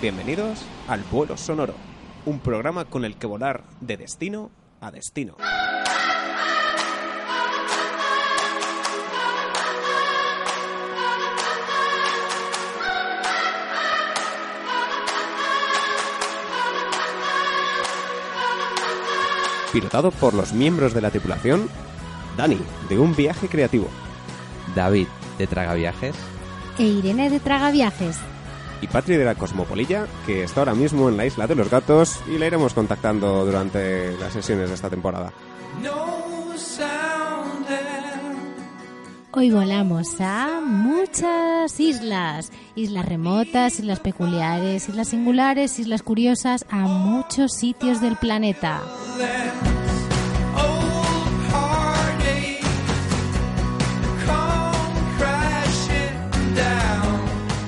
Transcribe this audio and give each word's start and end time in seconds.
Bienvenidos 0.00 0.64
al 0.88 1.02
Vuelo 1.12 1.36
Sonoro, 1.36 1.74
un 2.24 2.38
programa 2.38 2.86
con 2.86 3.04
el 3.04 3.16
que 3.16 3.26
volar 3.26 3.64
de 3.82 3.98
destino 3.98 4.50
a 4.80 4.90
destino. 4.90 5.36
Pilotado 19.70 20.12
por 20.12 20.32
los 20.32 20.54
miembros 20.54 20.94
de 20.94 21.02
la 21.02 21.10
tripulación, 21.10 21.68
Dani, 22.38 22.58
de 22.88 22.98
un 22.98 23.14
viaje 23.14 23.48
creativo, 23.48 23.88
David, 24.74 25.08
de 25.36 25.46
Traga 25.46 25.74
Viajes. 25.74 26.16
E 26.78 26.84
Irene 26.84 27.28
de 27.28 27.38
Traga 27.38 27.70
Viajes. 27.70 28.29
Y 28.80 28.86
Patri 28.86 29.16
de 29.16 29.24
la 29.24 29.34
Cosmopolilla, 29.34 30.06
que 30.26 30.44
está 30.44 30.60
ahora 30.60 30.74
mismo 30.74 31.08
en 31.08 31.16
la 31.16 31.26
isla 31.26 31.46
de 31.46 31.54
los 31.54 31.70
gatos 31.70 32.20
y 32.28 32.38
la 32.38 32.46
iremos 32.46 32.74
contactando 32.74 33.44
durante 33.44 34.16
las 34.18 34.32
sesiones 34.32 34.68
de 34.68 34.74
esta 34.74 34.90
temporada. 34.90 35.32
Hoy 39.32 39.50
volamos 39.52 40.20
a 40.20 40.60
muchas 40.60 41.78
islas. 41.78 42.50
Islas 42.74 43.06
remotas, 43.06 43.78
islas 43.78 44.00
peculiares, 44.00 44.88
islas 44.88 45.08
singulares, 45.08 45.78
islas 45.78 46.02
curiosas, 46.02 46.66
a 46.68 46.78
muchos 46.78 47.52
sitios 47.52 48.00
del 48.00 48.16
planeta. 48.16 48.82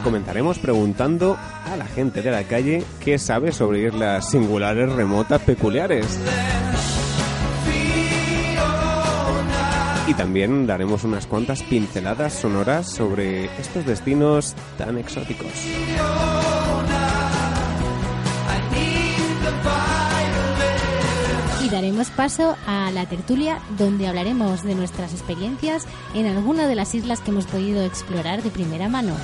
Comenzaremos 0.05 0.59
preguntando 0.59 1.39
a 1.71 1.77
la 1.77 1.87
gente 1.87 2.23
de 2.23 2.31
la 2.31 2.43
calle 2.45 2.85
qué 3.01 3.19
sabe 3.19 3.53
sobre 3.53 3.87
islas 3.87 4.31
singulares, 4.31 4.93
remotas, 4.93 5.41
peculiares. 5.43 6.19
Y 10.09 10.15
también 10.15 10.67
daremos 10.67 11.05
unas 11.05 11.27
cuantas 11.27 11.63
pinceladas 11.63 12.35
sonoras 12.35 12.91
sobre 12.91 13.45
estos 13.61 13.87
destinos 13.87 14.55
tan 14.77 14.99
exóticos. 14.99 15.53
Y 21.65 21.69
daremos 21.71 22.11
paso 22.11 22.57
a 22.67 22.91
la 22.91 23.07
tertulia 23.07 23.61
donde 23.79 24.09
hablaremos 24.09 24.65
de 24.65 24.75
nuestras 24.75 25.13
experiencias 25.13 25.87
en 26.13 26.27
alguna 26.27 26.67
de 26.67 26.75
las 26.75 26.95
islas 26.95 27.21
que 27.21 27.31
hemos 27.31 27.47
podido 27.47 27.85
explorar 27.85 28.43
de 28.43 28.51
primera 28.51 28.89
mano. 28.89 29.15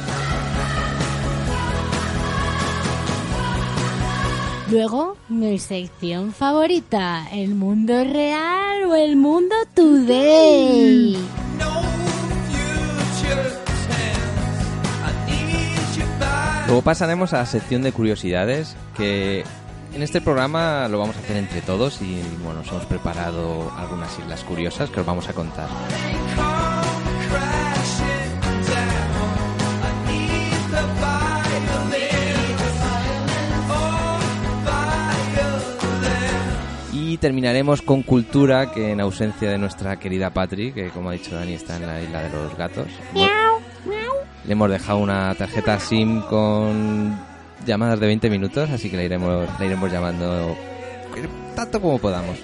Luego, 4.71 5.17
mi 5.31 5.59
sección 5.59 6.35
favorita, 6.35 7.27
el 7.33 7.55
mundo 7.55 8.05
real 8.05 8.85
o 8.85 8.95
el 8.95 9.17
mundo 9.17 9.55
today. 9.75 11.17
Luego 16.67 16.83
pasaremos 16.83 17.33
a 17.33 17.39
la 17.39 17.47
sección 17.47 17.83
de 17.83 17.93
curiosidades, 17.93 18.77
que 18.95 19.43
en 19.95 20.03
este 20.03 20.21
programa 20.21 20.87
lo 20.89 20.99
vamos 20.99 21.17
a 21.17 21.21
hacer 21.21 21.39
entre 21.39 21.63
todos 21.63 22.03
y 22.03 22.21
bueno, 22.45 22.61
nos 22.61 22.69
hemos 22.69 22.85
preparado 22.85 23.73
algunas 23.75 24.19
islas 24.19 24.45
curiosas 24.45 24.91
que 24.91 25.01
os 25.01 25.07
vamos 25.07 25.31
a 25.31 25.33
contar. 25.33 25.69
Y 37.19 37.21
terminaremos 37.21 37.83
con 37.83 38.05
cultura, 38.05 38.71
que 38.71 38.93
en 38.93 39.01
ausencia 39.01 39.51
de 39.51 39.59
nuestra 39.59 39.99
querida 39.99 40.31
Patri, 40.31 40.71
que 40.71 40.91
como 40.91 41.11
ha 41.11 41.15
dicho 41.15 41.35
Dani 41.35 41.55
está 41.55 41.75
en 41.75 41.85
la 41.85 42.01
isla 42.01 42.23
de 42.23 42.31
los 42.31 42.57
gatos. 42.57 42.87
Le 44.45 44.53
hemos 44.53 44.71
dejado 44.71 45.01
una 45.01 45.35
tarjeta 45.35 45.81
SIM 45.81 46.21
con 46.21 47.19
llamadas 47.67 47.99
de 47.99 48.07
20 48.07 48.31
minutos, 48.31 48.71
así 48.71 48.89
que 48.89 48.97
la 48.97 49.03
iremos, 49.03 49.49
la 49.59 49.67
iremos 49.67 49.91
llamando 49.91 50.57
tanto 51.57 51.81
como 51.81 51.99
podamos. 51.99 52.39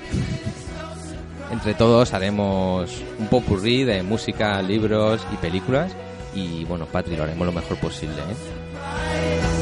Entre 1.53 1.75
todos 1.75 2.13
haremos 2.13 3.01
un 3.21 3.29
popurrí 3.29 3.85
de 3.85 4.03
música, 4.03 4.61
libros 4.61 5.25
y 5.33 5.37
películas. 5.37 5.95
Y 6.35 6.65
bueno, 6.65 6.87
Patri, 6.87 7.15
lo 7.15 7.23
haremos 7.23 7.47
lo 7.47 7.53
mejor 7.53 7.77
posible. 7.77 8.17
¿eh? 8.17 9.54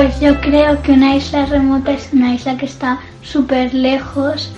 Pues 0.00 0.18
yo 0.18 0.40
creo 0.40 0.80
que 0.80 0.92
una 0.92 1.14
isla 1.14 1.44
remota 1.44 1.92
es 1.92 2.08
una 2.14 2.32
isla 2.32 2.56
que 2.56 2.64
está 2.64 3.00
súper 3.20 3.74
lejos. 3.74 4.50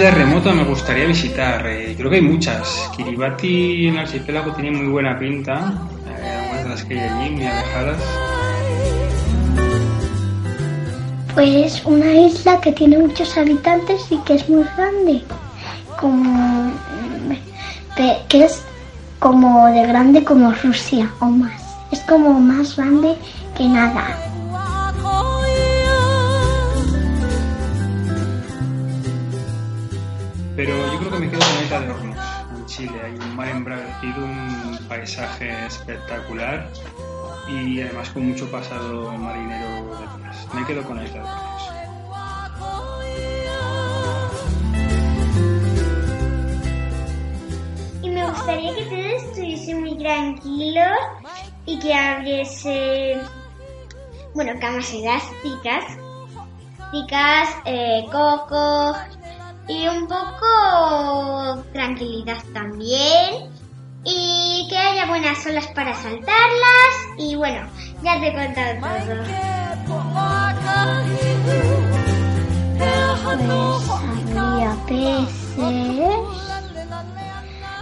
Isla 0.00 0.12
remota 0.12 0.54
me 0.54 0.64
gustaría 0.64 1.04
visitar? 1.04 1.66
Eh, 1.66 1.94
creo 1.94 2.08
que 2.08 2.16
hay 2.16 2.22
muchas. 2.22 2.88
Kiribati 2.96 3.86
en 3.86 3.94
el 3.94 4.00
archipiélago 4.00 4.52
tiene 4.52 4.70
muy 4.70 4.86
buena 4.86 5.18
pinta. 5.18 5.74
Eh, 6.08 6.62
de 6.62 6.68
las 6.70 6.82
que 6.84 6.98
hay 6.98 7.06
allí, 7.06 7.30
muy 7.30 7.44
alejadas. 7.44 8.02
Pues 11.34 11.82
una 11.84 12.14
isla 12.14 12.58
que 12.62 12.72
tiene 12.72 12.96
muchos 12.96 13.36
habitantes 13.36 14.00
y 14.10 14.16
que 14.24 14.36
es 14.36 14.48
muy 14.48 14.64
grande. 14.74 15.22
Como 16.00 16.72
que 18.30 18.44
es 18.44 18.62
como 19.18 19.66
de 19.66 19.86
grande 19.86 20.24
como 20.24 20.50
Rusia 20.62 21.12
o 21.20 21.26
más. 21.26 21.60
Es 21.92 22.00
como 22.00 22.40
más 22.40 22.74
grande 22.74 23.16
que 23.54 23.68
nada. 23.68 24.29
Embravecido, 34.02 34.26
un 34.26 34.78
paisaje 34.88 35.66
espectacular 35.66 36.70
y 37.48 37.80
además 37.80 38.10
con 38.10 38.28
mucho 38.28 38.50
pasado 38.50 39.12
marinero 39.12 39.98
detrás. 39.98 40.46
Me 40.54 40.64
quedo 40.66 40.82
con 40.84 40.96
la 40.96 41.04
isla 41.04 41.22
de 48.02 48.08
me 48.10 48.26
gustaría 48.26 48.74
que 48.74 48.84
todos 48.84 49.22
estuviesen 49.24 49.80
muy 49.80 49.96
tranquilos 49.96 50.98
y 51.64 51.78
que 51.78 51.94
abriese, 51.94 53.18
bueno, 54.34 54.52
camas 54.60 54.92
elásticas, 54.92 55.84
elásticas, 56.92 57.48
eh, 57.66 58.04
cocos 58.10 58.96
y 59.68 59.86
un 59.86 60.08
poco 60.08 61.62
tranquilidad 61.72 62.42
también. 62.52 63.49
Y 64.04 64.66
que 64.68 64.78
haya 64.78 65.06
buenas 65.06 65.44
olas 65.46 65.66
para 65.68 65.94
saltarlas. 65.94 66.94
Y 67.18 67.36
bueno, 67.36 67.68
ya 68.02 68.18
te 68.20 68.28
he 68.28 68.32
contado 68.32 68.80
todo. 68.80 69.90
Pues 73.22 74.38
había 74.38 74.74
peces, 74.86 75.28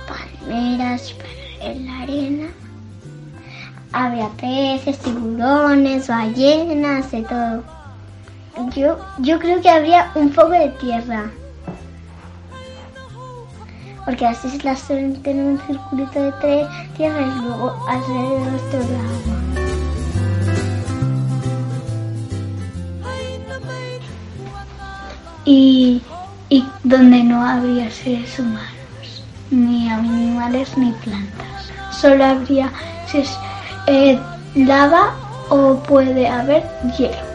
palmeras 0.09 1.15
en 1.61 1.87
la 1.87 2.03
arena. 2.03 2.49
Había 3.93 4.29
peces, 4.31 4.99
tiburones, 4.99 6.09
ballenas, 6.09 7.11
de 7.11 7.23
todo. 7.23 7.63
Yo, 8.75 8.99
yo 9.19 9.39
creo 9.39 9.61
que 9.61 9.71
habría 9.71 10.11
un 10.15 10.31
poco 10.31 10.51
de 10.51 10.69
tierra. 10.81 11.31
Porque 14.09 14.25
las 14.25 14.43
islas 14.43 14.81
suelen 14.81 15.21
tener 15.23 15.45
un 15.45 15.61
circulito 15.67 16.19
de 16.19 16.33
tre- 16.41 16.67
tierra 16.97 17.21
y 17.21 17.43
luego 17.43 17.77
alrededor 17.87 18.59
todo 18.71 18.81
el 18.81 18.97
agua. 18.97 20.49
y, 25.45 26.03
y 26.49 26.65
donde 26.85 27.23
no 27.23 27.47
habría 27.47 27.91
seres 27.91 28.39
humanos, 28.39 29.25
ni 29.51 29.91
animales 29.91 30.77
ni 30.79 30.93
plantas. 30.93 31.71
Solo 31.91 32.25
habría 32.25 32.71
si 33.07 33.19
es, 33.19 33.39
eh, 33.89 34.19
lava 34.55 35.15
o 35.51 35.75
puede 35.83 36.29
haber 36.29 36.63
hielo. 36.97 37.28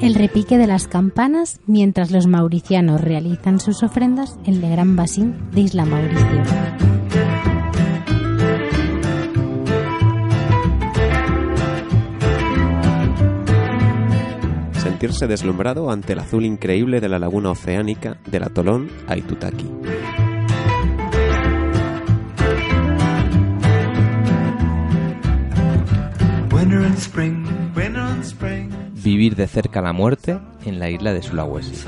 El 0.00 0.14
repique 0.14 0.58
de 0.58 0.66
las 0.66 0.86
campanas 0.86 1.60
mientras 1.66 2.10
los 2.10 2.26
mauricianos 2.26 3.00
realizan 3.00 3.60
sus 3.60 3.82
ofrendas 3.82 4.38
en 4.44 4.62
el 4.62 4.70
gran 4.70 4.96
basín 4.96 5.34
de 5.52 5.62
Isla 5.62 5.86
Mauricio. 5.86 6.93
Sentirse 15.04 15.26
deslumbrado 15.26 15.90
ante 15.90 16.14
el 16.14 16.20
azul 16.20 16.46
increíble 16.46 16.98
de 16.98 17.10
la 17.10 17.18
laguna 17.18 17.50
oceánica 17.50 18.16
del 18.24 18.42
atolón 18.42 18.88
Aitutaki. 19.06 19.70
Vivir 28.94 29.36
de 29.36 29.46
cerca 29.46 29.82
la 29.82 29.92
muerte 29.92 30.38
en 30.64 30.78
la 30.78 30.88
isla 30.88 31.12
de 31.12 31.22
Sulawesi. 31.22 31.84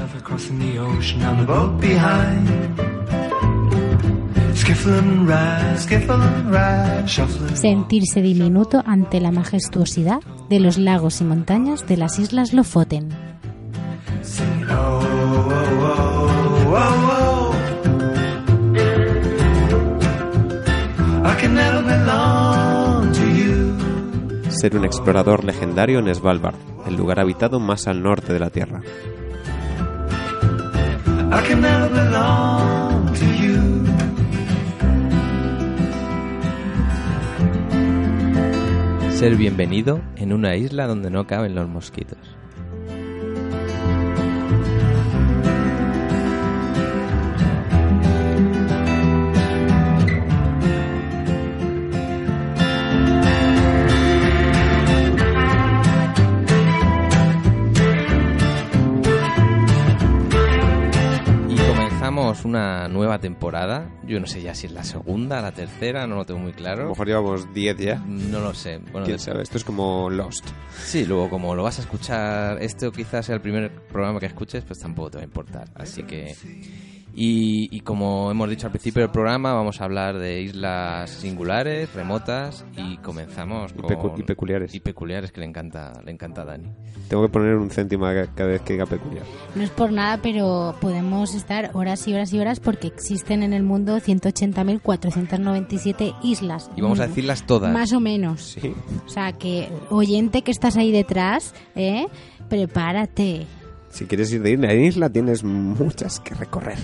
Sentirse 7.55 8.23
diminuto 8.23 8.83
ante 8.85 9.21
la 9.21 9.31
majestuosidad 9.31 10.21
de 10.49 10.61
los 10.61 10.79
lagos 10.79 11.21
y 11.21 11.25
montañas 11.25 11.87
de 11.87 11.97
las 11.97 12.19
islas 12.19 12.53
Lofoten. 12.53 13.11
Singing. 14.23 14.67
I 21.27 21.35
can 21.41 21.55
never 21.55 21.83
belong 21.83 23.13
to 23.13 23.25
you. 23.31 23.77
Ser 24.51 24.77
un 24.77 24.85
explorador 24.85 25.45
legendario 25.45 25.99
en 25.99 26.15
Svalbard, 26.15 26.57
el 26.87 26.97
lugar 26.97 27.21
habitado 27.21 27.61
más 27.61 27.87
al 27.87 28.03
norte 28.03 28.33
de 28.33 28.39
la 28.39 28.51
Tierra. 28.51 28.81
I 31.33 31.49
can 31.49 31.61
never 31.61 31.91
belong 31.91 32.96
Ser 39.17 39.35
bienvenido 39.37 40.03
en 40.17 40.35
una 40.35 40.57
isla 40.57 40.87
donde 40.87 41.11
no 41.11 41.27
caben 41.27 41.55
los 41.55 41.67
mosquitos. 41.67 42.19
Nueva 63.17 63.21
temporada. 63.21 63.91
Yo 64.07 64.21
no 64.21 64.27
sé 64.27 64.43
ya 64.43 64.55
si 64.55 64.67
es 64.67 64.73
la 64.73 64.85
segunda, 64.85 65.41
la 65.41 65.53
tercera, 65.53 66.07
no 66.07 66.17
lo 66.17 66.25
tengo 66.25 66.41
muy 66.41 66.51
A 66.51 66.55
lo 66.55 66.57
claro. 66.57 66.89
mejor 66.91 67.07
llevamos 67.07 67.53
10 67.55 67.77
ya. 67.79 67.97
No 67.97 68.41
lo 68.41 68.55
sé. 68.55 68.79
Bueno, 68.93 69.07
¿Quién 69.07 69.19
sabe? 69.19 69.43
Esto 69.43 69.57
es 69.57 69.65
como 69.65 70.11
Lost. 70.11 70.47
Sí, 70.85 71.05
luego 71.05 71.31
como 71.31 71.55
lo 71.55 71.63
vas 71.63 71.79
a 71.79 71.83
escuchar, 71.83 72.63
este 72.63 72.87
o 72.87 72.93
quizás 72.93 73.27
sea 73.27 73.35
el 73.35 73.41
primer 73.41 73.71
programa 73.71 74.21
que 74.21 74.27
escuches, 74.27 74.65
pues 74.65 74.79
tampoco 74.79 75.11
te 75.11 75.17
va 75.19 75.23
a 75.23 75.27
importar. 75.27 75.69
Así 75.75 76.03
que... 76.03 76.35
Y, 77.19 77.75
y 77.75 77.81
como 77.81 78.31
hemos 78.31 78.51
dicho 78.51 78.67
al 78.67 78.73
principio 78.73 79.01
del 79.01 79.11
programa, 79.11 79.55
vamos 79.55 79.81
a 79.81 79.85
hablar 79.85 80.19
de 80.19 80.43
islas 80.43 81.09
singulares, 81.09 81.91
remotas 81.95 82.67
y 82.77 82.99
comenzamos 82.99 83.73
Y 83.73 83.77
con... 83.81 83.89
pecu- 83.91 84.21
y 84.21 84.23
peculiares. 84.23 84.75
Y 84.75 84.81
peculiares 84.81 85.33
que 85.33 85.41
le 85.41 85.47
encanta, 85.47 85.95
le 86.05 86.13
encanta 86.13 86.43
a 86.43 86.45
Dani. 86.45 86.69
Tengo 87.09 87.23
que 87.23 87.31
poner 87.33 87.55
un 87.57 87.71
céntimo 87.71 88.05
ca- 88.05 88.27
cada 88.35 88.51
vez 88.51 88.61
que 88.61 88.75
diga 88.75 88.85
peculiar. 88.85 89.25
No 89.55 89.63
es 89.63 89.71
por 89.71 89.93
nada, 89.93 90.21
pero 90.23 90.77
podemos 90.79 91.35
estar 91.35 91.71
horas 91.73 92.07
y 92.07 92.13
horas 92.13 92.35
y 92.35 92.39
horas 92.39 92.61
porque 92.61 92.87
existen 92.89 93.43
en 93.43 93.55
el 93.55 93.63
mundo 93.63 93.97
180.497 93.97 96.17
islas. 96.23 96.71
Y 96.77 96.83
vamos 96.83 97.01
a 97.01 97.07
Mm, 97.07 97.09
decirlas 97.09 97.47
todas. 97.47 97.73
Más 97.73 97.95
o 97.95 98.01
menos. 98.01 98.59
Sí. 98.61 98.75
O 99.07 99.09
sea 99.09 99.33
que, 99.33 99.71
oyente 99.89 100.43
que 100.43 100.51
estás 100.51 100.77
ahí 100.77 100.93
detrás, 100.93 101.55
¿eh? 101.77 102.09
prepárate. 102.51 103.47
Si 103.89 104.05
quieres 104.05 104.31
ir 104.33 104.43
de 104.43 104.51
isla 104.53 104.71
en 104.73 104.85
isla, 104.85 105.09
tienes 105.09 105.43
muchas 105.45 106.21
que 106.21 106.35
recorrer. 106.35 106.77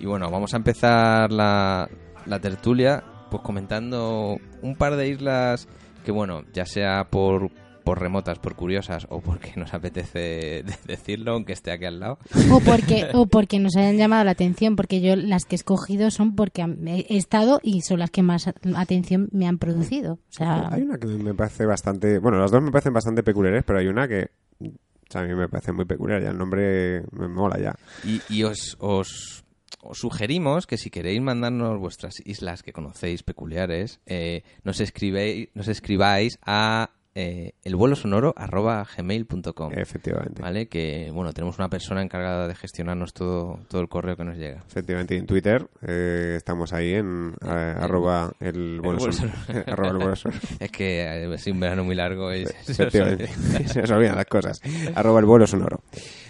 Y 0.00 0.06
bueno, 0.06 0.30
vamos 0.30 0.54
a 0.54 0.56
empezar 0.56 1.30
la, 1.30 1.88
la 2.26 2.40
tertulia 2.40 3.04
pues 3.30 3.42
comentando 3.42 4.38
un 4.62 4.74
par 4.74 4.96
de 4.96 5.08
islas 5.08 5.68
que 6.04 6.10
bueno, 6.10 6.42
ya 6.52 6.66
sea 6.66 7.04
por 7.10 7.50
por 7.84 7.98
remotas, 7.98 8.38
por 8.38 8.54
curiosas 8.54 9.06
o 9.10 9.20
porque 9.20 9.52
nos 9.56 9.74
apetece 9.74 10.64
decirlo, 10.86 11.32
aunque 11.32 11.52
esté 11.52 11.72
aquí 11.72 11.86
al 11.86 12.00
lado. 12.00 12.18
O 12.50 12.60
porque, 12.60 13.08
o 13.14 13.26
porque 13.26 13.58
nos 13.58 13.76
hayan 13.76 13.96
llamado 13.96 14.24
la 14.24 14.30
atención, 14.32 14.76
porque 14.76 15.00
yo 15.00 15.16
las 15.16 15.44
que 15.44 15.54
he 15.54 15.58
escogido 15.58 16.10
son 16.10 16.36
porque 16.36 16.62
he 16.62 17.16
estado 17.16 17.58
y 17.62 17.80
son 17.82 17.98
las 17.98 18.10
que 18.10 18.22
más 18.22 18.46
atención 18.76 19.28
me 19.32 19.48
han 19.48 19.58
producido. 19.58 20.14
O 20.14 20.32
sea, 20.32 20.68
Hay 20.70 20.82
una 20.82 20.98
que 20.98 21.06
me 21.06 21.34
parece 21.34 21.66
bastante... 21.66 22.18
Bueno, 22.18 22.38
las 22.38 22.50
dos 22.50 22.62
me 22.62 22.70
parecen 22.70 22.92
bastante 22.92 23.22
peculiares, 23.22 23.64
pero 23.66 23.78
hay 23.78 23.86
una 23.86 24.06
que... 24.06 24.28
o 24.60 24.66
sea, 25.08 25.22
a 25.22 25.24
mí 25.24 25.34
me 25.34 25.48
parece 25.48 25.72
muy 25.72 25.84
peculiar, 25.84 26.22
ya 26.22 26.30
el 26.30 26.38
nombre 26.38 27.02
me 27.12 27.28
mola 27.28 27.58
ya. 27.58 27.74
Y, 28.04 28.20
y 28.28 28.44
os, 28.44 28.76
os, 28.78 29.39
os 29.82 29.98
sugerimos 29.98 30.66
que 30.66 30.76
si 30.76 30.90
queréis 30.90 31.20
mandarnos 31.20 31.78
vuestras 31.78 32.20
islas 32.24 32.62
que 32.62 32.72
conocéis 32.72 33.22
peculiares, 33.22 34.00
eh, 34.06 34.42
nos, 34.64 34.80
escribéis, 34.80 35.48
nos 35.54 35.68
escribáis 35.68 36.38
a 36.44 36.90
eh, 37.14 37.54
el 37.64 37.76
vuelo 37.76 37.96
sonoro 37.96 38.32
arroba 38.36 38.86
gmail.com. 38.96 39.72
Efectivamente. 39.74 40.42
¿Vale? 40.42 40.68
Que, 40.68 41.10
bueno, 41.12 41.32
tenemos 41.32 41.58
una 41.58 41.68
persona 41.68 42.02
encargada 42.02 42.46
de 42.46 42.54
gestionarnos 42.54 43.12
todo, 43.12 43.60
todo 43.68 43.80
el 43.80 43.88
correo 43.88 44.16
que 44.16 44.24
nos 44.24 44.36
llega. 44.36 44.62
Efectivamente, 44.66 45.16
y 45.16 45.18
en 45.18 45.26
Twitter 45.26 45.66
eh, 45.82 46.34
estamos 46.36 46.72
ahí 46.72 46.94
en 46.94 47.34
eh, 47.42 47.74
arroba 47.78 48.32
el. 48.40 48.80
Es 50.60 50.70
que 50.70 51.02
eh, 51.02 51.34
es 51.34 51.46
un 51.46 51.60
verano 51.60 51.84
muy 51.84 51.94
largo 51.94 52.32
y 52.34 52.42
Efectivamente, 52.68 53.28
se 53.66 53.80
nos 53.80 53.90
olvidan 53.90 54.16
las 54.16 54.26
cosas. 54.26 54.60
Arroba 54.94 55.20
el 55.20 55.26
vuelo 55.26 55.46
sonoro. 55.46 55.82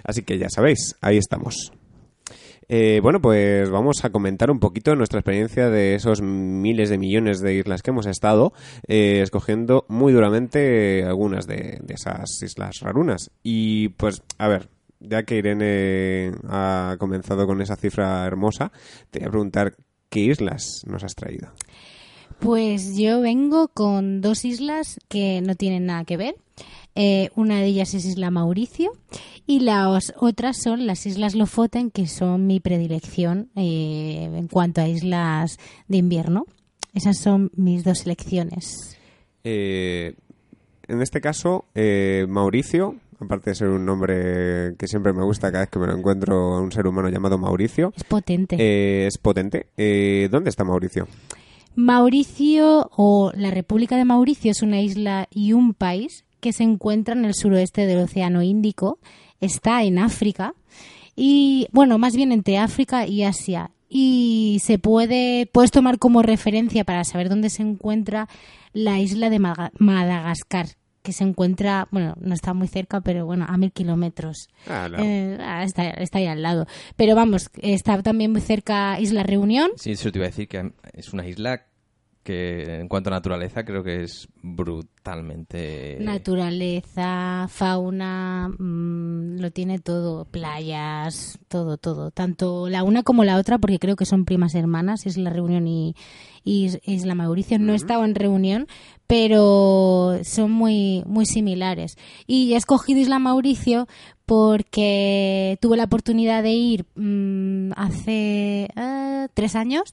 Así 0.04 0.22
que 0.22 0.38
ya 0.38 0.48
sabéis, 0.48 0.96
ahí 1.00 1.18
estamos. 1.18 1.72
Eh, 2.72 3.00
bueno, 3.02 3.20
pues 3.20 3.68
vamos 3.68 4.04
a 4.04 4.10
comentar 4.10 4.48
un 4.48 4.60
poquito 4.60 4.94
nuestra 4.94 5.18
experiencia 5.18 5.70
de 5.70 5.96
esos 5.96 6.22
miles 6.22 6.88
de 6.88 6.98
millones 6.98 7.40
de 7.40 7.54
islas 7.56 7.82
que 7.82 7.90
hemos 7.90 8.06
estado, 8.06 8.52
eh, 8.86 9.22
escogiendo 9.22 9.84
muy 9.88 10.12
duramente 10.12 11.02
algunas 11.04 11.48
de, 11.48 11.80
de 11.82 11.94
esas 11.94 12.40
islas 12.40 12.78
rarunas. 12.78 13.32
Y 13.42 13.88
pues, 13.88 14.22
a 14.38 14.46
ver, 14.46 14.68
ya 15.00 15.24
que 15.24 15.38
Irene 15.38 16.30
ha 16.48 16.94
comenzado 17.00 17.44
con 17.44 17.60
esa 17.60 17.74
cifra 17.74 18.24
hermosa, 18.24 18.70
te 19.10 19.18
voy 19.18 19.26
a 19.26 19.30
preguntar 19.32 19.74
qué 20.08 20.20
islas 20.20 20.84
nos 20.86 21.02
has 21.02 21.16
traído. 21.16 21.48
Pues 22.38 22.96
yo 22.96 23.20
vengo 23.20 23.66
con 23.66 24.20
dos 24.20 24.44
islas 24.44 25.00
que 25.08 25.40
no 25.40 25.56
tienen 25.56 25.86
nada 25.86 26.04
que 26.04 26.16
ver. 26.16 26.36
Eh, 26.94 27.30
una 27.36 27.60
de 27.60 27.66
ellas 27.66 27.94
es 27.94 28.04
Isla 28.04 28.30
Mauricio 28.30 28.92
y 29.46 29.60
las 29.60 30.12
otras 30.18 30.56
son 30.62 30.86
las 30.86 31.06
Islas 31.06 31.34
Lofoten, 31.34 31.90
que 31.90 32.06
son 32.06 32.46
mi 32.46 32.60
predilección 32.60 33.48
eh, 33.56 34.28
en 34.34 34.48
cuanto 34.48 34.80
a 34.80 34.88
islas 34.88 35.58
de 35.88 35.96
invierno. 35.98 36.46
Esas 36.94 37.18
son 37.18 37.50
mis 37.54 37.84
dos 37.84 37.98
selecciones. 38.00 38.98
Eh, 39.44 40.14
en 40.88 41.00
este 41.02 41.20
caso, 41.20 41.64
Mauricio, 42.28 42.96
aparte 43.20 43.50
de 43.50 43.56
ser 43.56 43.68
un 43.68 43.84
nombre 43.86 44.74
que 44.76 44.88
siempre 44.88 45.12
me 45.12 45.22
gusta 45.22 45.52
cada 45.52 45.62
vez 45.64 45.70
que 45.70 45.78
me 45.78 45.86
lo 45.86 45.96
encuentro 45.96 46.54
a 46.54 46.60
un 46.60 46.72
ser 46.72 46.86
humano 46.86 47.08
llamado 47.08 47.38
Mauricio, 47.38 47.92
Es 47.96 48.04
potente. 48.04 48.56
eh, 48.58 49.06
es 49.06 49.16
potente. 49.18 49.66
Eh, 49.76 50.28
¿Dónde 50.30 50.50
está 50.50 50.64
Mauricio? 50.64 51.06
Mauricio 51.76 52.90
o 52.96 53.32
la 53.34 53.50
República 53.50 53.96
de 53.96 54.04
Mauricio 54.04 54.50
es 54.50 54.62
una 54.62 54.80
isla 54.80 55.28
y 55.30 55.52
un 55.52 55.72
país 55.74 56.24
que 56.40 56.52
se 56.52 56.62
encuentra 56.64 57.14
en 57.14 57.24
el 57.24 57.34
suroeste 57.34 57.86
del 57.86 58.00
Océano 58.00 58.42
Índico, 58.42 58.98
está 59.40 59.82
en 59.82 59.98
África 59.98 60.54
y 61.14 61.68
bueno, 61.72 61.98
más 61.98 62.16
bien 62.16 62.32
entre 62.32 62.58
África 62.58 63.06
y 63.06 63.24
Asia 63.24 63.70
y 63.88 64.58
se 64.62 64.78
puede 64.78 65.46
puedes 65.52 65.70
tomar 65.70 65.98
como 65.98 66.22
referencia 66.22 66.84
para 66.84 67.04
saber 67.04 67.28
dónde 67.28 67.50
se 67.50 67.62
encuentra 67.62 68.28
la 68.72 69.00
isla 69.00 69.30
de 69.30 69.38
Madagascar 69.38 70.66
que 71.02 71.12
se 71.12 71.24
encuentra, 71.24 71.88
bueno, 71.90 72.14
no 72.20 72.34
está 72.34 72.52
muy 72.52 72.68
cerca, 72.68 73.00
pero 73.00 73.24
bueno, 73.24 73.46
a 73.48 73.56
mil 73.56 73.72
kilómetros. 73.72 74.48
Ah, 74.66 74.88
no. 74.90 74.98
Eh, 74.98 75.38
ah, 75.40 75.64
está, 75.64 75.88
está 75.90 76.18
ahí 76.18 76.26
al 76.26 76.42
lado. 76.42 76.66
Pero 76.96 77.14
vamos, 77.14 77.50
está 77.62 78.02
también 78.02 78.32
muy 78.32 78.40
cerca 78.40 79.00
Isla 79.00 79.22
Reunión, 79.22 79.70
Sí, 79.76 79.92
eso 79.92 80.12
te 80.12 80.18
iba 80.18 80.26
a 80.26 80.30
decir 80.30 80.48
que 80.48 80.72
es 80.92 81.12
una 81.12 81.26
isla 81.26 81.64
que 82.22 82.80
en 82.80 82.88
cuanto 82.88 83.08
a 83.10 83.12
naturaleza 83.12 83.64
creo 83.64 83.82
que 83.82 84.02
es 84.02 84.28
brutalmente... 84.42 85.96
Naturaleza, 86.00 87.46
fauna, 87.48 88.48
mm, 88.58 89.40
lo 89.40 89.50
tiene 89.50 89.78
todo, 89.78 90.24
playas, 90.26 91.38
todo, 91.48 91.78
todo. 91.78 92.10
Tanto 92.10 92.68
la 92.68 92.82
una 92.84 93.02
como 93.02 93.24
la 93.24 93.36
otra, 93.38 93.58
porque 93.58 93.78
creo 93.78 93.96
que 93.96 94.04
son 94.06 94.24
primas 94.24 94.54
hermanas, 94.54 95.06
es 95.06 95.16
la 95.16 95.30
reunión 95.30 95.66
y, 95.66 95.94
y 96.44 96.66
es- 96.66 96.80
es 96.84 97.04
la 97.06 97.14
Mauricio. 97.14 97.58
No 97.58 97.72
he 97.72 97.76
estado 97.76 98.04
en 98.04 98.14
reunión, 98.14 98.66
pero 99.06 100.18
son 100.22 100.50
muy, 100.52 101.02
muy 101.06 101.26
similares. 101.26 101.96
Y 102.26 102.52
he 102.52 102.56
escogido 102.56 103.00
Isla 103.00 103.18
Mauricio 103.18 103.86
porque 104.30 105.58
tuve 105.60 105.76
la 105.76 105.84
oportunidad 105.84 106.44
de 106.44 106.52
ir 106.52 106.84
mm, 106.94 107.72
hace 107.74 108.68
eh, 108.76 109.28
tres 109.34 109.56
años 109.56 109.92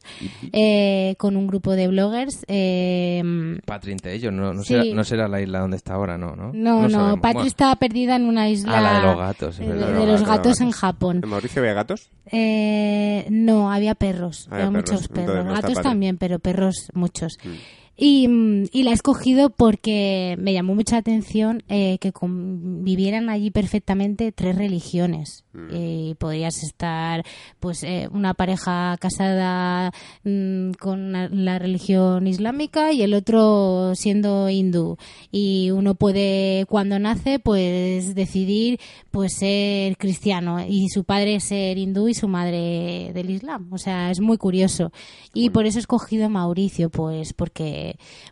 eh, 0.53 1.15
con 1.17 1.35
un 1.37 1.47
grupo 1.47 1.71
de 1.71 1.87
bloggers. 1.87 2.45
eh, 2.47 3.23
Patrin 3.65 3.97
ellos, 4.05 4.31
no, 4.31 4.53
no, 4.53 4.61
Sí. 4.61 4.73
será, 4.75 4.83
no 4.93 5.03
será 5.03 5.27
la 5.27 5.41
isla 5.41 5.59
donde 5.61 5.77
está 5.77 5.95
ahora, 5.95 6.19
¿no? 6.19 6.35
No, 6.35 6.53
no, 6.53 6.87
no. 6.87 7.15
Patri 7.19 7.33
Bueno, 7.33 7.47
está 7.47 7.75
perdida 7.77 8.15
en 8.15 8.25
una 8.25 8.47
isla. 8.47 8.77
Ah, 8.77 8.81
la 8.81 8.93
de 8.99 9.07
los 9.07 9.17
gatos, 9.17 9.59
eh, 9.59 9.65
verdad. 9.67 9.99
de 9.99 10.05
los 10.05 10.23
gatos 10.23 10.61
en 10.61 10.69
Japón. 10.71 11.21
¿En 11.23 11.29
Mauricio 11.29 11.61
había 11.63 11.73
gatos? 11.73 12.11
Eh, 12.31 13.25
no, 13.31 13.71
había 13.71 13.95
perros, 13.95 14.47
Había 14.51 14.67
había 14.67 14.81
perros, 14.83 15.01
muchos 15.01 15.07
perros. 15.07 15.45
Gatos 15.45 15.73
Patri. 15.73 15.83
también, 15.83 16.17
pero 16.19 16.37
perros 16.37 16.91
muchos. 16.93 17.37
Mm, 17.43 17.49
y 17.97 18.83
la 18.83 18.91
he 18.91 18.93
escogido 18.93 19.49
porque 19.49 20.35
me 20.39 20.53
llamó 20.53 20.75
mucha 20.75 20.97
atención 20.97 21.63
eh, 21.67 21.97
que 21.99 22.11
convivieran 22.11 23.29
allí 23.29 23.49
perfectamente 23.51 24.31
tres 24.31 24.55
religiones. 24.55 25.43
Y 25.73 26.13
podrías 26.19 26.61
estar, 26.61 27.25
pues, 27.59 27.81
eh, 27.81 28.07
una 28.11 28.35
pareja 28.35 28.95
casada 28.99 29.91
mm, 30.23 30.73
con 30.79 31.11
la- 31.11 31.29
la 31.29 31.57
religión 31.57 32.27
islámica 32.27 32.93
y 32.93 33.01
el 33.01 33.15
otro 33.15 33.93
siendo 33.95 34.47
hindú. 34.51 34.97
Y 35.31 35.71
uno 35.71 35.95
puede, 35.95 36.67
cuando 36.69 36.99
nace, 36.99 37.39
pues 37.39 38.13
decidir, 38.13 38.79
pues, 39.09 39.33
ser 39.39 39.97
cristiano 39.97 40.63
y 40.63 40.89
su 40.89 41.03
padre 41.05 41.39
ser 41.39 41.79
hindú 41.79 42.07
y 42.07 42.13
su 42.13 42.27
madre 42.27 43.09
del 43.15 43.31
islam. 43.31 43.67
O 43.73 43.79
sea, 43.79 44.11
es 44.11 44.19
muy 44.19 44.37
curioso. 44.37 44.91
Y 45.33 45.49
por 45.49 45.65
eso 45.65 45.79
he 45.79 45.81
escogido 45.81 46.29
Mauricio, 46.29 46.91
pues, 46.91 47.33
porque, 47.33 47.86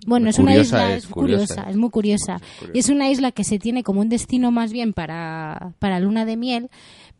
bueno, 0.05 0.29
es 0.29 0.39
una 0.39 0.51
Curiosa 0.51 0.77
isla, 0.77 0.95
es, 0.95 1.03
es 1.03 1.09
curiosa, 1.09 1.45
curiosa. 1.55 1.69
es 1.69 1.75
muy 1.77 1.89
curiosa. 1.89 2.41
Y 2.73 2.79
es 2.79 2.89
una 2.89 3.09
isla 3.09 3.31
que 3.31 3.43
se 3.43 3.59
tiene 3.59 3.83
como 3.83 4.01
un 4.01 4.09
destino 4.09 4.51
más 4.51 4.71
bien 4.71 4.93
para, 4.93 5.73
para 5.79 5.99
luna 5.99 6.25
de 6.25 6.37
miel, 6.37 6.69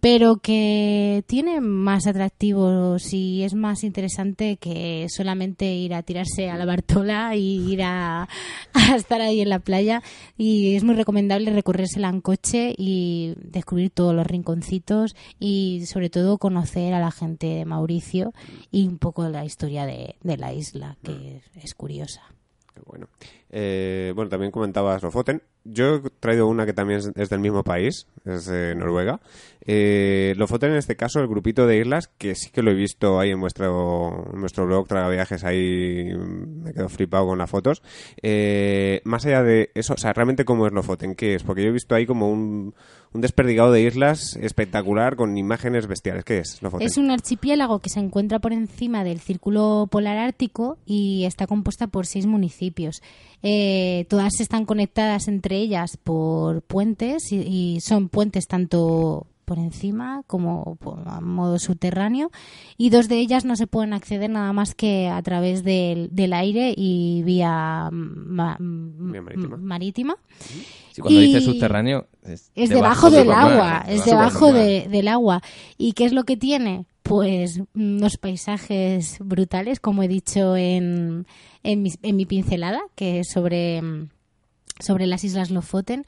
pero 0.06 0.36
que 0.38 1.24
tiene 1.26 1.62
más 1.62 2.06
atractivos 2.06 3.12
y 3.12 3.42
es 3.42 3.56
más 3.56 3.84
interesante 3.84 4.58
que 4.58 5.08
solamente 5.10 5.74
ir 5.74 5.96
a 5.96 6.04
tirarse 6.04 6.48
a 6.48 6.58
la 6.58 6.66
Bartola 6.66 7.36
y 7.36 7.74
ir 7.74 7.82
a, 7.82 8.30
a 8.74 8.96
estar 8.96 9.20
ahí 9.22 9.42
en 9.42 9.50
la 9.50 9.58
playa. 9.58 10.04
Y 10.38 10.76
es 10.76 10.84
muy 10.84 10.94
recomendable 10.94 11.50
recorrérsela 11.50 12.10
en 12.10 12.22
coche 12.22 12.76
y 12.78 13.34
descubrir 13.42 13.90
todos 13.90 14.14
los 14.14 14.28
rinconcitos 14.28 15.16
y 15.40 15.88
sobre 15.88 16.12
todo 16.12 16.38
conocer 16.38 16.94
a 16.94 17.00
la 17.00 17.10
gente 17.10 17.48
de 17.48 17.66
Mauricio 17.66 18.32
y 18.70 18.88
un 18.88 19.00
poco 19.00 19.28
la 19.28 19.44
historia 19.44 19.88
de, 19.88 20.18
de 20.22 20.38
la 20.38 20.54
isla, 20.54 21.00
que 21.02 21.42
es 21.56 21.74
curiosa. 21.74 22.22
Bueno. 22.86 23.08
Eh, 23.50 24.14
bueno, 24.16 24.30
también 24.30 24.52
comentabas 24.52 25.02
Lofoten. 25.02 25.42
Yo 25.66 25.96
he 25.96 26.02
traído 26.20 26.48
una 26.48 26.66
que 26.66 26.74
también 26.74 27.02
es, 27.16 27.30
del 27.30 27.40
mismo 27.40 27.64
país, 27.64 28.08
es 28.24 28.46
de 28.46 28.76
Noruega. 28.76 29.20
Eh, 29.66 30.36
Lofoten, 30.38 30.72
en 30.72 30.78
este 30.78 30.96
caso, 30.96 31.20
el 31.20 31.28
grupito 31.28 31.66
de 31.66 31.80
islas, 31.80 32.08
que 32.08 32.36
sí 32.36 32.52
que 32.52 32.62
lo 32.62 32.70
he 32.70 32.76
visto 32.76 33.20
ahí 33.20 33.32
en 33.32 33.40
vuestro, 33.40 34.30
en 34.32 34.40
vuestro 34.40 34.68
blog, 34.68 34.88
Traga 34.88 35.10
Viajes, 35.10 35.44
ahí 35.44 36.14
mm, 36.14 36.64
me 36.64 36.74
quedo 36.74 36.88
flipado 36.88 37.26
con 37.26 37.40
las 37.40 37.50
fotos. 37.50 37.82
Eh, 38.22 39.02
más 39.06 39.26
allá 39.26 39.42
de 39.42 39.72
eso, 39.74 39.96
o 39.96 39.98
sea, 39.98 40.14
realmente 40.14 40.46
cómo 40.46 40.68
es 40.68 40.74
Lofoten, 40.74 41.16
¿qué 41.16 41.34
es? 41.34 41.44
Porque 41.44 41.64
yo 41.64 41.70
he 41.70 41.74
visto 41.74 41.96
ahí 41.96 42.06
como 42.06 42.30
un, 42.30 42.76
un 43.12 43.22
desperdigado 43.22 43.72
de 43.72 43.82
islas 43.82 44.38
espectacular 44.40 45.16
con 45.16 45.38
imágenes 45.38 45.88
bestiales. 45.88 46.24
¿Qué 46.26 46.40
es 46.40 46.62
Lofoten? 46.62 46.86
Es 46.86 46.98
un 46.98 47.10
archipiélago 47.10 47.80
que 47.80 47.90
se 47.90 48.00
encuentra 48.00 48.38
por 48.38 48.54
encima 48.54 49.04
del 49.04 49.20
Círculo 49.20 49.88
Polar 49.90 50.18
Ártico 50.18 50.78
y 50.86 51.24
está 51.26 51.48
compuesta 51.48 51.88
por 51.88 52.06
seis 52.06 52.28
municipios. 52.28 53.02
Eh, 53.42 54.06
todas 54.10 54.40
están 54.40 54.66
conectadas 54.66 55.28
entre 55.28 55.55
ellas 55.56 55.98
por 55.98 56.62
puentes 56.62 57.32
y, 57.32 57.38
y 57.76 57.82
son 57.82 58.10
puentes 58.10 58.48
tanto 58.48 59.28
por 59.46 59.60
encima 59.60 60.24
como 60.26 60.76
por- 60.78 61.08
a 61.08 61.22
modo 61.22 61.60
subterráneo 61.60 62.32
y 62.78 62.90
dos 62.90 63.08
de 63.08 63.20
ellas 63.20 63.46
no 63.46 63.56
se 63.56 63.68
pueden 63.68 63.94
acceder 63.94 64.28
nada 64.32 64.52
más 64.54 64.74
que 64.74 65.08
a 65.08 65.22
través 65.22 65.64
del, 65.64 66.10
del 66.12 66.34
aire 66.34 66.74
y 66.76 67.22
vía, 67.24 67.90
ma- 67.92 68.58
Vía 68.60 69.22
marítima. 69.22 69.58
marítima. 69.58 70.16
Sí, 70.92 71.02
cuando 71.02 71.22
Y- 71.22 71.26
dices 71.28 71.44
subterráneo... 71.46 72.08
Es, 72.24 72.52
Es 72.56 72.70
debajo, 72.70 73.12
del 73.12 73.32
agua, 73.32 73.86
es 73.88 74.04
debajo 74.06 74.10
debajo 74.10 74.46
normal. 74.48 74.66
de- 74.66 74.88
del 74.90 75.08
agua. 75.10 75.42
¿Y 75.78 75.92
qué 75.92 76.06
es 76.06 76.12
lo 76.14 76.24
que 76.24 76.38
tiene? 76.38 76.86
Pues 77.04 77.62
unos 77.76 78.18
paisajes 78.18 79.18
brutales, 79.20 79.80
como 79.80 80.02
he 80.02 80.08
dicho 80.08 80.56
en, 80.58 81.28
en, 81.62 81.84
mis- 81.84 82.00
en 82.02 82.16
mi 82.16 82.26
pincelada, 82.26 82.82
que 82.96 83.20
es 83.20 83.28
sobre 83.32 83.80
mm, 83.80 84.10
sobre 84.80 85.08
las 85.08 85.24
islas 85.24 85.52
Lofoten. 85.52 86.06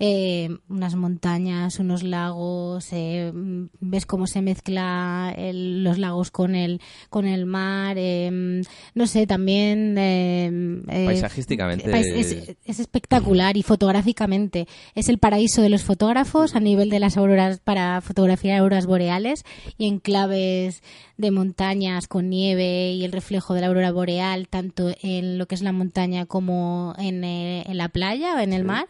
Eh, 0.00 0.48
unas 0.68 0.94
montañas, 0.94 1.80
unos 1.80 2.04
lagos, 2.04 2.86
eh, 2.92 3.32
ves 3.80 4.06
cómo 4.06 4.28
se 4.28 4.42
mezcla 4.42 5.34
el- 5.36 5.82
los 5.82 5.98
lagos 5.98 6.30
con 6.30 6.54
el 6.54 6.80
con 7.10 7.26
el 7.26 7.46
mar, 7.46 7.96
eh, 7.98 8.62
no 8.94 9.06
sé, 9.08 9.26
también 9.26 9.96
eh, 9.98 10.82
eh, 10.88 11.04
Paisajísticamente. 11.04 11.90
pais- 11.90 12.06
es, 12.14 12.56
es 12.64 12.78
espectacular 12.78 13.56
y 13.56 13.64
fotográficamente. 13.64 14.68
Es 14.94 15.08
el 15.08 15.18
paraíso 15.18 15.62
de 15.62 15.68
los 15.68 15.82
fotógrafos 15.82 16.54
a 16.54 16.60
nivel 16.60 16.90
de 16.90 17.00
las 17.00 17.16
auroras 17.16 17.58
para 17.58 18.00
fotografiar 18.00 18.58
auroras 18.60 18.86
boreales 18.86 19.44
y 19.78 19.88
enclaves 19.88 20.80
de 21.16 21.30
montañas 21.32 22.06
con 22.06 22.30
nieve 22.30 22.92
y 22.92 23.04
el 23.04 23.10
reflejo 23.10 23.52
de 23.54 23.62
la 23.62 23.66
aurora 23.66 23.90
boreal 23.90 24.46
tanto 24.46 24.94
en 25.02 25.38
lo 25.38 25.46
que 25.48 25.56
es 25.56 25.62
la 25.62 25.72
montaña 25.72 26.26
como 26.26 26.94
en, 26.98 27.24
eh, 27.24 27.64
en 27.66 27.76
la 27.76 27.88
playa 27.88 28.36
o 28.36 28.38
en 28.38 28.52
el 28.52 28.62
mar. 28.64 28.86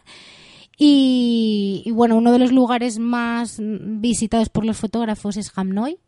Y, 0.81 1.83
y, 1.85 1.91
bueno, 1.91 2.15
uno 2.15 2.31
de 2.31 2.39
los 2.39 2.53
lugares 2.53 2.99
más 2.99 3.57
visitados 3.59 4.47
por 4.49 4.65
los 4.65 4.77
fotógrafos 4.77 5.35
es 5.35 5.51
Hamnoy. 5.55 5.99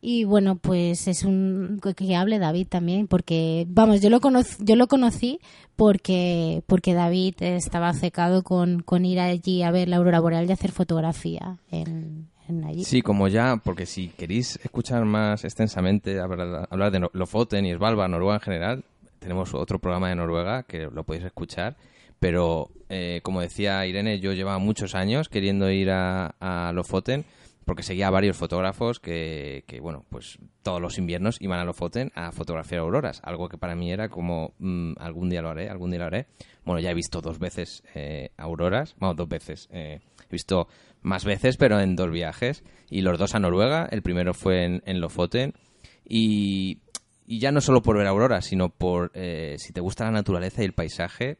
Y 0.00 0.24
bueno, 0.24 0.56
pues 0.56 1.06
es 1.08 1.24
un 1.24 1.80
que- 1.96 2.16
hable 2.16 2.38
David 2.38 2.66
también, 2.68 3.06
porque 3.08 3.66
vamos, 3.68 4.00
yo 4.00 4.10
lo 4.10 4.20
conocí, 4.20 4.56
yo 4.60 4.74
lo 4.76 4.88
conocí 4.88 5.38
porque 5.76 6.62
porque 6.66 6.92
David 6.92 7.34
estaba 7.40 7.90
obcecado 7.90 8.42
con, 8.42 8.82
con 8.82 9.04
ir 9.04 9.20
allí 9.20 9.62
a 9.62 9.70
ver 9.70 9.88
la 9.88 9.96
aurora 9.98 10.18
boreal 10.18 10.48
y 10.48 10.52
hacer 10.52 10.72
fotografía 10.72 11.58
en, 11.70 12.26
en 12.48 12.64
allí. 12.64 12.82
Sí, 12.84 13.00
como 13.00 13.28
ya, 13.28 13.60
porque 13.62 13.86
si 13.86 14.08
queréis 14.08 14.58
escuchar 14.64 15.04
más 15.04 15.44
extensamente 15.44 16.18
hablar, 16.20 16.66
hablar 16.68 16.90
de 16.90 17.08
Lofoten 17.12 17.64
y 17.66 17.72
Svalbard, 17.74 18.10
Noruega 18.10 18.34
en 18.34 18.40
general, 18.40 18.84
tenemos 19.20 19.54
otro 19.54 19.78
programa 19.78 20.08
de 20.08 20.16
Noruega 20.16 20.64
que 20.64 20.88
lo 20.92 21.04
podéis 21.04 21.26
escuchar. 21.26 21.76
Pero, 22.22 22.70
eh, 22.88 23.18
como 23.24 23.40
decía 23.40 23.84
Irene, 23.84 24.20
yo 24.20 24.32
llevaba 24.32 24.60
muchos 24.60 24.94
años 24.94 25.28
queriendo 25.28 25.68
ir 25.72 25.90
a, 25.90 26.36
a 26.38 26.70
Lofoten 26.70 27.24
porque 27.64 27.82
seguía 27.82 28.06
a 28.06 28.10
varios 28.10 28.36
fotógrafos 28.36 29.00
que, 29.00 29.64
que, 29.66 29.80
bueno, 29.80 30.04
pues 30.08 30.38
todos 30.62 30.80
los 30.80 30.98
inviernos 30.98 31.40
iban 31.40 31.58
a 31.58 31.64
Lofoten 31.64 32.12
a 32.14 32.30
fotografiar 32.30 32.82
auroras. 32.82 33.20
Algo 33.24 33.48
que 33.48 33.58
para 33.58 33.74
mí 33.74 33.90
era 33.90 34.08
como, 34.08 34.54
mm, 34.60 34.92
algún 35.00 35.30
día 35.30 35.42
lo 35.42 35.50
haré, 35.50 35.68
algún 35.68 35.90
día 35.90 35.98
lo 35.98 36.06
haré. 36.06 36.28
Bueno, 36.64 36.78
ya 36.78 36.92
he 36.92 36.94
visto 36.94 37.20
dos 37.20 37.40
veces 37.40 37.82
eh, 37.92 38.30
auroras, 38.36 38.94
bueno, 39.00 39.14
dos 39.14 39.28
veces. 39.28 39.68
eh, 39.72 39.98
he 40.22 40.30
visto 40.30 40.68
más 41.00 41.24
veces, 41.24 41.56
pero 41.56 41.80
en 41.80 41.96
dos 41.96 42.12
viajes. 42.12 42.62
Y 42.88 43.00
los 43.00 43.18
dos 43.18 43.34
a 43.34 43.40
Noruega. 43.40 43.88
El 43.90 44.02
primero 44.02 44.32
fue 44.32 44.64
en, 44.64 44.80
en 44.86 45.00
Lofoten. 45.00 45.54
Y, 46.08 46.78
ya 47.26 47.50
no 47.50 47.60
solo 47.60 47.82
por 47.82 47.96
ver 47.96 48.06
auroras, 48.06 48.44
sino 48.44 48.68
por 48.68 49.10
eh, 49.14 49.56
si 49.58 49.72
te 49.72 49.80
gusta 49.80 50.04
la 50.04 50.12
naturaleza 50.12 50.62
y 50.62 50.66
el 50.66 50.72
paisaje. 50.72 51.38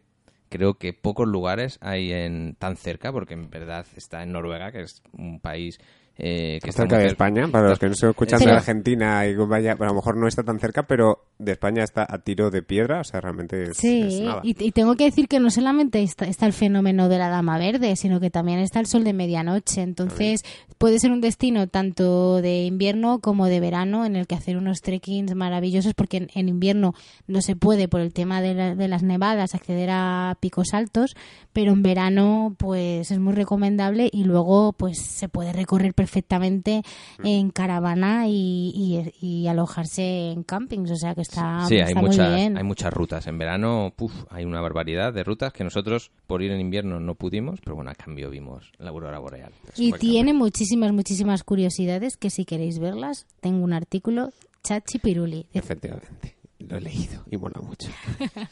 Creo 0.53 0.75
que 0.75 0.93
pocos 0.93 1.27
lugares 1.27 1.79
hay 1.81 2.13
en 2.13 2.57
tan 2.57 2.77
cerca, 2.77 3.11
porque 3.11 3.33
en 3.33 3.49
verdad 3.49 3.87
está 3.97 4.23
en 4.23 4.33
Noruega, 4.33 4.71
que 4.71 4.83
es 4.83 5.03
un 5.13 5.41
país 5.41 5.81
eh, 6.25 6.61
que 6.62 6.71
está 6.71 6.83
cerca 6.83 6.99
de 6.99 7.07
España, 7.07 7.49
para 7.49 7.69
los 7.71 7.81
que 7.81 7.88
no 7.88 7.95
se 7.95 8.09
escuchan 8.09 8.38
Pero- 8.38 8.52
de 8.52 8.57
Argentina 8.59 9.26
y 9.26 9.35
vaya, 9.35 9.73
a 9.73 9.85
lo 9.87 9.95
mejor 9.95 10.17
no 10.17 10.29
está 10.29 10.45
tan 10.45 10.61
cerca, 10.61 10.85
pero 10.85 11.25
de 11.41 11.50
España 11.50 11.83
está 11.83 12.07
a 12.09 12.19
tiro 12.21 12.50
de 12.52 12.62
piedra, 12.62 13.00
o 13.00 13.05
sea, 13.05 13.21
realmente 13.21 13.61
es, 13.64 13.71
es 13.71 13.76
Sí, 13.79 14.21
nada. 14.25 14.41
y, 14.45 14.55
y 14.64 14.71
tengo 14.71 14.95
que 14.95 15.02
decir 15.05 15.26
que 15.26 15.41
no 15.41 15.50
solamente 15.50 16.00
está, 16.00 16.26
está 16.26 16.47
el 16.47 16.52
fenómeno 16.52 17.09
de 17.09 17.19
la 17.19 17.29
dama 17.29 17.59
verde, 17.59 17.97
sino 17.97 18.21
que 18.21 18.31
también 18.31 18.61
está 18.61 18.79
el 18.79 18.87
sol 18.87 19.02
de 19.02 19.12
medianoche. 19.12 19.83
Entonces, 19.83 20.43
puede 20.79 21.00
ser 21.00 21.11
un 21.11 21.21
destino 21.21 21.67
tanto 21.67 22.41
de 22.41 22.67
invierno 22.67 23.19
como 23.19 23.47
de 23.47 23.59
verano 23.59 24.07
en 24.07 24.14
el 24.14 24.29
que 24.29 24.37
hacer 24.37 24.57
unos 24.57 24.81
trekkings 24.81 25.35
maravillosos, 25.35 25.95
porque 25.95 26.19
en, 26.19 26.29
en 26.37 26.49
invierno 26.49 26.95
no 27.26 27.41
se 27.43 27.57
puede 27.57 27.88
por 27.88 28.00
el 28.00 28.12
tema 28.12 28.41
de, 28.41 28.55
la- 28.55 28.75
de 28.76 28.87
las 28.87 29.02
nevadas 29.02 29.57
acceder 29.57 29.88
a 29.91 30.37
picos 30.38 30.73
altos, 30.73 31.17
pero 31.52 31.73
en 31.73 31.83
verano 31.83 32.55
pues 32.59 33.11
es 33.11 33.19
muy 33.19 33.33
recomendable 33.33 34.09
y 34.12 34.23
luego 34.23 34.73
pues 34.73 34.99
se 34.99 35.29
puede 35.29 35.53
recorrer 35.53 35.94
perfectamente 35.94 36.12
Mm. 36.20 37.27
en 37.27 37.51
caravana 37.51 38.27
y, 38.29 38.72
y- 38.75 39.42
y 39.44 39.46
alojarse 39.48 40.31
en 40.33 40.42
campings, 40.42 40.90
o 40.90 40.96
sea 40.96 41.14
que 41.14 41.22
está, 41.22 41.64
Sí, 41.66 41.77
hay 41.77 41.88
está 41.88 42.01
muy 42.01 42.11
muchas, 42.11 42.35
bien. 42.35 42.57
hay 42.59 42.64
muchas 42.64 42.92
rutas. 42.92 43.27
En 43.27 43.38
verano, 43.38 43.92
puf, 43.96 44.12
hay 44.31 44.44
una 44.44 44.61
barbaridad 44.61 45.12
de 45.12 45.25
rutas 45.25 45.53
que 45.53 45.64
nosotros 45.64 46.11
por 46.27 46.42
ir 46.42 46.51
en 46.51 46.61
invierno 46.61 47.01
no 47.01 47.14
pudimos, 47.14 47.61
pero 47.62 47.77
bueno, 47.77 47.90
a 47.90 47.94
cambio 47.94 48.31
vimos 48.31 48.72
la 48.79 48.90
aurora 48.90 49.18
boreal. 49.18 49.53
Y 49.77 49.92
tiene 49.92 50.35
muchísimas, 50.35 50.92
muchísimas 50.92 51.42
curiosidades 51.44 52.16
que 52.16 52.31
si 52.31 52.44
queréis 52.44 52.79
verlas, 52.79 53.27
tengo 53.40 53.64
un 53.64 53.72
artículo 53.72 54.31
Chachi 54.62 54.98
Piruli. 54.98 55.46
Efectivamente, 55.55 56.37
lo 56.61 56.77
he 56.77 56.81
leído 56.81 57.25
y 57.31 57.37
mola 57.37 57.61
mucho. 57.61 57.88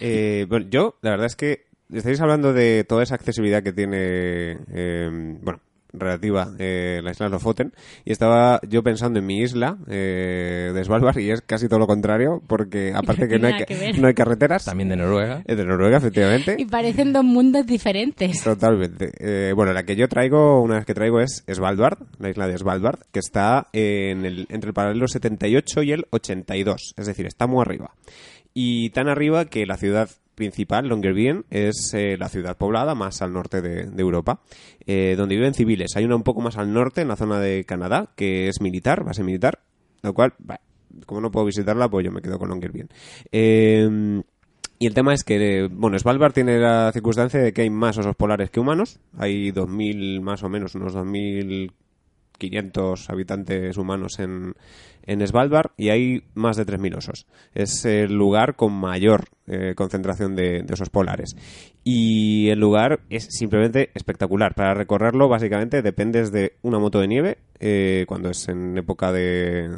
Eh, 0.00 0.46
bueno, 0.48 0.66
yo, 0.70 0.96
la 1.02 1.10
verdad 1.10 1.26
es 1.26 1.36
que 1.36 1.66
estáis 1.92 2.20
hablando 2.20 2.52
de 2.52 2.84
toda 2.88 3.02
esa 3.02 3.14
accesibilidad 3.14 3.62
que 3.62 3.72
tiene, 3.72 4.58
eh, 4.72 5.10
bueno, 5.42 5.60
relativa 5.92 6.52
eh, 6.58 7.00
la 7.02 7.10
isla 7.10 7.28
Lofoten 7.28 7.72
y 8.04 8.12
estaba 8.12 8.60
yo 8.68 8.82
pensando 8.82 9.18
en 9.18 9.26
mi 9.26 9.40
isla 9.40 9.78
eh, 9.88 10.72
de 10.74 10.84
Svalbard 10.84 11.18
y 11.18 11.30
es 11.30 11.42
casi 11.42 11.68
todo 11.68 11.78
lo 11.78 11.86
contrario 11.86 12.42
porque 12.46 12.92
aparte 12.96 13.28
que 13.28 13.38
no 13.38 13.48
hay, 13.48 13.64
que 13.64 13.92
no 13.98 14.12
carreteras 14.14 14.64
También 14.64 14.88
de 14.88 14.96
Noruega. 14.96 15.42
es 15.44 15.56
de 15.56 15.64
Noruega 15.64 15.98
efectivamente 15.98 16.56
Y 16.58 16.66
parecen 16.66 17.12
dos 17.12 17.24
mundos 17.24 17.66
diferentes. 17.66 18.42
Totalmente. 18.42 19.12
Eh, 19.18 19.52
bueno, 19.54 19.72
la 19.72 19.84
que 19.84 19.96
yo 19.96 20.08
traigo, 20.08 20.60
una 20.62 20.76
vez 20.76 20.84
que 20.84 20.94
traigo 20.94 21.20
es 21.20 21.44
Svalbard, 21.50 21.98
la 22.18 22.30
isla 22.30 22.46
de 22.46 22.58
Svalbard, 22.58 23.00
que 23.10 23.18
está 23.18 23.68
en 23.72 24.24
el, 24.24 24.46
entre 24.50 24.68
el 24.68 24.74
paralelo 24.74 25.08
78 25.08 25.82
y 25.82 25.92
el 25.92 26.06
82, 26.10 26.94
es 26.96 27.06
decir, 27.06 27.26
está 27.26 27.46
muy 27.46 27.62
arriba. 27.62 27.94
Y 28.54 28.90
tan 28.90 29.08
arriba 29.08 29.46
que 29.46 29.66
la 29.66 29.76
ciudad 29.76 30.10
principal, 30.34 30.88
Longyearbyen, 30.88 31.44
es 31.50 31.92
eh, 31.94 32.16
la 32.18 32.28
ciudad 32.28 32.56
poblada 32.56 32.94
más 32.94 33.22
al 33.22 33.32
norte 33.32 33.60
de, 33.60 33.86
de 33.86 34.02
Europa, 34.02 34.40
eh, 34.86 35.14
donde 35.16 35.36
viven 35.36 35.54
civiles. 35.54 35.96
Hay 35.96 36.04
una 36.04 36.16
un 36.16 36.22
poco 36.22 36.40
más 36.40 36.56
al 36.56 36.72
norte, 36.72 37.02
en 37.02 37.08
la 37.08 37.16
zona 37.16 37.40
de 37.40 37.64
Canadá, 37.64 38.10
que 38.16 38.48
es 38.48 38.60
militar, 38.60 39.04
base 39.04 39.22
militar, 39.22 39.60
lo 40.02 40.14
cual, 40.14 40.34
bah, 40.38 40.60
como 41.06 41.20
no 41.20 41.30
puedo 41.30 41.46
visitarla, 41.46 41.88
pues 41.88 42.04
yo 42.04 42.12
me 42.12 42.22
quedo 42.22 42.38
con 42.38 42.48
Longyearbyen. 42.48 42.88
Eh, 43.30 44.22
y 44.82 44.86
el 44.86 44.94
tema 44.94 45.14
es 45.14 45.22
que, 45.22 45.68
bueno, 45.70 45.96
Svalbard 45.96 46.32
tiene 46.32 46.58
la 46.58 46.90
circunstancia 46.92 47.38
de 47.38 47.52
que 47.52 47.62
hay 47.62 47.70
más 47.70 47.98
osos 47.98 48.16
polares 48.16 48.50
que 48.50 48.58
humanos. 48.58 48.98
Hay 49.16 49.52
2.000, 49.52 50.20
más 50.20 50.42
o 50.42 50.48
menos, 50.48 50.74
unos 50.74 50.96
2.500 52.50 53.10
habitantes 53.10 53.76
humanos 53.76 54.18
en, 54.18 54.54
en 55.04 55.26
Svalbard 55.26 55.70
y 55.76 55.90
hay 55.90 56.24
más 56.34 56.56
de 56.56 56.66
3.000 56.66 56.96
osos. 56.96 57.26
Es 57.54 57.84
el 57.84 58.12
lugar 58.12 58.56
con 58.56 58.72
mayor 58.72 59.24
eh, 59.46 59.74
concentración 59.76 60.34
de, 60.34 60.62
de 60.62 60.72
osos 60.72 60.90
polares. 60.90 61.36
Y 61.84 62.48
el 62.50 62.60
lugar 62.60 63.00
es 63.10 63.26
simplemente 63.30 63.90
espectacular. 63.94 64.54
Para 64.54 64.74
recorrerlo, 64.74 65.28
básicamente, 65.28 65.82
dependes 65.82 66.30
de 66.30 66.54
una 66.62 66.78
moto 66.78 67.00
de 67.00 67.08
nieve, 67.08 67.38
eh, 67.58 68.04
cuando 68.06 68.30
es 68.30 68.48
en 68.48 68.78
época 68.78 69.12
de, 69.12 69.68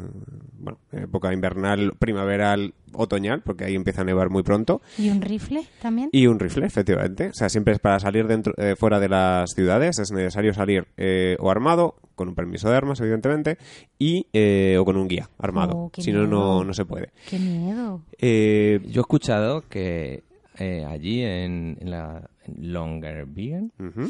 bueno, 0.59 0.79
época 0.91 1.33
invernal, 1.33 1.93
primaveral, 1.97 2.73
otoñal, 2.97 3.41
porque 3.41 3.65
ahí 3.65 3.75
empieza 3.75 4.01
a 4.01 4.05
nevar 4.05 4.29
muy 4.29 4.43
pronto. 4.43 4.81
¿Y 4.97 5.09
un 5.09 5.21
rifle 5.21 5.63
también? 5.81 6.09
Y 6.11 6.27
un 6.27 6.39
rifle, 6.39 6.65
efectivamente. 6.65 7.29
O 7.29 7.33
sea, 7.33 7.49
siempre 7.49 7.73
es 7.73 7.79
para 7.79 7.99
salir 7.99 8.27
dentro, 8.27 8.53
eh, 8.57 8.75
fuera 8.77 8.99
de 8.99 9.09
las 9.09 9.51
ciudades, 9.51 9.99
es 9.99 10.11
necesario 10.11 10.53
salir 10.53 10.87
eh, 10.97 11.35
o 11.39 11.49
armado, 11.51 11.95
con 12.15 12.29
un 12.29 12.35
permiso 12.35 12.69
de 12.69 12.75
armas, 12.77 12.99
evidentemente, 13.01 13.57
y 13.99 14.27
eh, 14.33 14.77
o 14.79 14.85
con 14.85 14.95
un 14.97 15.07
guía 15.07 15.29
armado. 15.37 15.73
Oh, 15.75 15.91
si 15.97 16.11
no, 16.11 16.25
no, 16.27 16.73
se 16.73 16.85
puede. 16.85 17.09
¡Qué 17.29 17.37
miedo! 17.39 18.01
Eh, 18.19 18.79
Yo 18.87 19.01
he 19.01 19.03
escuchado 19.03 19.63
que 19.69 20.23
eh, 20.57 20.85
allí 20.87 21.21
en, 21.21 21.77
en 21.81 21.91
la 21.91 22.29
Longyearbyen, 22.57 23.71
ujú. 23.79 24.09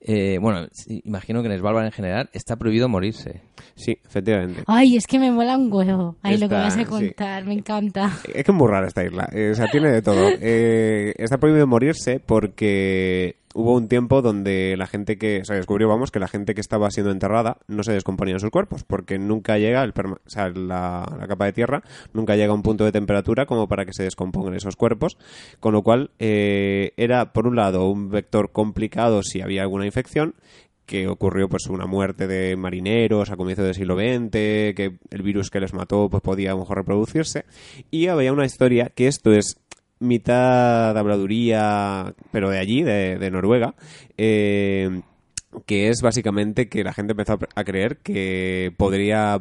Eh, 0.00 0.38
bueno, 0.40 0.68
imagino 1.04 1.42
que 1.42 1.48
en 1.48 1.58
Svalbard 1.58 1.86
en 1.86 1.92
general 1.92 2.30
está 2.32 2.56
prohibido 2.56 2.88
morirse. 2.88 3.42
Sí, 3.74 3.98
efectivamente. 4.04 4.62
Ay, 4.66 4.96
es 4.96 5.06
que 5.06 5.18
me 5.18 5.30
mola 5.30 5.56
un 5.56 5.72
huevo. 5.72 6.16
Ay, 6.22 6.38
lo 6.38 6.48
que 6.48 6.54
vas 6.54 6.76
a 6.76 6.78
sí. 6.78 6.84
contar, 6.84 7.44
me 7.44 7.54
encanta. 7.54 8.12
Es 8.32 8.44
que 8.44 8.52
es 8.52 8.56
muy 8.56 8.68
rara 8.68 8.86
esta 8.86 9.04
isla. 9.04 9.28
Eh, 9.32 9.50
o 9.52 9.54
sea, 9.54 9.66
tiene 9.68 9.90
de 9.90 10.02
todo. 10.02 10.28
Eh, 10.40 11.14
está 11.18 11.38
prohibido 11.38 11.66
morirse 11.66 12.20
porque 12.20 13.36
hubo 13.54 13.74
un 13.74 13.88
tiempo 13.88 14.22
donde 14.22 14.76
la 14.76 14.86
gente 14.86 15.18
que... 15.18 15.42
Se 15.44 15.54
descubrió, 15.54 15.88
vamos, 15.88 16.10
que 16.10 16.18
la 16.18 16.28
gente 16.28 16.54
que 16.54 16.60
estaba 16.60 16.90
siendo 16.90 17.10
enterrada 17.10 17.58
no 17.66 17.82
se 17.82 17.92
descomponía 17.92 18.34
en 18.34 18.40
sus 18.40 18.50
cuerpos 18.50 18.84
porque 18.84 19.18
nunca 19.18 19.58
llega, 19.58 19.82
el 19.84 19.94
perma- 19.94 20.18
o 20.24 20.30
sea, 20.30 20.48
la, 20.50 21.10
la 21.18 21.26
capa 21.26 21.46
de 21.46 21.52
tierra 21.52 21.82
nunca 22.12 22.36
llega 22.36 22.52
a 22.52 22.54
un 22.54 22.62
punto 22.62 22.84
de 22.84 22.92
temperatura 22.92 23.46
como 23.46 23.68
para 23.68 23.84
que 23.84 23.92
se 23.92 24.02
descompongan 24.04 24.54
esos 24.54 24.76
cuerpos. 24.76 25.18
Con 25.60 25.72
lo 25.72 25.82
cual, 25.82 26.10
eh, 26.18 26.92
era, 26.96 27.32
por 27.32 27.46
un 27.46 27.56
lado, 27.56 27.88
un 27.88 28.10
vector 28.10 28.52
complicado 28.52 29.22
si 29.22 29.40
había 29.40 29.62
alguna 29.62 29.86
infección 29.86 30.34
que 30.86 31.06
ocurrió 31.06 31.50
pues 31.50 31.66
una 31.66 31.84
muerte 31.84 32.26
de 32.26 32.56
marineros 32.56 33.30
a 33.30 33.36
comienzos 33.36 33.66
del 33.66 33.74
siglo 33.74 33.94
XX, 33.96 34.30
que 34.32 34.96
el 35.10 35.22
virus 35.22 35.50
que 35.50 35.60
les 35.60 35.74
mató 35.74 36.08
pues 36.08 36.22
podía 36.22 36.52
a 36.52 36.54
lo 36.54 36.60
mejor 36.60 36.78
reproducirse 36.78 37.44
y 37.90 38.06
había 38.06 38.32
una 38.32 38.46
historia 38.46 38.90
que 38.94 39.06
esto 39.06 39.32
es 39.32 39.58
mitad 40.00 40.96
habladuría 40.96 42.14
pero 42.32 42.50
de 42.50 42.58
allí, 42.58 42.82
de, 42.82 43.18
de 43.18 43.30
Noruega 43.30 43.74
eh, 44.16 45.02
que 45.66 45.88
es 45.88 46.02
básicamente 46.02 46.68
que 46.68 46.84
la 46.84 46.92
gente 46.92 47.12
empezó 47.12 47.38
a 47.54 47.64
creer 47.64 47.98
que 47.98 48.72
podría 48.76 49.40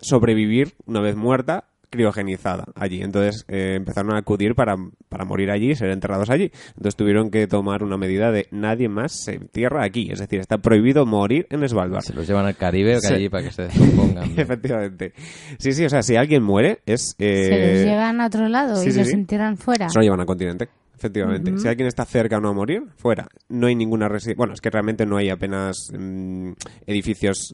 sobrevivir 0.00 0.74
una 0.86 1.00
vez 1.00 1.16
muerta 1.16 1.64
criogenizada 1.92 2.64
allí. 2.74 3.02
Entonces 3.02 3.44
eh, 3.48 3.74
empezaron 3.76 4.14
a 4.14 4.18
acudir 4.18 4.54
para, 4.56 4.74
para 5.08 5.24
morir 5.24 5.50
allí 5.50 5.70
y 5.70 5.74
ser 5.76 5.90
enterrados 5.90 6.30
allí. 6.30 6.50
Entonces 6.68 6.96
tuvieron 6.96 7.30
que 7.30 7.46
tomar 7.46 7.84
una 7.84 7.96
medida 7.96 8.32
de 8.32 8.48
nadie 8.50 8.88
más 8.88 9.12
se 9.24 9.34
entierra 9.34 9.84
aquí. 9.84 10.08
Es 10.10 10.18
decir, 10.18 10.40
está 10.40 10.58
prohibido 10.58 11.06
morir 11.06 11.46
en 11.50 11.68
Svalbard. 11.68 12.02
Se 12.02 12.14
los 12.14 12.26
llevan 12.26 12.46
al 12.46 12.56
Caribe 12.56 12.98
Sí. 13.00 13.12
allí 13.14 13.28
para 13.28 13.44
que 13.44 13.52
se 13.52 13.62
descompongan. 13.64 14.24
Efectivamente. 14.36 15.12
Sí, 15.58 15.72
sí, 15.72 15.84
o 15.84 15.88
sea, 15.88 16.02
si 16.02 16.16
alguien 16.16 16.42
muere, 16.42 16.80
es. 16.86 17.14
eh, 17.18 17.44
Se 17.48 17.72
los 17.76 17.84
llevan 17.92 18.20
a 18.20 18.26
otro 18.26 18.48
lado 18.48 18.76
sí, 18.76 18.88
y 18.88 18.92
sí, 18.92 18.98
los 18.98 19.08
sí. 19.08 19.14
entierran 19.14 19.56
fuera. 19.58 19.88
Se 19.90 19.98
lo 19.98 20.02
llevan 20.02 20.20
al 20.20 20.26
continente. 20.26 20.68
Efectivamente. 21.02 21.58
Si 21.58 21.66
alguien 21.66 21.88
está 21.88 22.04
cerca 22.04 22.38
o 22.38 22.40
no 22.40 22.50
a 22.50 22.52
morir, 22.52 22.84
fuera. 22.96 23.26
No 23.48 23.66
hay 23.66 23.74
ninguna 23.74 24.06
residencia. 24.06 24.38
Bueno, 24.38 24.54
es 24.54 24.60
que 24.60 24.70
realmente 24.70 25.04
no 25.04 25.16
hay 25.16 25.30
apenas 25.30 25.90
mm, 25.92 26.52
edificios, 26.86 27.52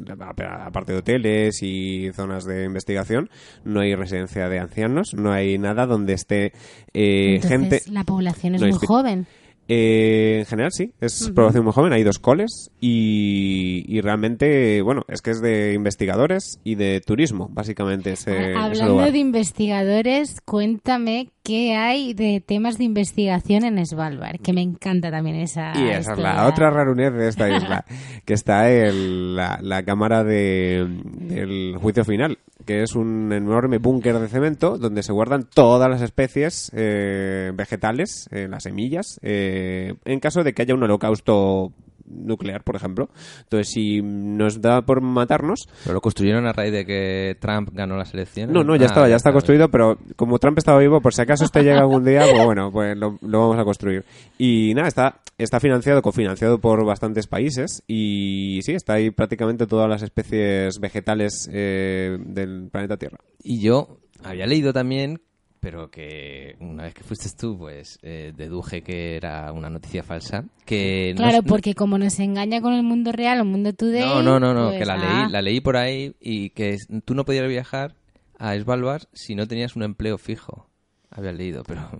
aparte 0.66 0.92
de 0.92 0.98
hoteles 0.98 1.62
y 1.62 2.12
zonas 2.12 2.44
de 2.44 2.66
investigación, 2.66 3.30
no 3.64 3.80
hay 3.80 3.94
residencia 3.94 4.50
de 4.50 4.58
ancianos, 4.58 5.14
no 5.14 5.32
hay 5.32 5.56
nada 5.56 5.86
donde 5.86 6.12
esté 6.12 6.52
eh, 6.92 7.36
Entonces, 7.36 7.50
gente. 7.50 7.82
la 7.90 8.04
población 8.04 8.56
es 8.56 8.60
no 8.60 8.68
muy 8.68 8.86
joven. 8.86 9.26
Eh, 9.70 10.38
en 10.40 10.46
general 10.46 10.72
sí, 10.72 10.92
es 11.00 11.20
Ujú. 11.22 11.34
población 11.34 11.64
muy 11.64 11.72
joven, 11.74 11.92
hay 11.92 12.02
dos 12.02 12.18
coles 12.18 12.70
y, 12.80 13.84
y 13.86 14.00
realmente, 14.00 14.80
bueno, 14.80 15.04
es 15.08 15.20
que 15.20 15.30
es 15.30 15.42
de 15.42 15.74
investigadores 15.74 16.58
y 16.64 16.74
de 16.76 17.00
turismo, 17.02 17.48
básicamente 17.52 18.12
ese, 18.12 18.30
ese 18.52 18.54
Ah, 18.56 18.64
Hablando 18.64 18.92
lugar. 18.94 19.12
de 19.12 19.18
investigadores, 19.18 20.40
cuéntame 20.44 21.28
qué 21.42 21.74
hay 21.76 22.14
de 22.14 22.42
temas 22.44 22.78
de 22.78 22.84
investigación 22.84 23.64
en 23.64 23.84
Svalbard, 23.84 24.40
que 24.40 24.52
me 24.52 24.62
encanta 24.62 25.10
también 25.10 25.36
esa. 25.36 25.72
Y 25.76 25.88
esa 25.88 26.12
es 26.12 26.18
la 26.18 26.46
otra 26.46 26.70
rarunez 26.70 27.12
de 27.12 27.28
esta 27.28 27.54
isla, 27.54 27.84
que 28.24 28.34
está 28.34 28.70
en 28.70 29.36
la, 29.36 29.58
la 29.62 29.82
cámara 29.82 30.24
de, 30.24 30.86
del 31.20 31.76
juicio 31.78 32.04
final, 32.04 32.38
que 32.68 32.82
es 32.82 32.94
un 32.94 33.32
enorme 33.32 33.78
búnker 33.78 34.18
de 34.18 34.28
cemento 34.28 34.76
donde 34.76 35.02
se 35.02 35.10
guardan 35.10 35.44
todas 35.44 35.88
las 35.88 36.02
especies 36.02 36.70
eh, 36.74 37.50
vegetales, 37.54 38.28
eh, 38.30 38.46
las 38.46 38.64
semillas, 38.64 39.18
eh, 39.22 39.94
en 40.04 40.20
caso 40.20 40.44
de 40.44 40.52
que 40.52 40.60
haya 40.60 40.74
un 40.74 40.82
holocausto 40.82 41.72
nuclear, 42.10 42.62
por 42.64 42.76
ejemplo. 42.76 43.08
Entonces, 43.42 43.68
si 43.68 44.00
nos 44.02 44.60
da 44.60 44.82
por 44.82 45.00
matarnos, 45.00 45.68
¿Pero 45.84 45.94
lo 45.94 46.00
construyeron 46.00 46.46
a 46.46 46.52
raíz 46.52 46.72
de 46.72 46.84
que 46.86 47.36
Trump 47.40 47.70
ganó 47.72 47.96
las 47.96 48.12
elecciones? 48.14 48.54
no, 48.54 48.64
no, 48.64 48.76
ya 48.76 48.84
Ah, 48.84 48.86
estaba, 48.86 49.08
ya 49.08 49.16
está 49.16 49.32
construido, 49.32 49.70
pero 49.70 49.98
como 50.16 50.38
Trump 50.38 50.58
estaba 50.58 50.78
vivo, 50.78 51.00
por 51.00 51.14
si 51.14 51.22
acaso 51.22 51.44
este 51.44 51.62
llega 51.62 51.80
algún 51.80 52.04
día, 52.04 52.22
pues 52.30 52.44
bueno, 52.44 52.70
pues 52.72 52.96
lo, 52.96 53.18
lo 53.22 53.40
vamos 53.40 53.58
a 53.58 53.64
construir. 53.64 54.04
Y 54.38 54.72
nada, 54.74 54.88
está, 54.88 55.20
está 55.36 55.60
financiado, 55.60 56.02
cofinanciado 56.02 56.58
por 56.60 56.84
bastantes 56.84 57.26
países 57.26 57.82
y 57.86 58.60
sí, 58.62 58.72
está 58.72 58.94
ahí 58.94 59.10
prácticamente 59.10 59.66
todas 59.66 59.88
las 59.88 60.02
especies 60.02 60.78
vegetales 60.80 61.48
eh, 61.52 62.16
del 62.20 62.68
planeta 62.70 62.96
Tierra. 62.96 63.18
Y 63.42 63.60
yo 63.60 63.98
había 64.24 64.46
leído 64.46 64.72
también, 64.72 65.20
pero 65.60 65.90
que 65.90 66.56
una 66.60 66.84
vez 66.84 66.94
que 66.94 67.02
fuiste 67.02 67.28
tú, 67.38 67.58
pues 67.58 67.98
eh, 68.02 68.32
deduje 68.36 68.82
que 68.82 69.16
era 69.16 69.52
una 69.52 69.70
noticia 69.70 70.02
falsa. 70.02 70.44
Que 70.64 71.12
Claro, 71.16 71.42
porque 71.42 71.74
como 71.74 71.98
nos 71.98 72.18
engaña 72.20 72.60
con 72.60 72.74
el 72.74 72.82
mundo 72.82 73.12
real, 73.12 73.38
el 73.38 73.44
mundo 73.44 73.72
today. 73.72 74.00
No, 74.00 74.22
no, 74.22 74.40
no, 74.40 74.54
no, 74.54 74.68
pues, 74.68 74.78
que 74.78 74.86
la 74.86 74.94
ah, 74.94 75.22
leí, 75.22 75.32
la 75.32 75.42
leí 75.42 75.60
por 75.60 75.76
ahí 75.76 76.14
y 76.20 76.50
que 76.50 76.76
tú 77.04 77.14
no 77.14 77.24
podías 77.24 77.48
viajar 77.48 77.94
a 78.38 78.56
Svalbard 78.56 79.04
si 79.12 79.34
no 79.34 79.46
tenías 79.46 79.76
un 79.76 79.82
empleo 79.82 80.18
fijo. 80.18 80.68
Había 81.10 81.32
leído, 81.32 81.62
pero 81.64 81.90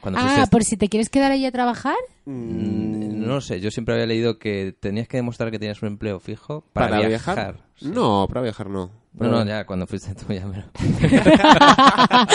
cuando 0.00 0.18
Ah, 0.20 0.28
fuiste... 0.34 0.50
por 0.50 0.64
si 0.64 0.76
te 0.76 0.88
quieres 0.88 1.08
quedar 1.08 1.32
allí 1.32 1.46
a 1.46 1.52
trabajar. 1.52 1.96
Mm, 2.26 3.20
No 3.26 3.34
lo 3.34 3.40
sé, 3.40 3.60
yo 3.60 3.70
siempre 3.70 3.94
había 3.94 4.06
leído 4.06 4.38
que 4.38 4.74
tenías 4.78 5.08
que 5.08 5.16
demostrar 5.18 5.50
que 5.50 5.58
tenías 5.58 5.82
un 5.82 5.88
empleo 5.88 6.20
fijo 6.20 6.64
para, 6.72 7.00
viajar. 7.06 7.56
Sí. 7.76 7.88
No, 7.88 8.26
para 8.28 8.42
viajar 8.42 8.68
no. 8.68 8.90
No, 9.12 9.28
no, 9.28 9.44
ya, 9.44 9.64
cuando 9.66 9.86
fuiste 9.88 10.14
tú 10.14 10.32
ya 10.32 10.46
me 10.46 10.58
lo... 10.58 10.64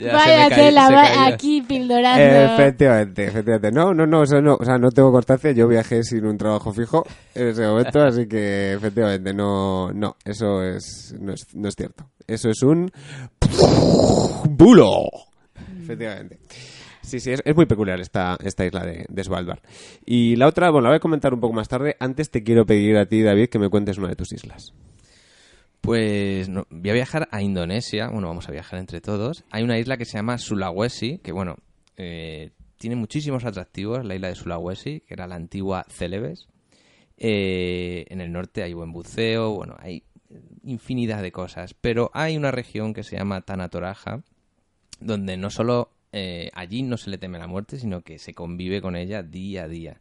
Ya, 0.00 0.12
Vaya 0.12 0.48
me 0.48 0.54
tela, 0.54 0.90
va- 0.90 1.26
aquí 1.26 1.62
pildorando. 1.62 2.54
Efectivamente, 2.54 3.24
efectivamente. 3.26 3.72
No, 3.72 3.92
no, 3.94 4.06
no, 4.06 4.22
eso 4.22 4.40
no, 4.40 4.54
o 4.60 4.64
sea, 4.64 4.78
no 4.78 4.90
tengo 4.90 5.10
constancia. 5.10 5.52
Yo 5.52 5.66
viajé 5.68 6.02
sin 6.04 6.24
un 6.26 6.36
trabajo 6.38 6.72
fijo 6.72 7.04
en 7.34 7.48
ese 7.48 7.66
momento, 7.66 8.00
así 8.02 8.26
que 8.28 8.74
efectivamente 8.74 9.32
no, 9.34 9.92
no, 9.92 10.16
eso 10.24 10.62
es, 10.62 11.14
no 11.18 11.32
es, 11.32 11.46
no 11.54 11.68
es 11.68 11.74
cierto. 11.76 12.04
Eso 12.26 12.50
es 12.50 12.62
un 12.62 12.90
bulo. 14.48 15.04
Efectivamente. 15.84 16.38
Sí, 17.02 17.20
sí, 17.20 17.32
es, 17.32 17.42
es 17.44 17.54
muy 17.54 17.66
peculiar 17.66 18.00
esta, 18.00 18.36
esta 18.42 18.64
isla 18.64 18.84
de, 18.84 19.04
de 19.08 19.24
Svalbard. 19.24 19.60
Y 20.06 20.36
la 20.36 20.46
otra, 20.46 20.70
bueno, 20.70 20.84
la 20.84 20.90
voy 20.90 20.96
a 20.96 21.00
comentar 21.00 21.34
un 21.34 21.40
poco 21.40 21.52
más 21.52 21.68
tarde. 21.68 21.96
Antes 22.00 22.30
te 22.30 22.42
quiero 22.42 22.64
pedir 22.64 22.96
a 22.96 23.06
ti, 23.06 23.22
David, 23.22 23.48
que 23.48 23.58
me 23.58 23.68
cuentes 23.68 23.98
una 23.98 24.08
de 24.08 24.16
tus 24.16 24.32
islas. 24.32 24.72
Pues 25.84 26.48
no, 26.48 26.66
voy 26.70 26.90
a 26.90 26.94
viajar 26.94 27.28
a 27.30 27.42
Indonesia. 27.42 28.08
Bueno, 28.08 28.28
vamos 28.28 28.48
a 28.48 28.52
viajar 28.52 28.78
entre 28.78 29.02
todos. 29.02 29.44
Hay 29.50 29.62
una 29.62 29.78
isla 29.78 29.98
que 29.98 30.06
se 30.06 30.16
llama 30.16 30.38
Sulawesi, 30.38 31.18
que 31.18 31.30
bueno, 31.30 31.56
eh, 31.98 32.52
tiene 32.78 32.96
muchísimos 32.96 33.44
atractivos. 33.44 34.02
La 34.02 34.14
isla 34.14 34.28
de 34.28 34.34
Sulawesi, 34.34 35.00
que 35.00 35.12
era 35.12 35.26
la 35.26 35.34
antigua 35.34 35.84
Celebes. 35.90 36.48
Eh, 37.18 38.06
en 38.08 38.22
el 38.22 38.32
norte 38.32 38.62
hay 38.62 38.72
buen 38.72 38.92
buceo, 38.92 39.50
bueno, 39.50 39.76
hay 39.78 40.04
infinidad 40.62 41.20
de 41.20 41.32
cosas. 41.32 41.74
Pero 41.74 42.10
hay 42.14 42.38
una 42.38 42.50
región 42.50 42.94
que 42.94 43.02
se 43.02 43.18
llama 43.18 43.42
Tanatoraja, 43.42 44.22
donde 45.04 45.36
no 45.36 45.50
solo 45.50 45.90
eh, 46.12 46.50
allí 46.54 46.82
no 46.82 46.96
se 46.96 47.10
le 47.10 47.18
teme 47.18 47.38
la 47.38 47.46
muerte, 47.46 47.78
sino 47.78 48.02
que 48.02 48.18
se 48.18 48.34
convive 48.34 48.80
con 48.80 48.96
ella 48.96 49.22
día 49.22 49.64
a 49.64 49.68
día. 49.68 50.00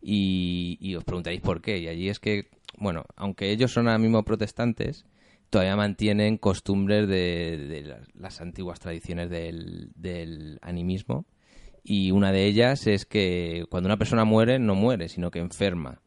Y, 0.00 0.78
y 0.80 0.94
os 0.96 1.04
preguntaréis 1.04 1.40
por 1.40 1.62
qué. 1.62 1.78
Y 1.78 1.88
allí 1.88 2.08
es 2.08 2.18
que, 2.18 2.48
bueno, 2.76 3.04
aunque 3.16 3.50
ellos 3.50 3.72
son 3.72 3.86
ahora 3.86 3.98
mismo 3.98 4.24
protestantes, 4.24 5.04
todavía 5.50 5.76
mantienen 5.76 6.38
costumbres 6.38 7.06
de, 7.06 7.58
de 7.58 7.96
las, 8.14 8.40
antiguas 8.40 8.80
tradiciones 8.80 9.30
del, 9.30 10.58
animismo. 10.62 11.26
Y 11.84 12.10
una 12.10 12.32
de 12.32 12.46
ellas 12.46 12.86
es 12.86 13.06
que 13.06 13.66
cuando 13.68 13.88
una 13.88 13.98
persona 13.98 14.24
muere, 14.24 14.58
no 14.58 14.74
muere, 14.74 15.08
sino 15.08 15.30
que 15.30 15.40
enferma. 15.40 16.00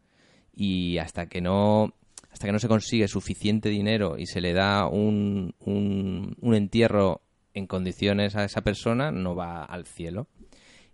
Y 0.53 0.97
hasta 0.97 1.27
que 1.27 1.41
no, 1.41 1.93
hasta 2.31 2.47
que 2.47 2.53
no 2.53 2.59
se 2.59 2.67
consigue 2.67 3.07
suficiente 3.07 3.69
dinero 3.69 4.17
y 4.17 4.25
se 4.25 4.41
le 4.41 4.53
da 4.53 4.87
un, 4.87 5.53
un 5.59 6.55
entierro 6.55 7.21
en 7.55 7.65
condiciones 7.65 8.35
a 8.35 8.43
esa 8.43 8.61
persona, 8.61 9.11
no 9.11 9.35
va 9.35 9.63
al 9.63 9.85
cielo. 9.85 10.27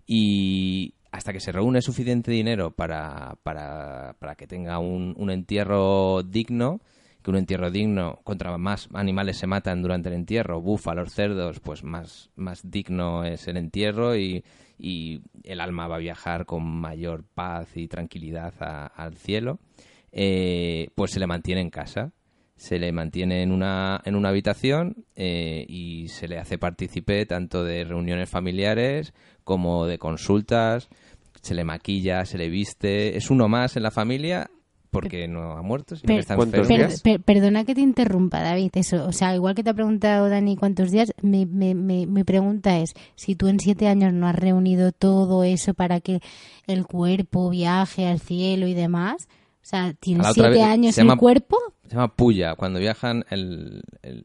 Y 0.06 0.94
hasta 1.12 1.34
que 1.34 1.42
se 1.42 1.52
reúne 1.52 1.82
suficiente 1.82 2.32
dinero 2.32 2.72
para, 2.72 3.38
para, 3.44 4.16
para 4.20 4.36
que 4.36 4.48
tenga 4.48 4.80
un, 4.80 5.14
un 5.18 5.30
entierro 5.30 6.24
digno, 6.24 6.80
que 7.22 7.32
un 7.32 7.38
entierro 7.38 7.70
digno, 7.70 8.20
contra 8.24 8.58
más 8.58 8.88
animales 8.94 9.38
se 9.38 9.48
matan 9.48 9.82
durante 9.82 10.10
el 10.10 10.16
entierro, 10.16 10.62
búfalos, 10.62 11.14
cerdos, 11.14 11.60
pues 11.60 11.84
más, 11.84 12.30
más 12.36 12.62
digno 12.70 13.26
es 13.26 13.48
el 13.48 13.58
entierro 13.58 14.16
y, 14.16 14.44
y 14.80 15.22
el 15.44 15.60
alma 15.60 15.88
va 15.88 15.96
a 15.96 16.00
viajar 16.00 16.46
con 16.46 16.66
mayor 16.66 17.24
paz 17.24 17.76
y 17.76 17.88
tranquilidad 17.88 18.54
al 18.60 19.16
cielo, 19.16 19.60
eh, 20.12 20.90
pues 20.96 21.12
se 21.12 21.20
le 21.20 21.28
mantiene 21.28 21.62
en 21.62 21.70
casa. 21.70 22.12
Se 22.62 22.78
le 22.78 22.92
mantiene 22.92 23.42
en 23.42 23.52
una, 23.52 24.00
en 24.06 24.16
una 24.16 24.30
habitación 24.30 24.98
eh, 25.16 25.66
y 25.68 26.10
se 26.10 26.28
le 26.28 26.38
hace 26.38 26.60
partícipe 26.60 27.26
tanto 27.26 27.64
de 27.64 27.84
reuniones 27.86 28.30
familiares 28.30 29.14
como 29.44 29.88
de 29.88 29.98
consultas. 29.98 30.88
Se 31.42 31.56
le 31.56 31.64
maquilla, 31.64 32.24
se 32.24 32.38
le 32.38 32.50
viste. 32.50 33.18
Es 33.18 33.32
uno 33.32 33.48
más 33.50 33.78
en 33.78 33.82
la 33.82 33.90
familia 33.90 34.52
porque 34.92 35.28
no 35.28 35.54
ha 35.54 35.64
muerto, 35.64 35.96
sino 35.96 36.06
Per- 36.10 36.16
que 36.18 36.20
está 36.20 36.36
¿Cuántos 36.36 36.60
enfermo. 36.60 36.78
per- 36.78 36.88
días? 36.90 37.02
per- 37.02 37.22
perdona 37.22 37.64
que 37.66 37.74
te 37.74 37.82
interrumpa, 37.82 38.44
David. 38.44 38.70
Eso, 38.76 39.08
o 39.08 39.12
sea, 39.12 39.34
igual 39.34 39.56
que 39.56 39.64
te 39.64 39.72
ha 39.72 39.74
preguntado 39.74 40.30
Dani 40.30 40.56
cuántos 40.56 40.92
días, 40.92 41.14
mi, 41.24 41.48
mi, 41.48 41.74
mi, 41.74 42.06
mi 42.06 42.24
pregunta 42.24 42.78
es: 42.78 42.94
si 43.16 43.34
tú 43.36 43.48
en 43.48 43.60
siete 43.60 43.88
años 43.88 44.14
no 44.14 44.28
has 44.28 44.36
reunido 44.36 44.92
todo 44.92 45.44
eso 45.44 45.74
para 45.74 46.00
que 46.00 46.20
el 46.68 46.86
cuerpo 46.86 47.50
viaje 47.50 48.06
al 48.06 48.20
cielo 48.20 48.68
y 48.68 48.76
demás, 48.76 49.28
o 49.62 49.66
sea, 49.66 49.86
A 49.88 49.94
¿tienes 49.94 50.24
la 50.24 50.32
otra 50.32 50.44
siete 50.46 50.60
vez- 50.60 50.68
años 50.68 50.96
se 50.96 51.02
el 51.02 51.16
cuerpo? 51.18 51.58
Se 51.88 51.96
llama 51.96 52.16
puya. 52.16 52.56
Cuando 52.56 52.80
viajan, 52.80 53.26
el, 53.30 53.82
el, 54.02 54.24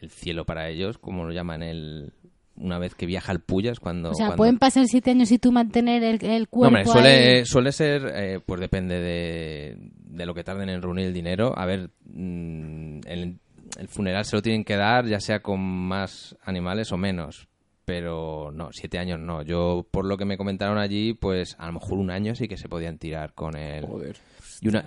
el 0.00 0.10
cielo 0.10 0.44
para 0.44 0.68
ellos, 0.68 0.98
como 0.98 1.24
lo 1.24 1.32
llaman, 1.32 1.62
el, 1.62 2.12
una 2.56 2.78
vez 2.78 2.94
que 2.94 3.06
viaja 3.06 3.32
el 3.32 3.40
puya, 3.40 3.72
es 3.72 3.80
cuando... 3.80 4.10
O 4.10 4.14
sea, 4.14 4.26
cuando- 4.26 4.36
pueden 4.38 4.58
pasar 4.58 4.86
siete 4.86 5.10
años 5.10 5.30
y 5.32 5.38
tú 5.38 5.50
mantener 5.52 6.02
el, 6.02 6.24
el 6.24 6.42
No, 6.42 6.48
cuerpo 6.48 6.66
hombre, 6.78 6.84
suele, 6.86 7.08
ahí? 7.38 7.46
suele 7.46 7.72
ser, 7.72 8.12
eh, 8.14 8.40
pues 8.44 8.60
depende 8.60 9.00
de, 9.00 9.76
de 9.96 10.26
lo 10.26 10.34
que 10.34 10.44
tarden 10.44 10.68
en 10.68 10.82
reunir 10.82 11.06
el 11.06 11.14
dinero. 11.14 11.52
A 11.58 11.66
ver, 11.66 11.90
mm, 12.04 13.00
el, 13.06 13.38
el 13.78 13.88
funeral 13.88 14.24
se 14.24 14.36
lo 14.36 14.42
tienen 14.42 14.64
que 14.64 14.76
dar, 14.76 15.06
ya 15.06 15.20
sea 15.20 15.40
con 15.40 15.60
más 15.60 16.36
animales 16.44 16.92
o 16.92 16.96
menos. 16.96 17.48
Pero 17.84 18.52
no, 18.52 18.68
siete 18.72 18.98
años 18.98 19.18
no. 19.18 19.42
Yo, 19.42 19.84
por 19.90 20.04
lo 20.04 20.16
que 20.16 20.24
me 20.24 20.36
comentaron 20.36 20.78
allí, 20.78 21.12
pues 21.14 21.56
a 21.58 21.66
lo 21.66 21.72
mejor 21.72 21.98
un 21.98 22.10
año 22.12 22.34
sí 22.36 22.46
que 22.46 22.56
se 22.56 22.68
podían 22.68 22.98
tirar 22.98 23.32
con 23.34 23.56
el... 23.56 23.84
Joder. 23.84 24.16
Y, 24.60 24.68
una, 24.68 24.80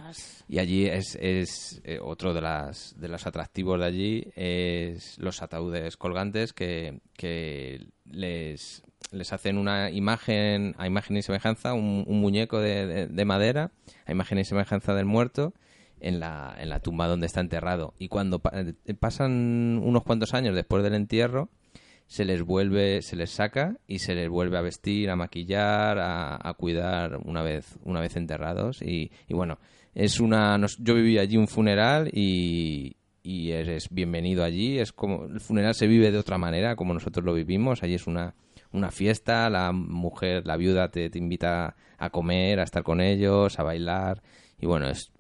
y 0.48 0.60
allí 0.60 0.86
es, 0.86 1.18
es 1.20 1.82
eh, 1.84 2.00
otro 2.02 2.34
de, 2.34 2.42
las, 2.42 2.94
de 3.00 3.08
los 3.08 3.26
atractivos 3.26 3.80
de 3.80 3.86
allí, 3.86 4.28
es 4.36 5.18
los 5.18 5.42
ataúdes 5.42 5.98
colgantes 5.98 6.54
que, 6.54 7.00
que 7.18 7.88
les, 8.06 8.84
les 9.12 9.34
hacen 9.34 9.58
una 9.58 9.90
imagen, 9.90 10.76
a 10.78 10.86
imagen 10.86 11.18
y 11.18 11.24
semejanza, 11.24 11.74
un, 11.74 12.04
un 12.08 12.22
muñeco 12.22 12.60
de, 12.60 12.86
de- 12.86 13.08
de 13.08 13.26
madera, 13.26 13.72
a 14.06 14.12
imagen 14.12 14.38
y 14.38 14.46
semejanza 14.46 14.94
del 14.94 15.06
muerto, 15.06 15.54
en 16.00 16.20
la, 16.20 16.54
en 16.60 16.70
la 16.70 16.80
tumba 16.82 17.08
donde 17.08 17.26
está 17.26 17.40
enterrado. 17.40 17.94
Y 17.98 18.10
cuando 18.10 18.40
pa- 18.40 18.52
eh, 18.54 18.94
pasan 18.94 19.80
unos 19.84 20.04
cuantos 20.04 20.34
años 20.34 20.54
después 20.54 20.84
del 20.84 20.94
entierro, 20.96 21.50
se 22.14 22.26
les 22.26 22.44
vuelve, 22.44 23.02
se 23.02 23.16
les 23.16 23.32
saca 23.32 23.76
y 23.88 23.98
se 23.98 24.14
les 24.14 24.30
vuelve 24.30 24.56
a 24.60 24.62
vestir, 24.62 25.10
a 25.10 25.16
maquillar, 25.16 25.98
a, 26.00 26.54
cuidar 26.56 27.18
una 27.26 27.42
vez, 27.42 27.80
una 27.86 28.02
vez 28.02 28.16
enterrados. 28.18 28.84
Y, 28.84 29.12
y 29.28 29.34
bueno, 29.34 29.58
es 29.96 30.20
una, 30.20 30.60
nos- 30.60 30.78
yo 30.78 30.94
viví 30.94 31.18
allí 31.18 31.38
un 31.38 31.48
funeral 31.48 32.12
y, 32.14 32.98
y 33.24 33.50
eres 33.50 33.88
bienvenido 33.90 34.44
allí. 34.44 34.78
Es 34.78 34.92
como 34.94 35.26
el 35.26 35.40
funeral 35.40 35.74
se 35.74 35.88
vive 35.88 36.12
de 36.12 36.20
otra 36.20 36.38
manera, 36.38 36.76
como 36.76 36.94
nosotros 36.94 37.26
lo 37.26 37.34
vivimos. 37.34 37.82
Allí 37.82 37.96
es 37.96 38.06
una, 38.06 38.36
una 38.72 38.92
fiesta, 38.92 39.50
la 39.50 39.72
mujer, 39.72 40.46
la 40.46 40.56
viuda 40.56 40.92
te, 40.92 41.10
te 41.10 41.18
invita 41.18 41.76
a 41.98 42.10
comer, 42.12 42.60
a 42.60 42.64
estar 42.64 42.84
con 42.84 43.02
ellos, 43.02 43.58
a 43.58 43.64
bailar. 43.64 44.22
Y 44.60 44.68
bueno, 44.68 44.88
es, 44.88 45.12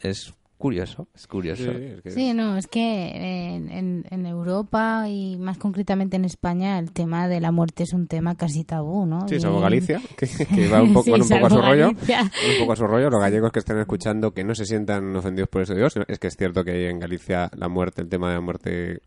es 0.00 0.34
curioso, 0.56 1.08
es 1.14 1.26
curioso. 1.26 1.70
Sí, 2.06 2.32
no, 2.34 2.56
es 2.56 2.66
que 2.66 3.54
en, 3.54 3.70
en- 3.70 4.04
en 4.10 4.26
Europa 4.26 5.08
y 5.08 5.36
más 5.36 5.58
concretamente 5.58 6.16
en 6.16 6.24
España 6.24 6.78
el 6.78 6.92
tema 6.92 7.28
de 7.28 7.40
la 7.40 7.52
muerte 7.52 7.82
es 7.84 7.92
un 7.92 8.06
tema 8.06 8.34
casi 8.34 8.64
tabú, 8.64 9.06
¿no? 9.06 9.28
Sí, 9.28 9.38
salvo 9.40 9.60
Galicia, 9.60 10.00
que, 10.16 10.26
que 10.26 10.68
va 10.72 10.82
un 10.82 10.92
poco, 10.92 11.04
Sí, 11.04 11.12
un 11.12 11.28
poco 11.28 11.46
a 11.46 11.50
su 11.50 11.60
rollo. 11.60 11.88
Un 11.90 12.58
poco 12.60 12.72
a 12.72 12.76
su 12.76 12.86
rollo. 12.86 13.10
Los 13.10 13.20
gallegos 13.20 13.52
que 13.52 13.58
estén 13.58 13.78
escuchando 13.78 14.32
que 14.32 14.44
no 14.44 14.54
se 14.54 14.64
sientan 14.64 15.14
ofendidos 15.14 15.48
por 15.48 15.62
eso 15.62 15.74
de 15.74 15.80
Dios. 15.80 15.94
Es 16.08 16.18
que 16.18 16.26
es 16.28 16.36
cierto 16.36 16.64
que 16.64 16.88
en 16.88 16.98
Galicia 16.98 17.50
la 17.56 17.68
muerte, 17.68 18.02
el 18.02 18.08
tema 18.08 18.28
de 18.28 18.34
la 18.34 18.40
muerte 18.40 19.00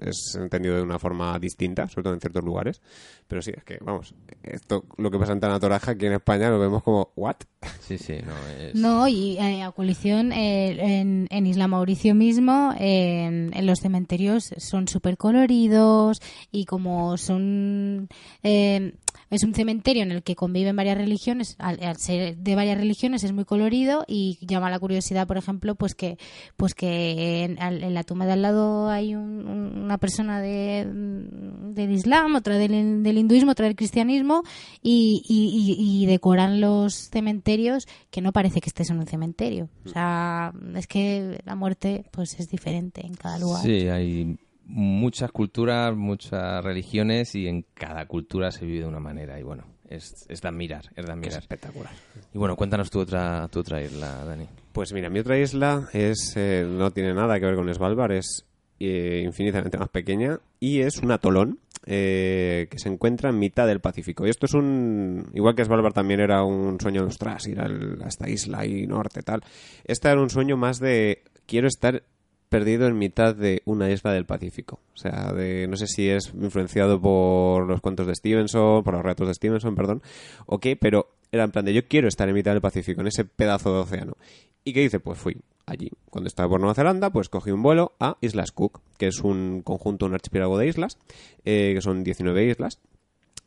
es 0.00 0.36
entendido 0.40 0.76
de 0.76 0.82
una 0.82 0.98
forma 0.98 1.38
distinta, 1.38 1.86
sobre 1.88 2.04
todo 2.04 2.14
en 2.14 2.20
ciertos 2.20 2.44
lugares. 2.44 2.80
Pero 3.28 3.42
sí, 3.42 3.52
es 3.56 3.64
que, 3.64 3.78
vamos, 3.80 4.14
esto, 4.42 4.84
lo 4.98 5.10
que 5.10 5.18
pasa 5.18 5.32
en 5.32 5.40
Tanatoraja 5.40 5.92
aquí 5.92 6.06
en 6.06 6.12
España 6.14 6.48
lo 6.50 6.58
vemos 6.58 6.82
como, 6.82 7.10
¿what? 7.16 7.36
Sí, 7.80 7.98
sí, 7.98 8.14
no 8.24 8.32
es... 8.58 8.74
No, 8.74 9.08
y 9.08 9.36
eh, 9.38 9.62
a 9.62 9.70
coalición 9.72 10.32
eh, 10.32 10.91
en, 11.00 11.26
en 11.30 11.46
Isla 11.46 11.68
Mauricio 11.68 12.14
mismo, 12.14 12.74
en, 12.78 13.50
los 13.66 13.80
cementerios 13.80 14.54
son 14.56 14.88
súper 14.88 15.16
coloridos 15.16 16.20
y 16.50 16.64
como 16.64 17.16
son... 17.16 18.08
eh, 18.42 18.94
es 19.32 19.42
un 19.42 19.52
cementerio 19.54 20.04
en 20.04 20.12
el 20.12 20.22
que 20.22 20.36
conviven 20.36 20.76
varias 20.76 20.96
religiones, 20.96 21.56
al, 21.58 21.80
ser 21.96 22.36
de 22.36 22.54
varias 22.54 22.78
religiones 22.78 23.24
es 23.24 23.32
muy 23.32 23.44
colorido 23.44 24.04
y 24.06 24.38
llama 24.46 24.70
la 24.70 24.78
curiosidad, 24.78 25.26
por 25.26 25.38
ejemplo, 25.38 25.74
pues 25.74 25.96
que 25.96 26.18
pues 26.56 26.74
que 26.74 27.42
en, 27.44 27.60
en 27.60 27.94
la 27.94 28.04
tumba 28.04 28.26
de 28.26 28.32
al 28.32 28.42
lado 28.42 28.88
hay 28.90 29.14
un- 29.16 29.46
un- 29.48 29.82
una 29.82 29.98
persona 29.98 30.40
de, 30.40 30.86
del 30.86 31.90
Islam, 31.90 32.34
otra 32.36 32.58
del, 32.58 33.02
del 33.02 33.18
hinduismo, 33.18 33.52
otra 33.52 33.66
del 33.66 33.74
cristianismo 33.76 34.42
y, 34.82 35.22
y- 35.28 35.74
y- 35.78 36.02
y 36.02 36.06
decoran 36.06 36.60
los 36.60 36.94
cementerios 37.10 37.86
que 38.10 38.20
no 38.20 38.32
parece 38.32 38.60
que 38.60 38.68
estés 38.68 38.90
en 38.90 38.98
un 38.98 39.06
cementerio. 39.06 39.68
O 39.86 39.88
sea, 39.88 40.52
es 40.76 40.86
que 40.86 41.40
la 41.44 41.54
muerte 41.56 42.04
pues 42.10 42.38
es 42.38 42.48
diferente 42.50 43.04
en 43.06 43.14
cada 43.14 43.38
lugar. 43.38 43.62
Sí, 43.62 43.88
hay 43.88 44.36
muchas 44.64 45.30
culturas, 45.32 45.94
muchas 45.96 46.62
religiones 46.64 47.34
y 47.34 47.48
en 47.48 47.64
cada 47.74 48.06
cultura 48.06 48.50
se 48.50 48.64
vive 48.66 48.80
de 48.80 48.86
una 48.86 49.00
manera 49.00 49.38
y 49.38 49.42
bueno, 49.42 49.64
es, 49.88 50.26
es 50.28 50.40
de 50.40 50.48
admirar, 50.48 50.84
es 50.90 50.94
de 50.96 51.02
Es 51.02 51.08
admirar. 51.10 51.38
espectacular. 51.40 51.92
Y 52.32 52.38
bueno, 52.38 52.56
cuéntanos 52.56 52.90
tu 52.90 53.00
otra, 53.00 53.48
tu 53.48 53.60
otra 53.60 53.82
isla, 53.82 54.24
Dani. 54.24 54.46
Pues 54.72 54.92
mira, 54.92 55.10
mi 55.10 55.18
otra 55.20 55.38
isla 55.38 55.88
es 55.92 56.32
eh, 56.36 56.66
no 56.68 56.90
tiene 56.90 57.12
nada 57.14 57.38
que 57.38 57.46
ver 57.46 57.56
con 57.56 57.72
Svalbard, 57.74 58.12
es 58.12 58.46
eh, 58.80 59.22
infinitamente 59.24 59.78
más 59.78 59.88
pequeña 59.90 60.40
y 60.58 60.80
es 60.80 60.98
un 60.98 61.10
atolón 61.12 61.58
eh, 61.84 62.68
que 62.70 62.78
se 62.78 62.88
encuentra 62.88 63.30
en 63.30 63.38
mitad 63.38 63.66
del 63.66 63.80
Pacífico. 63.80 64.26
Y 64.26 64.30
esto 64.30 64.46
es 64.46 64.54
un... 64.54 65.30
Igual 65.34 65.54
que 65.56 65.64
Svalbard 65.64 65.92
también 65.92 66.20
era 66.20 66.42
un 66.44 66.80
sueño 66.80 67.02
de 67.02 67.08
ostras, 67.08 67.46
ir 67.48 67.60
al- 67.60 68.00
a 68.02 68.08
esta 68.08 68.28
isla 68.28 68.60
ahí 68.60 68.86
norte, 68.86 69.22
tal. 69.22 69.42
Este 69.84 70.08
era 70.08 70.20
un 70.20 70.30
sueño 70.30 70.56
más 70.56 70.78
de 70.78 71.22
quiero 71.46 71.66
estar 71.66 72.02
perdido 72.52 72.86
en 72.86 72.98
mitad 72.98 73.34
de 73.34 73.62
una 73.64 73.90
isla 73.90 74.12
del 74.12 74.26
Pacífico. 74.26 74.78
O 74.94 74.98
sea, 74.98 75.32
de, 75.32 75.66
no 75.68 75.76
sé 75.78 75.86
si 75.86 76.10
es 76.10 76.34
influenciado 76.34 77.00
por 77.00 77.66
los 77.66 77.80
cuentos 77.80 78.06
de 78.06 78.14
Stevenson, 78.14 78.84
por 78.84 78.92
los 78.92 79.02
relatos 79.02 79.26
de 79.26 79.34
Stevenson, 79.34 79.74
perdón, 79.74 80.02
o 80.44 80.58
qué, 80.58 80.76
pero 80.76 81.08
era 81.32 81.44
en 81.44 81.50
plan 81.50 81.64
de 81.64 81.72
yo 81.72 81.88
quiero 81.88 82.08
estar 82.08 82.28
en 82.28 82.34
mitad 82.34 82.52
del 82.52 82.60
Pacífico, 82.60 83.00
en 83.00 83.06
ese 83.06 83.24
pedazo 83.24 83.72
de 83.72 83.80
océano. 83.80 84.18
¿Y 84.64 84.74
qué 84.74 84.84
hice? 84.84 85.00
Pues 85.00 85.18
fui 85.18 85.38
allí. 85.64 85.90
Cuando 86.10 86.28
estaba 86.28 86.50
por 86.50 86.60
Nueva 86.60 86.74
Zelanda, 86.74 87.08
pues 87.08 87.30
cogí 87.30 87.50
un 87.50 87.62
vuelo 87.62 87.92
a 87.98 88.18
Islas 88.20 88.52
Cook, 88.52 88.82
que 88.98 89.06
es 89.06 89.20
un 89.20 89.62
conjunto, 89.62 90.04
un 90.04 90.12
archipiélago 90.12 90.58
de 90.58 90.68
islas, 90.68 90.98
eh, 91.46 91.72
que 91.74 91.80
son 91.80 92.04
19 92.04 92.44
islas, 92.44 92.80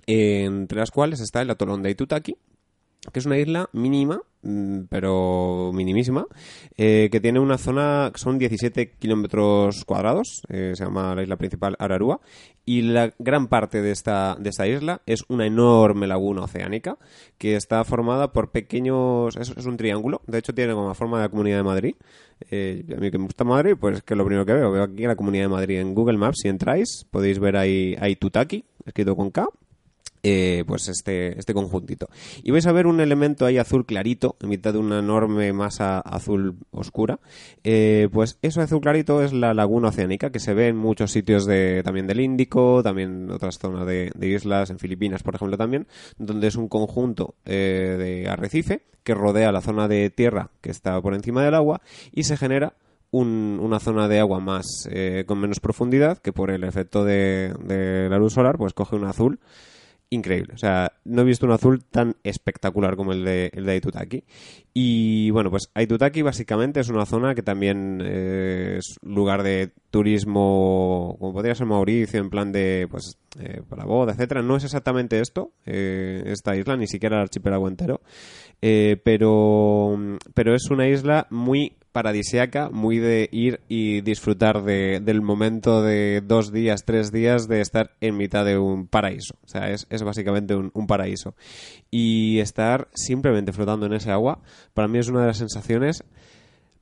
entre 0.08 0.80
las 0.80 0.90
cuales 0.90 1.20
está 1.22 1.44
el 1.44 1.52
atolón 1.52 1.84
de 1.84 1.90
Aitutaki, 1.90 2.38
que 3.12 3.20
es 3.20 3.26
una 3.26 3.38
isla 3.38 3.70
mínima, 3.74 4.22
mm, 4.42 4.84
pero 4.90 5.72
minimísima, 5.74 6.26
eh, 6.78 7.10
que 7.12 7.20
tiene 7.20 7.40
una 7.40 7.58
zona 7.58 8.12
son 8.16 8.38
17 8.38 8.92
kilómetros 9.00 9.86
cuadrados, 9.86 10.42
eh, 10.50 10.74
se 10.76 10.84
llama 10.84 11.16
la 11.16 11.24
isla 11.24 11.38
principal 11.38 11.76
Ararua, 11.80 12.20
y 12.66 12.82
la 12.82 13.14
gran 13.20 13.48
parte 13.48 13.82
de 13.82 13.92
esta, 13.92 14.36
de 14.40 14.50
esta 14.50 14.68
isla 14.68 15.02
es 15.06 15.24
una 15.28 15.46
enorme 15.46 16.08
laguna 16.08 16.44
oceánica 16.44 16.98
que 17.38 17.56
está 17.56 17.84
formada 17.84 18.34
por 18.34 18.52
pequeños, 18.52 19.36
es, 19.38 19.54
es 19.56 19.66
un 19.66 19.78
triángulo, 19.78 20.22
de 20.28 20.40
hecho 20.40 20.54
tiene 20.54 20.74
como 20.74 20.94
forma 20.96 21.18
de 21.18 21.24
la 21.24 21.30
Comunidad 21.30 21.58
de 21.58 21.64
Madrid. 21.64 21.96
Eh, 22.52 22.84
a 22.96 23.00
mí 23.00 23.12
que 23.12 23.18
me 23.18 23.26
gusta 23.26 23.46
Madrid, 23.46 23.76
pues 23.80 23.98
es 23.98 24.04
que 24.04 24.14
es 24.14 24.18
lo 24.18 24.26
primero 24.26 24.46
que 24.46 24.54
veo, 24.54 24.72
veo 24.72 24.84
aquí 24.84 25.04
la 25.04 25.16
Comunidad 25.16 25.46
de 25.46 25.50
Madrid 25.50 25.80
en 25.80 25.94
Google 25.94 26.18
Maps, 26.18 26.40
si 26.42 26.50
entráis 26.50 27.06
podéis 27.10 27.40
ver 27.40 27.56
ahí, 27.56 27.96
ahí 28.00 28.16
Tutaki, 28.16 28.66
escrito 28.86 29.16
con 29.16 29.32
K, 29.32 29.48
eh, 30.28 30.64
pues 30.66 30.88
este, 30.88 31.38
este 31.38 31.54
conjuntito. 31.54 32.08
Y 32.42 32.50
vais 32.50 32.66
a 32.66 32.72
ver 32.72 32.88
un 32.88 33.00
elemento 33.00 33.46
ahí 33.46 33.60
azul 33.60 33.86
clarito, 33.86 34.38
en 34.42 34.50
mitad 34.50 34.74
de 34.74 34.80
una 34.80 34.98
enorme 35.00 35.54
masa 35.54 36.00
azul 36.00 36.56
oscura. 36.72 37.20
Eh, 37.64 38.10
pues 38.12 38.40
eso 38.42 38.60
azul 38.62 38.82
clarito 38.82 39.22
es 39.22 39.34
la 39.34 39.54
laguna 39.54 39.90
oceánica 39.90 40.32
que 40.32 40.40
se 40.40 40.56
ve 40.56 40.70
en 40.70 40.78
muchos 40.78 41.12
sitios 41.12 41.46
de, 41.46 41.84
también 41.84 42.08
del 42.08 42.22
Índico, 42.22 42.82
también 42.82 43.26
en 43.26 43.32
otras 43.32 43.60
zonas 43.60 43.86
de, 43.86 44.12
islas, 44.22 44.72
en 44.72 44.80
Filipinas, 44.80 45.22
por 45.22 45.36
ejemplo, 45.36 45.58
también, 45.58 45.86
donde 46.18 46.48
es 46.48 46.56
un 46.56 46.70
conjunto 46.70 47.36
eh, 47.46 47.96
de 48.00 48.28
arrecife 48.28 48.82
que 49.04 49.14
rodea 49.14 49.52
la 49.52 49.62
zona 49.62 49.88
de 49.88 50.10
tierra 50.10 50.50
que 50.62 50.72
está 50.72 51.00
por 51.00 51.14
encima 51.14 51.44
del 51.46 51.54
agua 51.54 51.82
y 52.12 52.24
se 52.24 52.36
genera 52.38 52.74
un- 53.12 53.60
una 53.62 53.80
zona 53.80 54.08
de 54.08 54.20
agua 54.20 54.40
más 54.40 54.66
eh, 54.90 55.26
con 55.28 55.40
menos 55.40 55.60
profundidad 55.60 56.18
que 56.18 56.34
por 56.34 56.50
el 56.50 56.64
efecto 56.64 57.04
de, 57.06 57.54
de 57.64 58.10
la 58.10 58.18
luz 58.18 58.34
solar 58.34 58.58
pues 58.58 58.74
coge 58.74 58.96
un 58.96 59.06
azul 59.06 59.40
increíble. 60.10 60.54
O 60.54 60.58
sea, 60.58 60.94
no 61.04 61.22
he 61.22 61.26
visto 61.26 61.46
un 61.46 61.52
azul 61.52 61.84
tan 61.84 62.16
espectacular 62.24 62.96
como 62.96 63.12
el 63.12 63.26
de, 63.26 63.52
el 63.54 63.66
de 63.66 63.72
Aitutaki. 63.74 64.24
Y 64.74 65.30
bueno, 65.32 65.50
pues 65.50 65.70
Aitutaki 65.74 66.22
básicamente 66.22 66.80
es 66.80 66.90
una 66.90 67.06
zona 67.06 67.36
que 67.36 67.44
también 67.44 68.02
eh, 68.04 68.78
es 68.80 68.98
lugar 69.02 69.44
de 69.44 69.72
turismo, 69.90 71.16
como 71.20 71.34
podría 71.34 71.56
ser 71.56 71.68
Mauricio, 71.68 72.20
en 72.20 72.30
plan 72.30 72.52
de, 72.52 72.88
pues, 72.90 73.18
eh, 73.40 73.62
para 73.70 73.86
boda, 73.86 74.14
etcétera. 74.14 74.42
No 74.42 74.58
es 74.58 74.64
exactamente 74.64 75.20
esto, 75.20 75.52
eh, 75.66 76.24
esta 76.28 76.56
isla, 76.56 76.78
ni 76.78 76.88
siquiera 76.88 77.18
el 77.18 77.24
archipiélago 77.24 77.68
entero. 77.68 78.02
Pero, 78.60 80.00
pero 80.34 80.56
es 80.56 80.72
una 80.72 80.88
isla 80.88 81.28
muy 81.30 81.78
paradisiaca, 81.96 82.70
muy 82.70 83.00
de 83.00 83.30
ir 83.32 83.62
y 83.70 84.02
disfrutar 84.02 84.64
de, 84.64 85.00
del 85.00 85.22
momento 85.22 85.82
de 85.82 86.20
dos 86.20 86.52
días, 86.52 86.84
tres 86.84 87.10
días 87.10 87.48
de 87.48 87.62
estar 87.62 87.92
en 88.02 88.18
mitad 88.18 88.44
de 88.44 88.58
un 88.58 88.86
paraíso. 88.86 89.36
O 89.46 89.48
sea, 89.48 89.70
es, 89.70 89.88
es 89.90 90.04
básicamente 90.04 90.56
un, 90.56 90.72
un 90.74 90.88
paraíso. 90.88 91.36
Y 91.90 92.40
estar 92.40 92.90
simplemente 92.94 93.54
flotando 93.54 93.86
en 93.86 93.94
ese 93.94 94.12
agua, 94.12 94.42
para 94.74 94.90
mí 94.90 95.00
es 95.00 95.08
una 95.08 95.22
de 95.22 95.28
las 95.28 95.38
sensaciones 95.38 96.04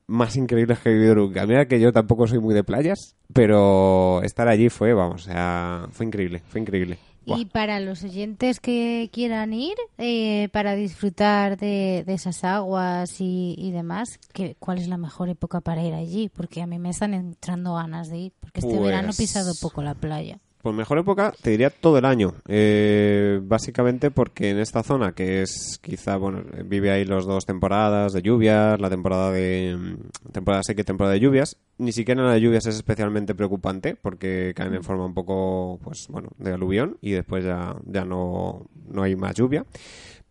más 0.08 0.36
increíbles 0.36 0.80
que 0.80 0.90
he 0.90 0.94
vivido 0.94 1.14
nunca. 1.14 1.46
Mira 1.46 1.68
que 1.68 1.80
yo 1.80 1.94
tampoco 1.94 2.26
soy 2.26 2.40
muy 2.40 2.56
de 2.56 2.64
playas, 2.64 3.16
pero 3.32 4.24
estar 4.24 4.48
allí 4.48 4.70
fue, 4.70 4.96
vamos, 4.96 5.28
o 5.28 5.32
sea, 5.32 5.90
fue 5.92 6.08
increíble, 6.08 6.42
fue 6.48 6.60
increíble. 6.60 6.98
Buah. 7.26 7.40
Y 7.40 7.46
para 7.46 7.80
los 7.80 8.04
oyentes 8.04 8.60
que 8.60 9.10
quieran 9.14 9.54
ir, 9.54 9.76
eh, 9.98 10.50
para 10.52 10.76
disfrutar 10.76 11.58
de, 11.58 12.04
de 12.06 12.14
esas 12.14 12.44
aguas 12.44 13.20
y, 13.22 13.56
y 13.58 13.72
demás, 13.72 14.20
¿qué, 14.34 14.56
¿cuál 14.60 14.78
es 14.78 14.88
la 14.88 14.98
mejor 14.98 15.30
época 15.30 15.62
para 15.62 15.84
ir 15.84 15.94
allí? 15.94 16.30
Porque 16.30 16.62
a 16.62 16.68
mí 16.68 16.80
me 16.80 16.90
están 16.90 17.14
entrando 17.14 17.76
ganas 17.76 18.10
de 18.10 18.18
ir, 18.18 18.34
porque 18.40 18.60
este 18.60 18.72
Pues- 18.72 18.82
verano 18.84 19.12
he 19.12 19.16
pisado 19.16 19.54
poco 19.62 19.82
la 19.82 19.96
playa. 19.96 20.40
Pues 20.64 20.74
mejor 20.74 20.98
época 20.98 21.34
te 21.42 21.50
diría 21.50 21.70
todo 21.70 21.98
el 21.98 22.06
año. 22.06 22.36
Eh, 22.48 23.42
básicamente 23.44 24.12
porque 24.12 24.52
en 24.52 24.60
esta 24.60 24.82
zona, 24.82 25.12
que 25.12 25.42
es 25.42 25.78
quizá, 25.82 26.16
bueno, 26.16 26.42
vive 26.64 26.90
ahí 26.90 27.04
las 27.04 27.26
dos 27.26 27.46
temporadas 27.46 28.14
de 28.14 28.22
lluvias, 28.22 28.80
la 28.80 28.90
temporada 28.90 29.30
de 29.34 29.76
mm, 29.78 30.32
temporada 30.32 30.64
seca 30.64 30.80
y 30.80 30.86
temporada 30.86 31.16
de 31.16 31.20
lluvias. 31.20 31.58
Ni 31.80 31.92
siquiera 31.92 32.24
la 32.24 32.32
de 32.32 32.40
lluvias 32.40 32.66
es 32.66 32.76
especialmente 32.76 33.36
preocupante 33.36 33.98
porque 34.02 34.54
caen 34.56 34.74
en 34.74 34.86
forma 34.86 35.06
un 35.06 35.14
poco, 35.14 35.82
pues 35.84 36.08
bueno, 36.08 36.30
de 36.38 36.54
aluvión 36.54 36.98
y 37.02 37.12
después 37.12 37.44
ya, 37.44 37.76
ya 37.84 38.06
no, 38.06 38.66
no 38.88 39.04
hay 39.04 39.18
más 39.18 39.36
lluvia. 39.36 39.66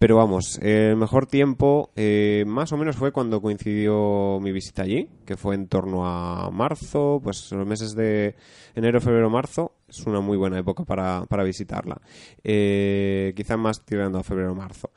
Pero 0.02 0.16
vamos, 0.16 0.58
el 0.60 0.96
mejor 0.96 1.26
tiempo 1.26 1.92
eh, 1.94 2.42
más 2.44 2.72
o 2.72 2.76
menos 2.76 2.96
fue 2.96 3.12
cuando 3.12 3.40
coincidió 3.40 4.40
mi 4.40 4.50
visita 4.50 4.82
allí, 4.82 5.08
que 5.24 5.36
fue 5.36 5.54
en 5.54 5.68
torno 5.68 6.04
a 6.04 6.50
marzo, 6.50 7.20
pues 7.22 7.52
los 7.52 7.64
meses 7.64 7.94
de 7.94 8.34
enero, 8.74 9.00
febrero, 9.00 9.30
marzo, 9.30 9.76
es 10.00 10.06
una 10.06 10.20
muy 10.20 10.36
buena 10.36 10.58
época 10.58 10.84
para, 10.84 11.26
para 11.26 11.44
visitarla. 11.44 12.00
Eh, 12.42 13.32
quizá 13.36 13.56
más 13.56 13.84
tirando 13.84 14.18
a 14.18 14.22
febrero 14.22 14.52
o 14.52 14.54
marzo. 14.54 14.90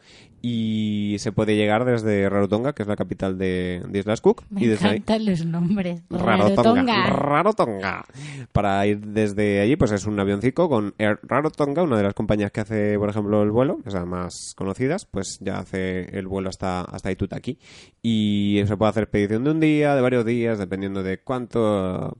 Y 0.47 1.15
se 1.19 1.31
puede 1.31 1.55
llegar 1.55 1.85
desde 1.85 2.29
Rarotonga, 2.29 2.73
que 2.73 2.83
es 2.83 2.87
la 2.87 2.95
capital 2.95 3.37
de, 3.37 3.81
de 3.89 3.99
Islas 3.99 4.21
Cook. 4.21 4.43
Me 4.51 4.63
y 4.63 4.67
desde 4.67 4.87
ahí, 4.87 4.97
encantan 4.97 5.25
los 5.25 5.43
nombres. 5.43 6.03
Rarotonga. 6.09 7.07
Rarotonga. 7.07 8.05
Para 8.51 8.85
ir 8.85 8.99
desde 8.99 9.61
allí, 9.61 9.75
pues 9.75 9.91
es 9.91 10.05
un 10.05 10.19
avioncito 10.19 10.69
con 10.69 10.93
Air 10.99 11.19
Rarotonga, 11.23 11.81
una 11.81 11.97
de 11.97 12.03
las 12.03 12.13
compañías 12.13 12.51
que 12.51 12.61
hace, 12.61 12.97
por 12.99 13.09
ejemplo, 13.09 13.41
el 13.41 13.49
vuelo, 13.49 13.79
o 13.83 13.89
sea, 13.89 14.05
más 14.05 14.53
conocidas, 14.55 15.05
pues 15.05 15.39
ya 15.41 15.57
hace 15.57 16.15
el 16.15 16.27
vuelo 16.27 16.49
hasta, 16.49 16.81
hasta 16.81 17.11
Itutaki. 17.11 17.57
Y 18.03 18.61
se 18.67 18.77
puede 18.77 18.91
hacer 18.91 19.03
expedición 19.03 19.45
de 19.45 19.49
un 19.49 19.59
día, 19.59 19.95
de 19.95 20.01
varios 20.01 20.25
días, 20.25 20.59
dependiendo 20.59 21.01
de 21.01 21.17
cuánto 21.21 22.19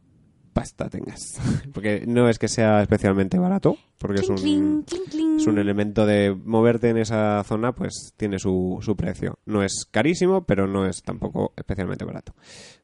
pasta 0.55 0.89
tengas. 0.89 1.37
Porque 1.73 2.05
no 2.07 2.29
es 2.29 2.39
que 2.39 2.47
sea 2.47 2.81
especialmente 2.81 3.37
barato, 3.37 3.77
porque 3.97 4.21
es 4.21 4.29
un, 4.29 4.85
es 5.37 5.47
un 5.47 5.57
elemento 5.57 6.05
de 6.05 6.33
moverte 6.33 6.89
en 6.89 6.97
esa 6.97 7.43
zona, 7.43 7.73
pues 7.73 8.13
tiene 8.15 8.39
su, 8.39 8.79
su 8.81 8.95
precio. 8.95 9.39
No 9.45 9.63
es 9.63 9.85
carísimo, 9.91 10.45
pero 10.45 10.65
no 10.65 10.85
es 10.85 11.01
tampoco 11.03 11.53
especialmente 11.57 12.05
barato. 12.05 12.33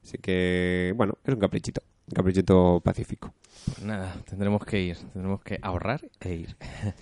Así 0.04 0.18
que, 0.18 0.94
bueno, 0.98 1.14
es 1.24 1.34
un 1.34 1.40
caprichito, 1.40 1.82
un 2.08 2.14
caprichito 2.14 2.82
pacífico. 2.84 3.34
Pues 3.66 3.84
nada, 3.84 4.16
tendremos 4.30 4.66
que 4.66 4.82
ir, 4.82 4.98
tendremos 4.98 5.42
que 5.42 5.58
ahorrar 5.62 6.02
e 6.20 6.36
ir. 6.36 6.58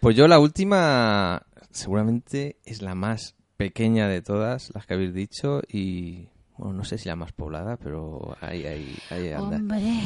Pues 0.00 0.16
yo 0.16 0.26
la 0.26 0.38
última 0.38 1.42
seguramente 1.72 2.56
es 2.64 2.80
la 2.80 2.94
más 2.94 3.36
pequeña 3.58 4.08
de 4.08 4.22
todas 4.22 4.72
las 4.74 4.86
que 4.86 4.94
habéis 4.94 5.12
dicho 5.12 5.60
y 5.68 6.28
bueno, 6.60 6.74
no 6.74 6.84
sé 6.84 6.98
si 6.98 7.08
la 7.08 7.16
más 7.16 7.32
poblada, 7.32 7.76
pero 7.78 8.36
ahí, 8.40 8.66
ahí, 8.66 8.94
ahí 9.10 9.32
anda. 9.32 9.56
Hombre. 9.56 9.82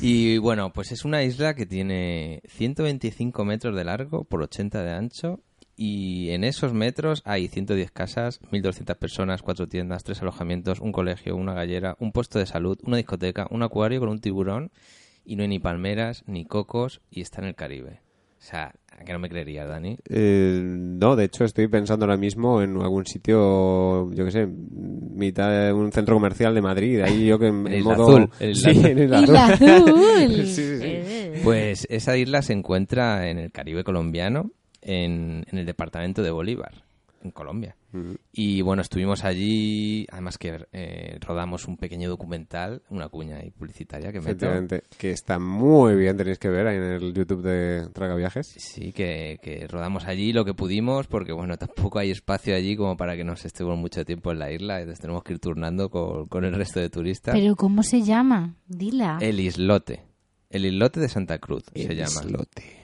Y 0.00 0.38
bueno, 0.38 0.72
pues 0.72 0.92
es 0.92 1.04
una 1.04 1.24
isla 1.24 1.54
que 1.54 1.66
tiene 1.66 2.40
125 2.46 3.44
metros 3.44 3.74
de 3.74 3.82
largo 3.82 4.22
por 4.22 4.40
80 4.40 4.84
de 4.84 4.92
ancho 4.92 5.40
y 5.74 6.30
en 6.30 6.44
esos 6.44 6.72
metros 6.72 7.20
hay 7.24 7.48
110 7.48 7.90
casas, 7.90 8.40
1.200 8.52 8.96
personas, 8.96 9.42
cuatro 9.42 9.66
tiendas, 9.66 10.04
tres 10.04 10.22
alojamientos, 10.22 10.78
un 10.78 10.92
colegio, 10.92 11.34
una 11.34 11.52
gallera, 11.52 11.96
un 11.98 12.12
puesto 12.12 12.38
de 12.38 12.46
salud, 12.46 12.78
una 12.84 12.96
discoteca, 12.96 13.48
un 13.50 13.64
acuario 13.64 13.98
con 13.98 14.08
un 14.08 14.20
tiburón 14.20 14.70
y 15.24 15.34
no 15.34 15.42
hay 15.42 15.48
ni 15.48 15.58
palmeras 15.58 16.22
ni 16.26 16.44
cocos 16.44 17.00
y 17.10 17.20
está 17.20 17.40
en 17.40 17.48
el 17.48 17.56
Caribe. 17.56 18.00
O 18.38 18.42
sea, 18.42 18.74
¿a 18.87 18.87
que 19.04 19.12
no 19.12 19.18
me 19.18 19.28
creerías, 19.28 19.68
Dani? 19.68 19.98
Eh, 20.08 20.60
no, 20.64 21.16
de 21.16 21.24
hecho 21.24 21.44
estoy 21.44 21.68
pensando 21.68 22.04
ahora 22.04 22.16
mismo 22.16 22.62
en 22.62 22.76
algún 22.80 23.06
sitio, 23.06 24.10
yo 24.12 24.24
qué 24.24 24.30
sé, 24.30 24.46
mitad 24.46 25.50
de 25.50 25.72
un 25.72 25.92
centro 25.92 26.14
comercial 26.16 26.54
de 26.54 26.60
Madrid, 26.62 27.00
ahí 27.00 27.26
yo 27.26 27.38
que 27.38 27.46
en, 27.48 27.66
En 27.72 27.84
modo... 27.84 28.08
Azul, 28.08 28.30
en 28.40 28.54
sí, 28.54 28.70
Azul. 28.70 28.86
en 28.86 28.98
Isla 28.98 29.20
Isla 29.22 29.46
Azul. 29.46 29.68
Azul. 29.68 29.94
Sí, 30.46 30.46
sí, 30.46 30.78
sí. 30.80 31.40
Pues 31.44 31.86
esa 31.90 32.16
isla 32.16 32.42
se 32.42 32.52
encuentra 32.52 33.28
en 33.30 33.38
el 33.38 33.52
Caribe 33.52 33.84
colombiano, 33.84 34.50
en, 34.82 35.44
en 35.50 35.58
el 35.58 35.66
departamento 35.66 36.22
de 36.22 36.30
Bolívar, 36.30 36.84
en 37.22 37.30
Colombia. 37.30 37.76
Y 38.32 38.60
bueno, 38.60 38.82
estuvimos 38.82 39.24
allí, 39.24 40.06
además 40.12 40.36
que 40.36 40.66
eh, 40.72 41.18
rodamos 41.20 41.66
un 41.66 41.76
pequeño 41.78 42.08
documental, 42.08 42.82
una 42.90 43.08
cuña 43.08 43.38
ahí 43.38 43.50
publicitaria 43.50 44.12
que 44.12 44.18
meto. 44.20 44.30
Efectivamente, 44.30 44.82
que 44.98 45.10
está 45.10 45.38
muy 45.38 45.94
bien, 45.96 46.16
tenéis 46.16 46.38
que 46.38 46.48
ver 46.50 46.66
ahí 46.66 46.76
en 46.76 46.82
el 46.82 47.14
YouTube 47.14 47.42
de 47.42 47.88
Traga 47.94 48.14
Viajes. 48.14 48.46
Sí, 48.58 48.92
que, 48.92 49.38
que 49.42 49.66
rodamos 49.68 50.04
allí 50.04 50.32
lo 50.32 50.44
que 50.44 50.52
pudimos, 50.54 51.06
porque 51.06 51.32
bueno, 51.32 51.56
tampoco 51.58 51.98
hay 51.98 52.10
espacio 52.10 52.54
allí 52.54 52.76
como 52.76 52.96
para 52.96 53.16
que 53.16 53.24
nos 53.24 53.44
estemos 53.46 53.76
mucho 53.78 54.04
tiempo 54.04 54.32
en 54.32 54.38
la 54.38 54.52
isla, 54.52 54.80
entonces 54.80 55.00
tenemos 55.00 55.22
que 55.24 55.32
ir 55.32 55.38
turnando 55.38 55.88
con, 55.90 56.26
con 56.28 56.44
el 56.44 56.54
resto 56.54 56.80
de 56.80 56.90
turistas. 56.90 57.34
Pero 57.34 57.56
¿cómo 57.56 57.82
se 57.82 58.02
llama? 58.02 58.54
Dila. 58.66 59.18
El 59.20 59.40
islote, 59.40 60.04
el 60.50 60.66
islote 60.66 61.00
de 61.00 61.08
Santa 61.08 61.38
Cruz 61.38 61.64
se 61.74 61.82
El 61.82 61.96
llama. 61.96 62.20
islote. 62.24 62.77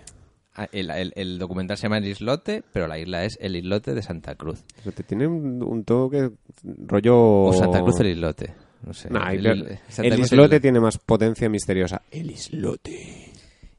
Ah, 0.57 0.69
El, 0.71 0.91
el- 0.91 1.13
el 1.17 1.39
documental 1.39 1.77
se 1.77 1.85
llama 1.85 1.99
El 1.99 2.07
Islote, 2.07 2.63
pero 2.73 2.87
la 2.87 2.99
isla 2.99 3.25
es 3.25 3.37
El 3.41 3.57
Islote 3.57 3.93
de 3.95 4.03
Santa 4.03 4.37
Cruz. 4.37 4.63
Tiene 5.07 5.27
un, 5.27 5.63
un 5.63 5.85
toque 5.85 6.31
rollo... 6.65 7.17
O 7.47 7.53
Santa 7.53 7.83
Cruz 7.83 7.99
el 8.01 8.09
Islote. 8.09 8.55
No 8.87 8.93
sé. 8.93 9.09
Nah, 9.11 9.31
El- 9.33 9.47
el, 9.47 10.19
islote 10.21 10.61
tiene 10.61 10.79
más 10.79 10.99
potencia 10.99 11.49
misteriosa. 11.49 12.03
El 12.11 12.31
islote. 12.31 13.33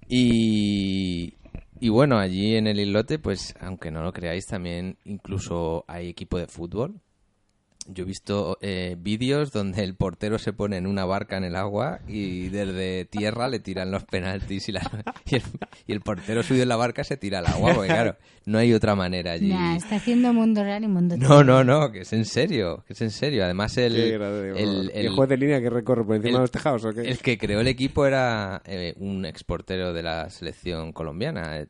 Y, 0.10 1.34
y 1.80 1.90
bueno, 1.90 2.18
allí 2.18 2.56
en 2.56 2.68
el 2.68 2.80
islote, 2.80 3.20
pues 3.20 3.54
aunque 3.60 3.92
no 3.92 4.02
lo 4.04 4.12
creáis, 4.14 4.46
también 4.46 4.98
incluso 5.06 5.86
hay 5.88 6.10
equipo 6.10 6.38
de 6.38 6.48
fútbol. 6.48 6.96
Yo 7.88 8.04
he 8.04 8.08
visto 8.08 8.58
eh, 8.62 8.96
vídeos 9.00 9.52
donde 9.52 9.84
el 9.84 9.96
portero 9.96 10.40
se 10.40 10.54
pone 10.54 10.78
en 10.78 10.88
una 10.88 11.06
barca 11.06 11.38
en 11.38 11.44
el 11.44 11.56
agua 11.56 12.00
y 12.08 12.50
desde 12.50 13.06
tierra 13.06 13.48
le 13.48 13.60
tiran 13.60 13.92
los 13.92 14.04
penaltis 14.06 14.68
y, 14.70 14.72
la- 14.72 14.82
y, 15.26 15.36
el, 15.36 15.44
y 15.86 15.92
el 15.94 16.02
portero 16.02 16.42
subido 16.42 16.64
en 16.64 16.70
la 16.70 16.78
barca 16.78 17.04
se 17.04 17.16
tira 17.16 17.40
al 17.40 17.46
agua, 17.46 17.76
porque 17.76 17.90
claro, 17.90 18.18
no 18.46 18.58
hay 18.58 18.74
otra 18.74 18.96
manera 18.96 19.34
allí. 19.34 19.50
Nah, 19.50 19.76
está 19.76 19.98
haciendo 19.98 20.34
mundo 20.34 20.64
real 20.64 20.84
y 20.84 20.88
mundo 20.88 21.16
No, 21.18 21.44
no, 21.44 21.64
no, 21.64 21.92
que 21.92 22.00
es 22.02 22.14
en 22.14 22.26
serio, 22.26 22.84
que 22.88 22.94
es 22.94 23.02
en 23.02 23.12
serio. 23.12 23.44
Además 23.44 23.78
el, 23.78 23.96
el, 23.96 24.12
¿Y 24.56 24.98
el 24.98 25.06
el- 25.06 25.10
juez 25.12 25.30
de 25.30 25.38
línea 25.38 25.62
que 25.62 25.70
recorre 25.70 26.04
por 26.04 26.16
encima 26.16 26.30
el- 26.30 26.36
de 26.38 26.42
los 26.42 26.52
tejados 26.52 26.86
o 26.86 26.92
qué? 26.94 27.02
el 27.02 27.20
que 27.20 27.38
creó 27.38 27.60
el 27.62 27.68
equipo 27.68 28.06
era 28.08 28.64
eh, 28.66 28.96
un 28.98 29.26
exportero 29.26 29.94
de 29.94 30.02
la 30.02 30.30
selección 30.32 30.92
colombiana, 30.92 31.60
eh, 31.60 31.68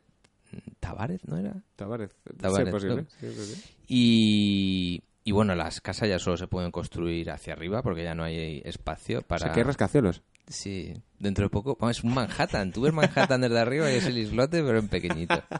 Tavares, 0.80 1.20
¿no 1.28 1.36
era? 1.36 1.62
Tavares. 1.74 2.10
Tavares, 2.38 2.68
Sí, 2.68 2.72
posible. 2.72 3.04
sí, 3.20 3.26
sí. 3.54 3.62
Y, 3.88 5.02
y 5.26 5.32
bueno, 5.32 5.56
las 5.56 5.80
casas 5.80 6.08
ya 6.08 6.20
solo 6.20 6.36
se 6.36 6.46
pueden 6.46 6.70
construir 6.70 7.32
hacia 7.32 7.54
arriba 7.54 7.82
porque 7.82 8.04
ya 8.04 8.14
no 8.14 8.22
hay 8.22 8.62
espacio 8.64 9.18
O 9.18 9.22
para... 9.22 9.40
sea, 9.40 9.52
que 9.52 9.58
hay 9.58 9.64
rascacielos. 9.64 10.22
Sí, 10.46 10.94
dentro 11.18 11.46
de 11.46 11.50
poco... 11.50 11.76
vamos, 11.80 11.98
es 11.98 12.04
un 12.04 12.14
Manhattan. 12.14 12.70
Tú 12.70 12.82
ves 12.82 12.92
Manhattan 12.92 13.40
desde 13.40 13.58
arriba 13.58 13.90
y 13.90 13.96
es 13.96 14.06
el 14.06 14.18
islote, 14.18 14.62
pero 14.62 14.78
en 14.78 14.86
pequeñito. 14.86 15.42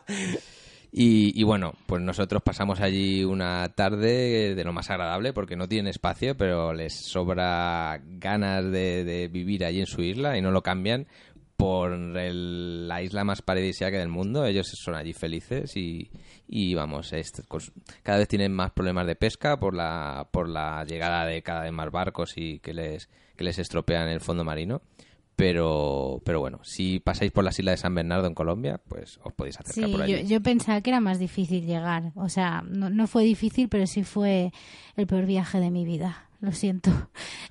Y, 0.92 1.38
y 1.38 1.42
bueno, 1.42 1.74
pues 1.86 2.00
nosotros 2.00 2.42
pasamos 2.42 2.80
allí 2.80 3.22
una 3.22 3.68
tarde 3.74 4.54
de 4.54 4.64
lo 4.64 4.72
más 4.72 4.88
agradable 4.88 5.34
porque 5.34 5.56
no 5.56 5.68
tienen 5.68 5.88
espacio, 5.90 6.36
pero 6.36 6.72
les 6.72 6.94
sobra 6.94 8.00
ganas 8.02 8.64
de, 8.64 9.04
de 9.04 9.28
vivir 9.28 9.64
allí 9.64 9.80
en 9.80 9.86
su 9.86 10.00
isla 10.00 10.38
y 10.38 10.40
no 10.42 10.52
lo 10.52 10.62
cambian 10.62 11.06
por 11.56 11.92
el- 11.92 12.86
la 12.88 13.02
isla 13.02 13.24
más 13.24 13.42
paradisíaca 13.42 13.98
del 13.98 14.08
mundo. 14.08 14.44
Ellos 14.46 14.66
son 14.74 14.94
allí 14.94 15.12
felices 15.12 15.76
y, 15.76 16.10
y 16.48 16.74
vamos, 16.74 17.12
est- 17.12 17.40
cos- 17.48 17.72
cada 18.02 18.18
vez 18.18 18.28
tienen 18.28 18.52
más 18.52 18.72
problemas 18.72 19.06
de 19.06 19.16
pesca 19.16 19.58
por 19.58 19.74
la, 19.74 20.28
por 20.30 20.48
la 20.48 20.84
llegada 20.84 21.24
de 21.26 21.42
cada 21.42 21.62
vez 21.62 21.72
más 21.72 21.90
barcos 21.90 22.34
y 22.36 22.58
que 22.60 22.74
les, 22.74 23.08
que 23.36 23.44
les 23.44 23.58
estropean 23.58 24.08
el 24.08 24.20
fondo 24.20 24.44
marino. 24.44 24.82
Pero, 25.34 26.22
pero 26.24 26.40
bueno, 26.40 26.60
si 26.64 26.98
pasáis 26.98 27.30
por 27.30 27.44
las 27.44 27.58
islas 27.58 27.74
de 27.74 27.82
San 27.82 27.94
Bernardo 27.94 28.26
en 28.26 28.34
Colombia, 28.34 28.80
pues 28.88 29.20
os 29.22 29.34
podéis 29.34 29.60
acercar 29.60 29.84
Sí, 29.84 29.92
por 29.92 30.00
allí. 30.02 30.12
yo, 30.12 30.18
yo 30.20 30.40
pensaba 30.42 30.80
que 30.80 30.88
era 30.88 31.00
más 31.00 31.18
difícil 31.18 31.66
llegar. 31.66 32.12
O 32.14 32.30
sea, 32.30 32.62
no, 32.66 32.88
no 32.88 33.06
fue 33.06 33.22
difícil, 33.24 33.68
pero 33.68 33.86
sí 33.86 34.02
fue 34.02 34.50
el 34.96 35.06
peor 35.06 35.26
viaje 35.26 35.60
de 35.60 35.70
mi 35.70 35.84
vida. 35.84 36.22
Lo 36.40 36.52
siento. 36.52 36.90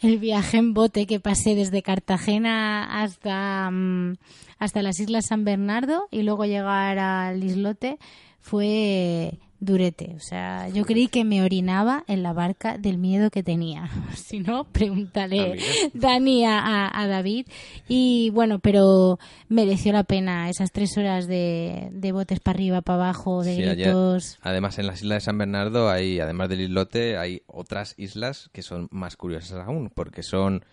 El 0.02 0.20
viaje 0.20 0.58
en 0.58 0.74
bote 0.74 1.06
que 1.08 1.20
pasé 1.20 1.56
desde 1.56 1.82
Cartagena 1.82 3.02
hasta, 3.02 3.70
mm, 3.72 4.16
hasta 4.60 4.82
las 4.82 5.00
Islas 5.00 5.28
San 5.28 5.46
Bernardo 5.46 6.08
y 6.12 6.24
luego 6.24 6.46
llegar 6.46 7.00
al 7.00 7.44
islote 7.44 7.98
fue 8.40 9.40
durete. 9.60 10.14
O 10.16 10.20
sea, 10.20 10.70
yo 10.70 10.86
creí 10.86 11.08
que 11.08 11.24
me 11.24 11.42
orinaba 11.44 12.04
en 12.08 12.24
la 12.24 12.34
barca 12.34 12.78
del 12.78 12.98
miedo 12.98 13.30
que 13.30 13.44
tenía. 13.44 13.90
Si 14.16 14.40
no, 14.40 14.66
pregúntale. 14.66 15.58
Dani 15.94 16.46
a, 16.46 16.90
a- 17.00 17.08
David. 17.08 17.48
Y 17.88 18.30
bueno, 18.32 18.60
pero 18.60 19.20
mereció 19.50 19.94
la 19.94 20.04
pena 20.04 20.50
esas 20.50 20.72
tres 20.72 20.98
horas 20.98 21.28
de, 21.28 21.90
de 21.92 22.12
botes 22.12 22.40
para 22.40 22.56
arriba, 22.58 22.82
para 22.82 23.04
abajo, 23.04 23.44
de 23.44 23.56
Sí, 23.56 23.62
ayer- 23.64 23.76
gritos. 23.88 24.38
además, 24.42 24.80
en 24.80 24.88
las 24.88 25.02
islas 25.02 25.18
de 25.18 25.22
San 25.26 25.38
Bernardo, 25.38 25.90
hay, 25.90 26.20
además 26.20 26.50
del 26.50 26.62
islote, 26.62 27.18
hay 27.18 27.42
otras 27.48 27.94
islas 27.98 28.50
que 28.54 28.62
son 28.62 28.88
más 28.92 29.16
curiosas 29.16 29.66
aún, 29.66 29.90
porque 29.94 30.24
son... 30.24 30.64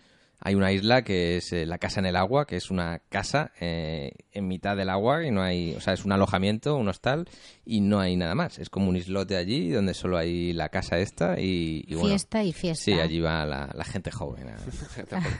Hay 0.45 0.55
una 0.55 0.73
isla 0.73 1.03
que 1.03 1.37
es 1.37 1.53
eh, 1.53 1.65
la 1.65 1.77
casa 1.77 2.01
en 2.01 2.05
el 2.05 2.17
agua, 2.17 2.45
que 2.45 2.57
es 2.57 2.69
una 2.69 2.99
casa 3.09 3.51
eh, 3.61 4.11
en 4.33 4.47
mitad 4.47 4.75
del 4.75 4.89
agua 4.89 5.25
y 5.25 5.31
no 5.31 5.41
hay, 5.41 5.73
o 5.75 5.79
sea, 5.79 5.93
es 5.93 6.03
un 6.03 6.11
alojamiento, 6.11 6.75
un 6.75 6.89
hostal 6.89 7.29
y 7.65 7.79
no 7.79 7.99
hay 8.01 8.17
nada 8.17 8.35
más. 8.35 8.59
Es 8.59 8.69
como 8.69 8.89
un 8.89 8.97
islote 8.97 9.37
allí 9.37 9.69
donde 9.69 9.93
solo 9.93 10.17
hay 10.17 10.51
la 10.51 10.67
casa 10.67 10.99
esta 10.99 11.39
y, 11.39 11.85
y 11.87 11.95
bueno, 11.95 12.09
Fiesta 12.09 12.43
y 12.43 12.51
fiesta. 12.51 12.83
Sí, 12.83 12.91
allí 12.93 13.21
va 13.21 13.45
la, 13.45 13.69
la 13.73 13.85
gente 13.85 14.11
joven 14.11 14.49
a, 14.49 14.57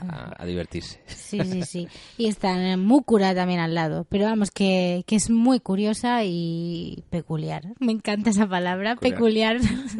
a- 0.08 0.34
a 0.42 0.46
divertirse. 0.46 1.00
Sí, 1.06 1.38
sí, 1.44 1.62
sí. 1.64 1.88
Y 2.16 2.28
está 2.28 2.72
en 2.72 2.80
Múcura 2.80 3.34
también 3.34 3.60
al 3.60 3.74
lado. 3.74 4.06
Pero 4.08 4.24
vamos, 4.24 4.50
que, 4.50 5.04
que 5.06 5.16
es 5.16 5.28
muy 5.28 5.60
curiosa 5.60 6.24
y 6.24 7.04
peculiar. 7.10 7.74
Me 7.78 7.92
encanta 7.92 8.30
esa 8.30 8.46
palabra, 8.48 8.96
peculiar. 8.96 9.58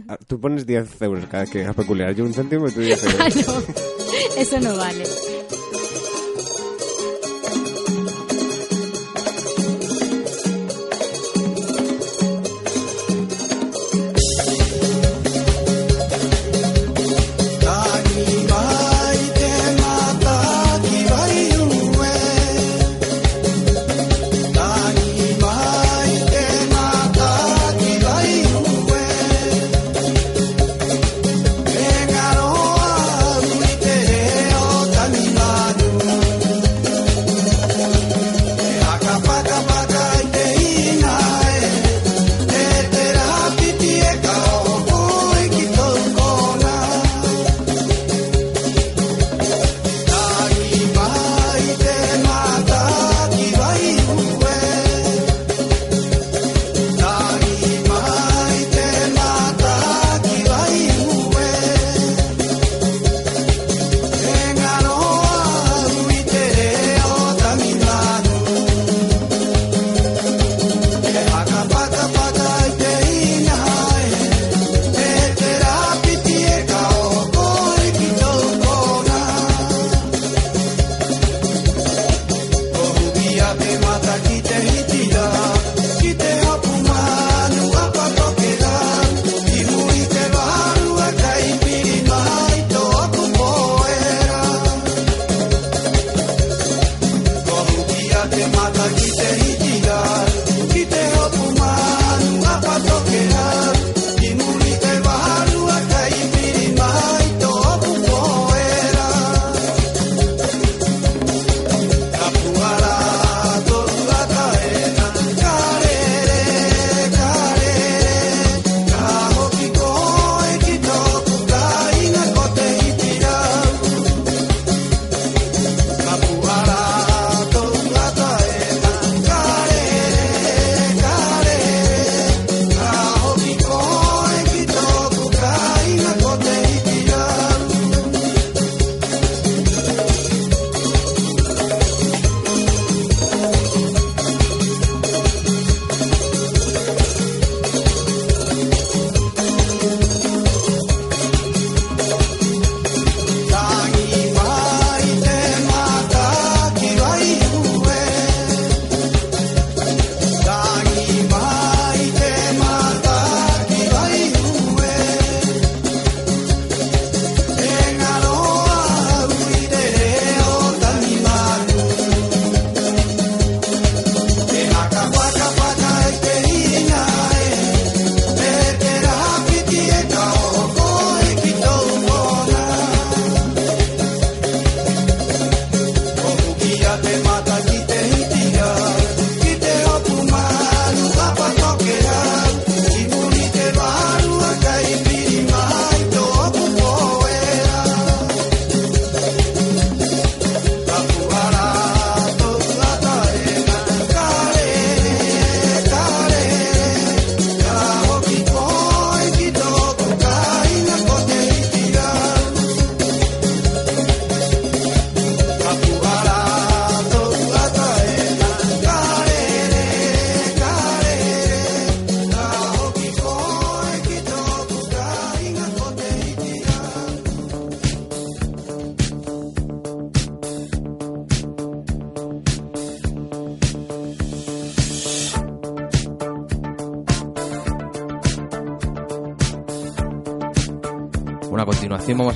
Ah, 0.09 0.17
Tú 0.27 0.41
pones 0.41 0.67
10 0.67 1.03
euros 1.03 1.27
cada 1.27 1.43
vez 1.43 1.51
que 1.53 1.61
es 1.63 1.75
peculiar. 1.75 2.15
Yo 2.15 2.25
un 2.25 2.33
céntimo 2.33 2.69
y 2.69 2.73
tú 2.73 2.81
10 2.81 3.05
euros. 3.05 3.35
Eso 4.37 4.61
no 4.61 4.77
vale. 4.77 5.05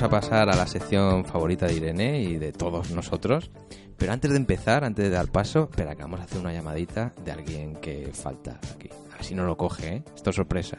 A 0.03 0.09
pasar 0.09 0.49
a 0.49 0.55
la 0.55 0.65
sección 0.65 1.25
favorita 1.25 1.65
de 1.67 1.73
Irene 1.73 2.21
y 2.21 2.37
de 2.37 2.53
todos 2.53 2.91
nosotros. 2.91 3.51
Pero 3.97 4.13
antes 4.13 4.31
de 4.31 4.37
empezar, 4.37 4.85
antes 4.85 5.03
de 5.03 5.11
dar 5.11 5.27
paso, 5.27 5.67
espera 5.69 5.95
que 5.95 6.03
vamos 6.03 6.21
a 6.21 6.23
hacer 6.23 6.39
una 6.39 6.53
llamadita 6.53 7.11
de 7.25 7.31
alguien 7.31 7.75
que 7.75 8.09
falta 8.13 8.59
aquí. 8.73 8.89
A 9.17 9.23
si 9.23 9.35
no 9.35 9.45
lo 9.45 9.57
coge, 9.57 9.95
¿eh? 9.95 10.03
Esto 10.15 10.29
es 10.29 10.35
sorpresa. 10.37 10.78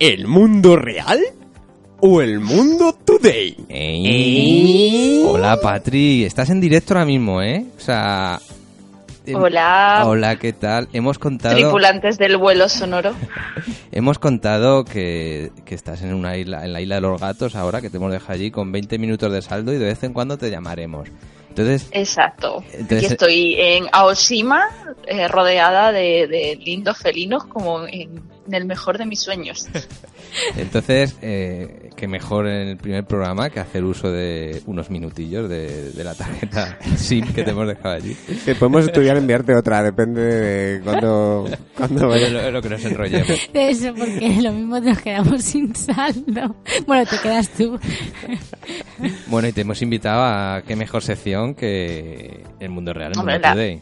¿El 0.00 0.26
mundo 0.26 0.76
real 0.76 1.20
o 2.00 2.22
el 2.22 2.40
mundo 2.40 2.92
today? 3.04 3.54
Ey. 3.68 5.22
Hola, 5.26 5.58
Patri. 5.60 6.24
Estás 6.24 6.48
en 6.50 6.60
directo 6.60 6.94
ahora 6.94 7.04
mismo, 7.04 7.42
¿eh? 7.42 7.66
O 7.76 7.80
sea... 7.80 8.40
em- 9.26 9.36
Hola. 9.36 10.04
Hola, 10.06 10.36
¿qué 10.38 10.54
tal? 10.54 10.88
Hemos 10.94 11.18
contado... 11.18 11.54
Tripulantes 11.54 12.16
del 12.16 12.38
vuelo 12.38 12.68
sonoro. 12.70 13.12
Hemos 13.92 14.18
contado 14.18 14.84
que, 14.84 15.50
que 15.66 15.74
estás 15.74 16.00
en 16.02 16.14
una 16.14 16.36
isla, 16.38 16.64
en 16.64 16.72
la 16.72 16.80
isla 16.80 16.94
de 16.94 17.00
los 17.02 17.20
gatos 17.20 17.54
ahora, 17.54 17.82
que 17.82 17.90
te 17.90 17.98
hemos 17.98 18.10
dejado 18.10 18.32
allí 18.32 18.50
con 18.50 18.72
20 18.72 18.98
minutos 18.98 19.30
de 19.30 19.42
saldo 19.42 19.72
y 19.74 19.78
de 19.78 19.84
vez 19.84 20.02
en 20.02 20.14
cuando 20.14 20.38
te 20.38 20.50
llamaremos. 20.50 21.08
Entonces, 21.50 21.88
Exacto. 21.92 22.64
Entonces- 22.72 22.96
Aquí 23.04 23.06
estoy 23.12 23.54
en 23.58 23.84
Aoshima, 23.92 24.62
eh, 25.06 25.28
rodeada 25.28 25.92
de, 25.92 26.26
de 26.26 26.56
lindos 26.56 26.96
felinos, 26.96 27.44
como 27.44 27.86
en, 27.86 28.22
en 28.50 28.54
el 28.62 28.64
mejor 28.66 28.98
de 28.98 29.06
mis 29.06 29.20
sueños. 29.20 29.68
entonces 30.56 31.16
eh, 31.22 31.90
que 31.96 32.06
mejor 32.08 32.46
en 32.46 32.68
el 32.68 32.76
primer 32.76 33.04
programa 33.04 33.50
que 33.50 33.60
hacer 33.60 33.84
uso 33.84 34.10
de 34.10 34.62
unos 34.66 34.90
minutillos 34.90 35.48
de, 35.48 35.90
de 35.92 36.04
la 36.04 36.14
tarjeta 36.14 36.78
SIM 36.96 37.26
que 37.32 37.42
te 37.44 37.50
hemos 37.50 37.66
dejado 37.66 37.94
allí. 37.94 38.16
Que 38.44 38.54
podemos 38.54 38.84
estudiar 38.86 39.16
enviarte 39.16 39.54
otra, 39.54 39.82
depende 39.82 40.20
de 40.22 40.80
cuándo, 40.82 41.48
cuándo 41.76 42.14
Es 42.14 42.22
vaya. 42.22 42.42
lo, 42.44 42.50
lo 42.50 42.62
que 42.62 42.68
nos 42.70 42.84
enrollemos. 42.84 43.28
De 43.52 43.70
eso, 43.70 43.94
porque 43.94 44.38
lo 44.42 44.52
mismo 44.52 44.80
nos 44.80 44.98
quedamos 45.00 45.42
sin 45.44 45.74
saldo. 45.74 46.56
Bueno, 46.86 47.06
te 47.08 47.18
quedas 47.18 47.48
tú. 47.50 47.78
Bueno, 49.26 49.48
y 49.48 49.52
te 49.52 49.62
hemos 49.62 49.80
invitado 49.82 50.22
a 50.22 50.62
qué 50.66 50.76
mejor 50.76 51.02
sección 51.02 51.54
que 51.54 52.42
el 52.60 52.70
mundo 52.70 52.92
real, 52.92 53.12
el 53.12 53.18
Hombre, 53.18 53.34
mundo 53.34 53.48
la- 53.48 53.54
today. 53.54 53.80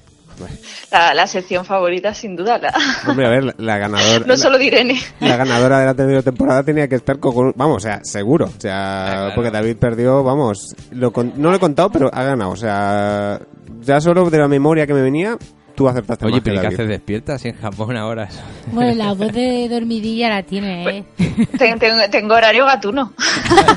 La, 0.90 1.14
la 1.14 1.26
sección 1.26 1.64
favorita, 1.64 2.14
sin 2.14 2.36
duda. 2.36 2.58
La, 2.58 2.72
Hombre, 3.08 3.26
a 3.26 3.30
ver, 3.30 3.44
la, 3.44 3.54
la 3.58 3.78
ganadora. 3.78 4.24
no 4.26 4.36
solo 4.36 4.58
de 4.58 4.64
Irene. 4.66 5.00
La 5.20 5.36
ganadora 5.36 5.80
de 5.80 5.86
la 5.86 5.94
tercera 5.94 6.22
temporada 6.22 6.62
tenía 6.62 6.88
que 6.88 6.94
estar 6.96 7.18
con... 7.18 7.52
Vamos, 7.56 7.76
o 7.76 7.80
sea, 7.80 8.00
seguro. 8.02 8.46
O 8.46 8.60
sea, 8.60 8.78
Ah, 8.78 9.14
claro. 9.16 9.32
porque 9.34 9.50
David 9.50 9.76
perdió, 9.76 10.22
vamos... 10.22 10.74
Lo 10.92 11.12
con- 11.12 11.32
no 11.36 11.50
lo 11.50 11.56
he 11.56 11.60
contado, 11.60 11.90
pero 11.90 12.10
ha 12.12 12.22
ganado. 12.22 12.50
O 12.50 12.56
sea, 12.56 13.40
ya 13.80 14.00
solo 14.00 14.28
de 14.30 14.38
la 14.38 14.48
memoria 14.48 14.86
que 14.86 14.94
me 14.94 15.02
venía, 15.02 15.36
tú 15.74 15.88
acertaste 15.88 16.26
Oye, 16.26 16.40
pero 16.42 16.56
¿y 16.56 16.60
qué 16.60 16.66
haces 16.68 16.88
despierta 16.88 17.34
así 17.34 17.48
en 17.48 17.56
Japón 17.56 17.96
ahora? 17.96 18.28
Bueno, 18.72 18.94
la 18.94 19.12
voz 19.12 19.32
de 19.32 19.68
dormidilla 19.68 20.28
la 20.28 20.42
tiene, 20.42 20.88
¿eh? 20.98 21.04
Ten- 21.58 21.78
ten- 21.78 22.10
tengo 22.10 22.34
horario 22.34 22.64
gatuno. 22.66 23.12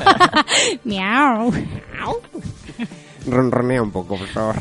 Miau. 0.84 1.52
Ronronea 3.26 3.80
un 3.82 3.92
poco, 3.92 4.16
por 4.16 4.26
favor. 4.28 4.56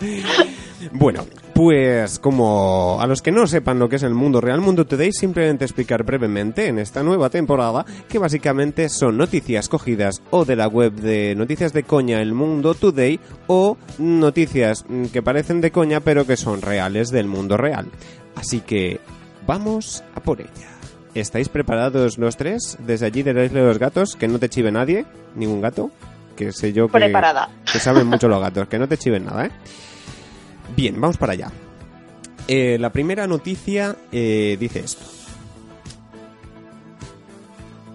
bueno, 0.92 1.24
pues 1.54 2.18
como 2.18 2.98
a 3.00 3.06
los 3.06 3.22
que 3.22 3.30
no 3.30 3.46
sepan 3.46 3.78
lo 3.78 3.88
que 3.88 3.96
es 3.96 4.02
el 4.02 4.14
mundo 4.14 4.40
real, 4.40 4.60
Mundo 4.60 4.86
Today, 4.86 5.12
simplemente 5.12 5.64
explicar 5.64 6.04
brevemente 6.04 6.66
en 6.66 6.78
esta 6.78 7.02
nueva 7.02 7.30
temporada 7.30 7.84
que 8.08 8.18
básicamente 8.18 8.88
son 8.88 9.16
noticias 9.16 9.68
cogidas 9.68 10.22
o 10.30 10.44
de 10.44 10.56
la 10.56 10.66
web 10.66 10.92
de 10.92 11.34
noticias 11.34 11.72
de 11.72 11.84
coña 11.84 12.20
El 12.20 12.34
Mundo 12.34 12.74
Today 12.74 13.20
o 13.46 13.76
noticias 13.98 14.84
mm, 14.88 15.06
que 15.06 15.22
parecen 15.22 15.60
de 15.60 15.70
coña 15.70 16.00
pero 16.00 16.26
que 16.26 16.36
son 16.36 16.62
reales 16.62 17.10
del 17.10 17.26
mundo 17.26 17.56
real. 17.56 17.86
Así 18.34 18.60
que 18.60 19.00
vamos 19.46 20.02
a 20.14 20.20
por 20.20 20.40
ella. 20.40 20.70
¿Estáis 21.14 21.48
preparados 21.48 22.18
los 22.18 22.36
tres? 22.36 22.76
Desde 22.84 23.06
allí 23.06 23.22
de 23.22 23.34
la 23.34 23.42
de 23.42 23.48
los 23.50 23.78
gatos, 23.78 24.16
que 24.16 24.26
no 24.26 24.40
te 24.40 24.48
chive 24.48 24.72
nadie, 24.72 25.06
ningún 25.36 25.60
gato, 25.60 25.92
que 26.34 26.52
sé 26.52 26.72
yo 26.72 26.86
que, 26.88 26.92
Preparada. 26.98 27.48
que 27.70 27.78
saben 27.78 28.06
mucho 28.06 28.28
los 28.28 28.40
gatos, 28.40 28.68
que 28.68 28.78
no 28.78 28.88
te 28.88 28.96
chiven 28.98 29.24
nada, 29.24 29.46
¿eh? 29.46 29.50
Bien, 30.76 31.00
vamos 31.00 31.16
para 31.16 31.32
allá. 31.34 31.50
Eh, 32.48 32.76
la 32.78 32.90
primera 32.90 33.26
noticia 33.26 33.96
eh, 34.12 34.56
dice 34.58 34.80
esto. 34.80 35.04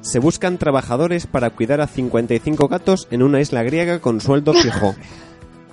Se 0.02 0.20
buscan 0.20 0.58
trabajadores 0.58 1.28
para 1.28 1.52
cuidar 1.52 1.82
a 1.82 1.88
55 1.88 2.68
gatos 2.68 3.08
en 3.12 3.22
una 3.22 3.42
isla 3.42 3.62
griega 3.64 4.00
con 4.00 4.22
sueldo 4.22 4.54
fijo. 4.54 4.96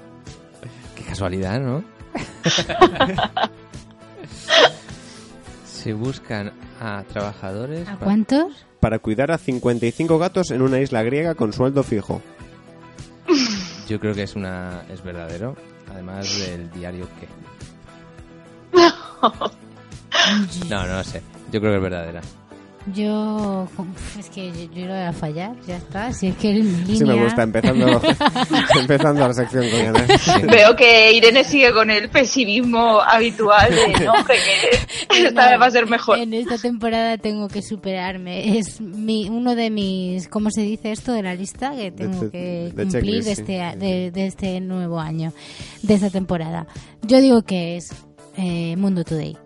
Qué 0.97 1.03
casualidad, 1.05 1.61
¿no? 1.61 1.85
Se 5.65 5.93
buscan 5.93 6.53
a 6.81 7.05
trabajadores. 7.05 7.89
¿A 7.89 7.97
cuántos? 7.97 8.67
Para 8.81 8.99
cuidar 8.99 9.31
a 9.31 9.39
55 9.39 10.19
gatos 10.19 10.51
en 10.51 10.63
una 10.63 10.81
isla 10.81 11.03
griega 11.03 11.35
con 11.35 11.53
sueldo 11.53 11.83
fijo. 11.85 12.21
Yo 13.89 14.01
creo 14.01 14.15
que 14.15 14.23
es 14.23 14.35
una 14.35 14.83
es 14.91 15.03
verdadero, 15.03 15.57
además 15.91 16.39
del 16.39 16.71
diario 16.71 17.09
que. 17.21 17.29
No, 20.69 20.85
no 20.87 20.97
lo 20.97 21.05
sé. 21.05 21.23
Yo 21.53 21.61
creo 21.61 21.73
que 21.73 21.77
es 21.77 21.83
verdadera. 21.83 22.21
Yo... 22.95 23.67
Es 24.19 24.31
que 24.31 24.53
yo, 24.53 24.73
yo 24.73 24.87
lo 24.87 24.93
voy 24.95 25.03
a 25.03 25.13
fallar, 25.13 25.53
ya 25.67 25.77
está. 25.77 26.13
Si 26.13 26.29
es 26.29 26.37
que 26.37 26.53
mi 26.55 26.63
línea... 26.63 26.97
Sí 26.97 27.05
me 27.05 27.23
gusta, 27.25 27.43
empezando, 27.43 28.01
empezando 28.81 29.27
la 29.29 29.35
sección 29.35 29.65
con. 29.71 30.47
Veo 30.49 30.77
que 30.77 31.13
Irene 31.13 31.43
sigue 31.45 31.73
con 31.73 31.91
el 31.91 32.09
pesimismo 32.09 33.01
habitual 33.01 33.71
de, 33.75 34.05
no, 34.05 34.13
hombre, 34.13 34.37
que 35.11 35.25
esta 35.27 35.51
vez 35.51 35.61
va 35.61 35.67
a 35.67 35.71
ser 35.71 35.87
mejor. 35.89 36.19
En 36.19 36.33
esta 36.33 36.59
temporada 36.59 37.19
tengo 37.19 37.49
que 37.49 37.61
superarme. 37.63 38.57
Es 38.59 38.81
mi, 38.81 39.29
uno 39.29 39.55
de 39.57 39.71
mis, 39.71 40.29
¿cómo 40.29 40.51
se 40.51 40.63
dice 40.63 40.93
esto 40.93 41.13
de 41.13 41.23
la 41.23 41.35
lista 41.35 41.73
que 41.75 41.91
tengo 41.91 42.21
De- 42.27 42.31
que 42.31 42.73
de 42.75 42.83
cumplir 42.85 43.25
de 43.25 43.33
este, 43.33 43.63
a- 43.63 43.75
de, 43.75 44.11
de 44.13 44.27
este 44.27 44.61
nuevo 44.61 45.01
año, 45.01 45.33
de 45.83 45.95
esta 45.95 46.11
temporada? 46.11 46.67
Yo 47.03 47.21
digo 47.21 47.43
que 47.43 47.77
es 47.79 47.89
eh, 48.37 48.77
Mundo 48.77 49.03
Today. 49.05 49.37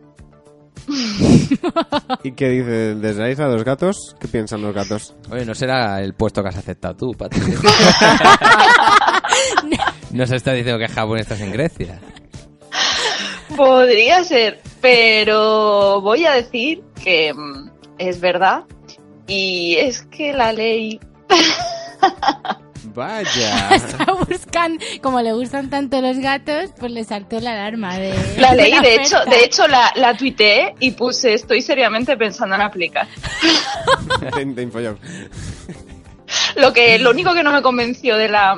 ¿Y 2.22 2.32
qué 2.32 2.48
dice 2.48 2.94
desde 2.94 3.22
la 3.22 3.30
isla 3.30 3.48
de 3.48 3.54
los 3.54 3.64
gatos? 3.64 4.16
¿Qué 4.20 4.28
piensan 4.28 4.62
los 4.62 4.74
gatos? 4.74 5.14
Oye, 5.30 5.44
no 5.44 5.54
será 5.54 6.00
el 6.02 6.14
puesto 6.14 6.42
que 6.42 6.48
has 6.48 6.56
aceptado 6.56 6.96
tú, 6.96 7.12
Pati. 7.12 7.40
no 10.10 10.26
se 10.26 10.36
está 10.36 10.52
diciendo 10.52 10.78
que 10.78 10.86
en 10.86 10.92
Japón 10.92 11.18
estás 11.18 11.40
en 11.40 11.52
Grecia. 11.52 12.00
Podría 13.56 14.24
ser, 14.24 14.60
pero 14.80 16.00
voy 16.00 16.24
a 16.24 16.32
decir 16.32 16.82
que 17.02 17.34
mm, 17.34 17.70
es 17.98 18.20
verdad. 18.20 18.64
Y 19.26 19.76
es 19.76 20.02
que 20.02 20.32
la 20.32 20.52
ley 20.52 21.00
Vaya. 22.84 23.68
Está 23.74 24.12
buscando, 24.12 24.84
como 25.02 25.20
le 25.20 25.32
gustan 25.32 25.70
tanto 25.70 26.00
los 26.00 26.18
gatos, 26.18 26.70
pues 26.78 26.92
le 26.92 27.04
saltó 27.04 27.40
la 27.40 27.52
alarma 27.52 27.98
de 27.98 28.14
La 28.38 28.54
ley, 28.54 28.72
la 28.72 28.80
de 28.80 28.94
hecho, 28.96 29.24
de 29.24 29.44
hecho 29.44 29.66
la, 29.68 29.92
la 29.96 30.16
tuiteé 30.16 30.74
y 30.80 30.92
puse 30.92 31.34
estoy 31.34 31.62
seriamente 31.62 32.16
pensando 32.16 32.54
en 32.54 32.62
aplicar. 32.62 33.06
Lo 36.56 36.72
que, 36.72 36.98
lo 36.98 37.10
único 37.10 37.34
que 37.34 37.42
no 37.42 37.52
me 37.52 37.62
convenció 37.62 38.16
de 38.16 38.28
la, 38.28 38.56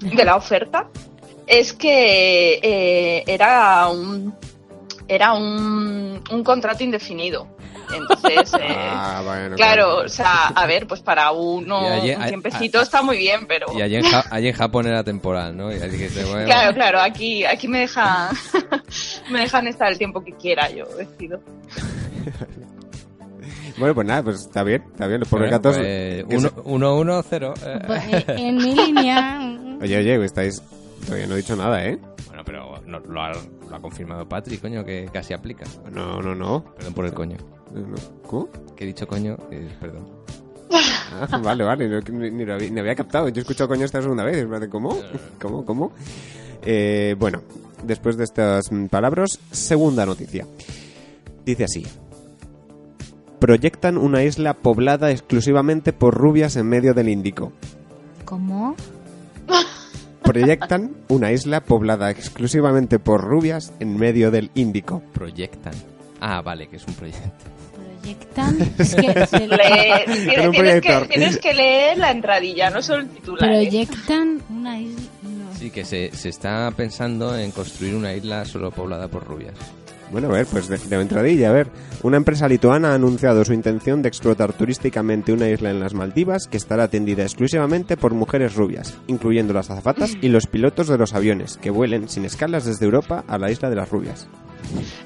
de 0.00 0.24
la 0.24 0.36
oferta 0.36 0.88
es 1.46 1.72
que 1.72 2.60
eh, 2.62 3.24
era 3.26 3.88
un 3.88 4.34
era 5.06 5.34
un, 5.34 6.22
un 6.30 6.44
contrato 6.44 6.82
indefinido. 6.82 7.46
Entonces, 7.92 8.54
eh, 8.60 8.76
Ah, 8.90 9.22
bueno, 9.24 9.56
claro, 9.56 9.98
o 10.04 10.08
sea, 10.08 10.46
a 10.48 10.66
ver, 10.66 10.86
pues 10.86 11.00
para 11.02 11.30
uno 11.32 11.82
Y 11.82 11.86
allí- 11.86 12.14
un 12.16 12.22
a- 12.22 12.26
tiempecito 12.28 12.78
a- 12.78 12.82
está 12.82 13.02
muy 13.02 13.16
bien, 13.18 13.46
pero 13.46 13.66
Y 13.76 13.82
allí 13.82 13.96
en, 13.96 14.04
Ja- 14.04 14.24
allí 14.30 14.48
en 14.48 14.54
Japón 14.54 14.86
era 14.86 15.02
temporal, 15.04 15.56
¿no? 15.56 15.72
Y 15.72 15.78
que 15.78 16.08
se 16.08 16.24
bueno, 16.24 16.44
claro, 16.46 16.74
claro, 16.74 17.00
aquí 17.00 17.44
aquí 17.44 17.68
me 17.68 17.80
dejan 17.80 18.34
me 19.30 19.40
dejan 19.40 19.66
estar 19.68 19.90
el 19.90 19.98
tiempo 19.98 20.22
que 20.24 20.32
quiera, 20.32 20.70
yo 20.70 20.84
decido. 20.96 21.40
Bueno, 23.76 23.92
pues 23.94 24.06
nada, 24.06 24.22
pues 24.22 24.40
está 24.42 24.62
bien, 24.62 24.84
está 24.92 25.08
bien. 25.08 25.18
Los 25.20 25.28
pobres 25.28 25.50
bueno, 25.50 25.56
gatos. 25.62 25.76
pues, 25.76 26.24
que 26.24 26.36
uno, 26.36 26.48
se- 26.48 26.54
uno, 26.64 26.96
uno, 26.96 27.22
cero. 27.28 27.54
eh. 27.66 27.78
Pues, 27.84 28.04
eh, 28.06 28.24
en 28.28 28.56
mi 28.56 28.72
línea... 28.72 29.40
Oye, 29.82 29.98
oye, 29.98 30.24
estáis. 30.24 30.62
Todavía 31.04 31.26
no 31.26 31.34
he 31.34 31.38
dicho 31.38 31.56
nada, 31.56 31.84
¿eh? 31.84 31.98
Bueno, 32.28 32.42
pero 32.46 32.80
no- 32.86 33.00
lo, 33.00 33.20
ha, 33.20 33.32
lo 33.32 33.74
ha 33.76 33.80
confirmado 33.80 34.28
Patrick, 34.28 34.60
coño, 34.60 34.84
que 34.84 35.08
casi 35.12 35.34
aplica. 35.34 35.64
No, 35.90 36.22
no, 36.22 36.36
no. 36.36 36.64
Perdón 36.76 36.94
por 36.94 37.04
el 37.06 37.12
coño. 37.14 37.36
¿Cómo? 38.26 38.48
Que 38.76 38.84
he 38.84 38.86
dicho 38.86 39.06
coño, 39.06 39.36
eh, 39.50 39.68
perdón. 39.80 40.06
Ah, 41.12 41.38
vale, 41.38 41.62
vale, 41.64 41.88
no, 41.88 42.00
ni, 42.00 42.30
ni 42.30 42.44
lo 42.44 42.54
había, 42.54 42.70
ni 42.70 42.80
había 42.80 42.94
captado. 42.94 43.28
Yo 43.28 43.40
he 43.40 43.42
escuchado 43.42 43.68
coño 43.68 43.84
esta 43.84 44.02
segunda 44.02 44.24
vez. 44.24 44.46
¿Cómo? 44.70 44.98
¿Cómo? 45.40 45.64
¿Cómo? 45.64 45.92
Eh, 46.62 47.14
bueno, 47.18 47.42
después 47.84 48.16
de 48.16 48.24
estas 48.24 48.70
palabras, 48.90 49.38
segunda 49.50 50.06
noticia. 50.06 50.46
Dice 51.44 51.64
así. 51.64 51.86
Proyectan 53.38 53.98
una 53.98 54.24
isla 54.24 54.54
poblada 54.54 55.10
exclusivamente 55.10 55.92
por 55.92 56.14
rubias 56.14 56.56
en 56.56 56.66
medio 56.66 56.94
del 56.94 57.08
Índico. 57.10 57.52
¿Cómo? 58.24 58.74
Proyectan 60.22 60.96
una 61.08 61.30
isla 61.32 61.60
poblada 61.60 62.10
exclusivamente 62.10 62.98
por 62.98 63.20
rubias 63.22 63.74
en 63.80 63.98
medio 63.98 64.30
del 64.30 64.50
Índico. 64.54 65.02
Proyectan. 65.12 65.74
Ah, 66.20 66.40
vale, 66.40 66.68
que 66.68 66.76
es 66.76 66.86
un 66.86 66.94
proyecto. 66.94 67.53
Proyectan. 68.04 68.74
Es 68.78 68.94
que 68.94 69.26
se 69.26 69.48
le- 69.48 70.04
tienes, 70.06 70.50
tienes 70.50 70.80
que, 70.82 71.06
tienes 71.08 71.38
que 71.38 71.54
leer 71.54 71.98
la 71.98 72.10
entradilla, 72.10 72.70
no 72.70 72.82
solo 72.82 73.00
el 73.02 73.08
titular. 73.08 73.48
¿eh? 73.50 73.52
proyectan 73.54 74.42
una 74.50 74.78
isla. 74.80 75.00
no. 75.22 75.58
Sí, 75.58 75.70
que 75.70 75.84
se, 75.84 76.10
se 76.14 76.28
está 76.28 76.70
pensando 76.76 77.36
en 77.38 77.50
construir 77.50 77.94
una 77.94 78.12
isla 78.12 78.44
solo 78.44 78.70
poblada 78.70 79.08
por 79.08 79.24
rubias. 79.24 79.54
Bueno, 80.10 80.28
a 80.28 80.32
ver, 80.32 80.46
pues 80.46 80.68
de, 80.68 80.78
de 80.78 81.00
entradilla, 81.00 81.48
a 81.50 81.52
ver. 81.52 81.68
Una 82.02 82.16
empresa 82.18 82.46
lituana 82.46 82.92
ha 82.92 82.94
anunciado 82.94 83.44
su 83.44 83.52
intención 83.52 84.00
de 84.02 84.08
explotar 84.08 84.52
turísticamente 84.52 85.32
una 85.32 85.48
isla 85.48 85.70
en 85.70 85.80
las 85.80 85.94
Maldivas 85.94 86.46
que 86.46 86.56
estará 86.56 86.84
atendida 86.84 87.22
exclusivamente 87.24 87.96
por 87.96 88.12
mujeres 88.14 88.54
rubias, 88.54 88.94
incluyendo 89.08 89.52
las 89.54 89.70
azafatas 89.70 90.12
y 90.20 90.28
los 90.28 90.46
pilotos 90.46 90.86
de 90.88 90.98
los 90.98 91.14
aviones, 91.14 91.56
que 91.56 91.70
vuelen 91.70 92.08
sin 92.08 92.24
escalas 92.26 92.64
desde 92.64 92.84
Europa 92.84 93.24
a 93.26 93.38
la 93.38 93.50
isla 93.50 93.70
de 93.70 93.76
las 93.76 93.90
rubias. 93.90 94.28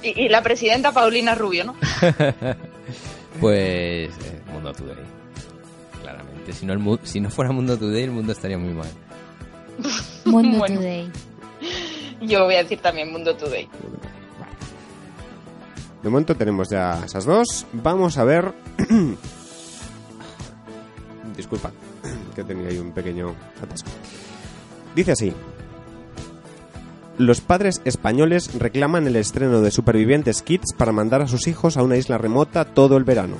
Y, 0.02 0.24
y 0.24 0.28
la 0.28 0.42
presidenta 0.42 0.92
Paulina 0.92 1.34
Rubio, 1.34 1.64
¿no? 1.64 1.74
Pues 3.40 4.08
eh, 4.10 4.42
Mundo 4.52 4.72
Today. 4.72 4.96
Claramente. 6.02 6.52
Si 6.52 6.66
no, 6.66 6.72
el 6.72 6.78
mu- 6.80 6.98
si 7.02 7.20
no 7.20 7.30
fuera 7.30 7.52
Mundo 7.52 7.78
Today, 7.78 8.02
el 8.04 8.10
mundo 8.10 8.32
estaría 8.32 8.58
muy 8.58 8.74
mal. 8.74 8.88
Mundo 10.24 10.58
Bueno. 10.58 10.76
Today. 10.80 11.10
Yo 12.22 12.44
voy 12.44 12.54
a 12.56 12.62
decir 12.64 12.80
también 12.80 13.12
Mundo 13.12 13.36
Today. 13.36 13.68
De 16.02 16.08
momento 16.08 16.34
tenemos 16.36 16.68
ya 16.70 17.02
esas 17.04 17.24
dos. 17.24 17.66
Vamos 17.72 18.18
a 18.18 18.24
ver. 18.24 18.52
Disculpa, 21.36 21.72
que 22.34 22.44
tenía 22.44 22.68
ahí 22.68 22.78
un 22.78 22.92
pequeño 22.92 23.34
atasco. 23.62 23.90
Dice 24.94 25.12
así. 25.12 25.32
Los 27.18 27.40
padres 27.40 27.82
españoles 27.84 28.54
reclaman 28.54 29.08
el 29.08 29.16
estreno 29.16 29.60
de 29.60 29.72
Supervivientes 29.72 30.42
Kids 30.42 30.72
para 30.76 30.92
mandar 30.92 31.20
a 31.20 31.26
sus 31.26 31.48
hijos 31.48 31.76
a 31.76 31.82
una 31.82 31.96
isla 31.96 32.16
remota 32.16 32.64
todo 32.64 32.96
el 32.96 33.02
verano. 33.02 33.34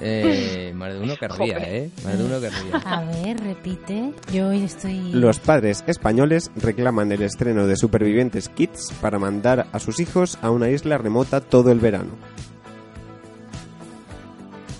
Eh, 0.00 0.61
más 0.82 0.94
de 0.94 1.00
uno 1.00 1.16
querría. 1.16 1.58
¿eh? 1.58 1.90
Más 2.04 2.18
de 2.18 2.24
uno 2.24 2.40
querría. 2.40 2.76
A 2.84 3.04
ver, 3.04 3.40
repite. 3.40 4.12
Yo 4.32 4.48
hoy 4.48 4.64
estoy. 4.64 5.12
Los 5.12 5.38
padres 5.38 5.84
españoles 5.86 6.50
reclaman 6.56 7.12
el 7.12 7.22
estreno 7.22 7.68
de 7.68 7.76
Supervivientes 7.76 8.48
Kids 8.48 8.92
para 9.00 9.20
mandar 9.20 9.68
a 9.72 9.78
sus 9.78 10.00
hijos 10.00 10.38
a 10.42 10.50
una 10.50 10.70
isla 10.70 10.98
remota 10.98 11.40
todo 11.40 11.70
el 11.70 11.78
verano. 11.78 12.10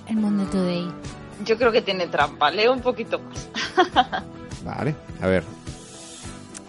El 0.09 0.17
Mundo 0.17 0.45
Today. 0.47 0.91
Yo 1.45 1.57
creo 1.57 1.71
que 1.71 1.83
tiene 1.83 2.09
trampa. 2.09 2.51
Leo 2.51 2.73
un 2.73 2.81
poquito 2.81 3.21
más. 3.21 3.49
Vale, 4.65 4.97
a 5.21 5.27
ver. 5.29 5.45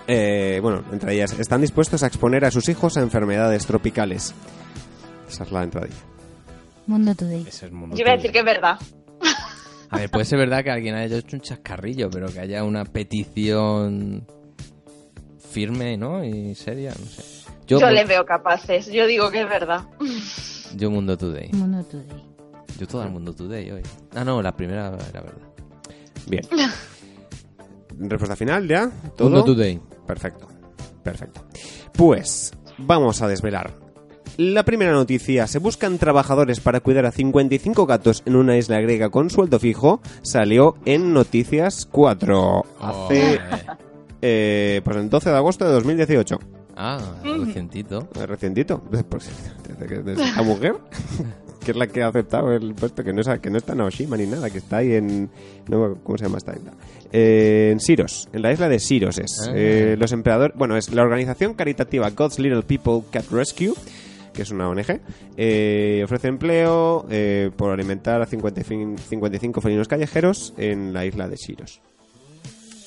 Eh, 0.05 0.59
bueno, 0.61 0.83
entre 0.91 1.15
ellas, 1.15 1.33
están 1.39 1.61
dispuestos 1.61 2.03
a 2.03 2.07
exponer 2.07 2.45
a 2.45 2.51
sus 2.51 2.69
hijos 2.69 2.97
a 2.97 3.01
enfermedades 3.01 3.65
tropicales. 3.65 4.35
Esa 5.27 5.43
es 5.43 5.51
la 5.51 5.63
entradilla. 5.63 5.95
Mundo 6.85 7.15
Today. 7.15 7.45
Ese 7.47 7.65
es 7.65 7.71
Mundo 7.71 7.95
Yo 7.95 8.03
voy 8.03 8.13
a 8.13 8.15
decir 8.17 8.31
que 8.31 8.39
es 8.39 8.45
verdad. 8.45 8.77
A 9.93 9.97
ver, 9.97 10.09
puede 10.09 10.25
ser 10.25 10.39
verdad 10.39 10.63
que 10.63 10.71
alguien 10.71 10.95
haya 10.95 11.17
hecho 11.17 11.35
un 11.35 11.41
chascarrillo, 11.41 12.09
pero 12.09 12.25
que 12.25 12.39
haya 12.39 12.63
una 12.63 12.83
petición 12.83 14.25
firme, 15.51 15.97
¿no? 15.97 16.25
Y 16.25 16.55
seria, 16.55 16.95
no 16.99 17.05
sé. 17.05 17.21
Yo, 17.67 17.79
Yo 17.79 17.91
le 17.91 18.03
veo 18.03 18.25
capaces. 18.25 18.87
Yo 18.87 19.05
digo 19.05 19.29
que 19.29 19.41
es 19.41 19.47
verdad. 19.47 19.81
yo 20.75 20.89
Mundo 20.89 21.15
Today. 21.15 21.51
Mundo 21.53 21.83
Today. 21.83 22.23
Yo 22.79 22.87
todo 22.87 23.03
el 23.03 23.11
Mundo 23.11 23.35
Today 23.35 23.69
hoy. 23.69 23.83
Ah, 24.15 24.23
no, 24.23 24.41
la 24.41 24.55
primera 24.55 24.87
era 24.87 25.21
verdad. 25.21 25.47
Bien. 26.25 26.43
Respuesta 27.99 28.35
final, 28.35 28.67
¿ya? 28.67 28.89
¿Todo? 29.15 29.29
Mundo 29.29 29.45
Today. 29.45 29.79
Perfecto. 30.07 30.47
Perfecto. 31.03 31.45
Pues 31.95 32.51
vamos 32.79 33.21
a 33.21 33.27
desvelar. 33.27 33.82
La 34.37 34.63
primera 34.63 34.91
noticia, 34.91 35.45
se 35.45 35.59
buscan 35.59 35.99
trabajadores 35.99 36.59
para 36.59 36.79
cuidar 36.79 37.05
a 37.05 37.11
55 37.11 37.85
gatos 37.85 38.23
en 38.25 38.35
una 38.35 38.57
isla 38.57 38.81
griega 38.81 39.09
con 39.09 39.29
sueldo 39.29 39.59
fijo, 39.59 40.01
salió 40.23 40.75
en 40.85 41.13
Noticias 41.13 41.87
4. 41.91 42.65
Hace, 42.79 43.39
eh, 44.21 44.81
pues 44.83 44.97
el 44.97 45.09
12 45.09 45.29
de 45.29 45.35
agosto 45.35 45.65
de 45.65 45.71
2018. 45.73 46.39
Ah, 46.75 46.99
recientito. 47.23 48.07
Eh, 48.15 48.25
Recientito. 48.25 48.81
Pues, 49.07 49.29
esta 50.07 50.41
mujer, 50.41 50.77
que 51.63 51.71
es 51.71 51.77
la 51.77 51.85
que 51.85 52.01
ha 52.01 52.07
aceptado 52.07 52.51
el 52.51 52.73
puesto, 52.73 53.03
que 53.03 53.13
no, 53.13 53.21
es, 53.21 53.29
que 53.39 53.51
no 53.51 53.57
está 53.57 53.73
en 53.73 53.81
Aoshima 53.81 54.17
ni 54.17 54.25
nada, 54.25 54.49
que 54.49 54.57
está 54.57 54.77
ahí 54.77 54.93
en... 54.93 55.29
No, 55.67 55.95
¿Cómo 56.03 56.17
se 56.17 56.25
llama 56.25 56.37
esta 56.39 56.55
isla? 56.55 56.71
Eh, 57.11 57.69
en 57.71 57.79
Siros, 57.79 58.27
en 58.33 58.41
la 58.41 58.51
isla 58.51 58.67
de 58.67 58.79
Siros 58.79 59.19
es. 59.19 59.47
Ah. 59.47 59.51
Eh, 59.53 59.95
los 59.99 60.11
empleadores... 60.11 60.57
Bueno, 60.57 60.75
es 60.75 60.91
la 60.91 61.03
organización 61.03 61.53
caritativa 61.53 62.09
God's 62.09 62.39
Little 62.39 62.63
People 62.63 63.03
Cat 63.11 63.25
Rescue, 63.29 63.73
que 64.33 64.41
es 64.41 64.51
una 64.51 64.69
ONG, 64.69 64.99
eh, 65.37 66.01
ofrece 66.03 66.27
empleo 66.27 67.05
eh, 67.09 67.51
por 67.55 67.71
alimentar 67.71 68.21
a 68.21 68.25
55, 68.25 69.01
55 69.01 69.61
felinos 69.61 69.87
callejeros 69.87 70.53
en 70.57 70.93
la 70.93 71.05
isla 71.05 71.27
de 71.27 71.37
Siros. 71.37 71.81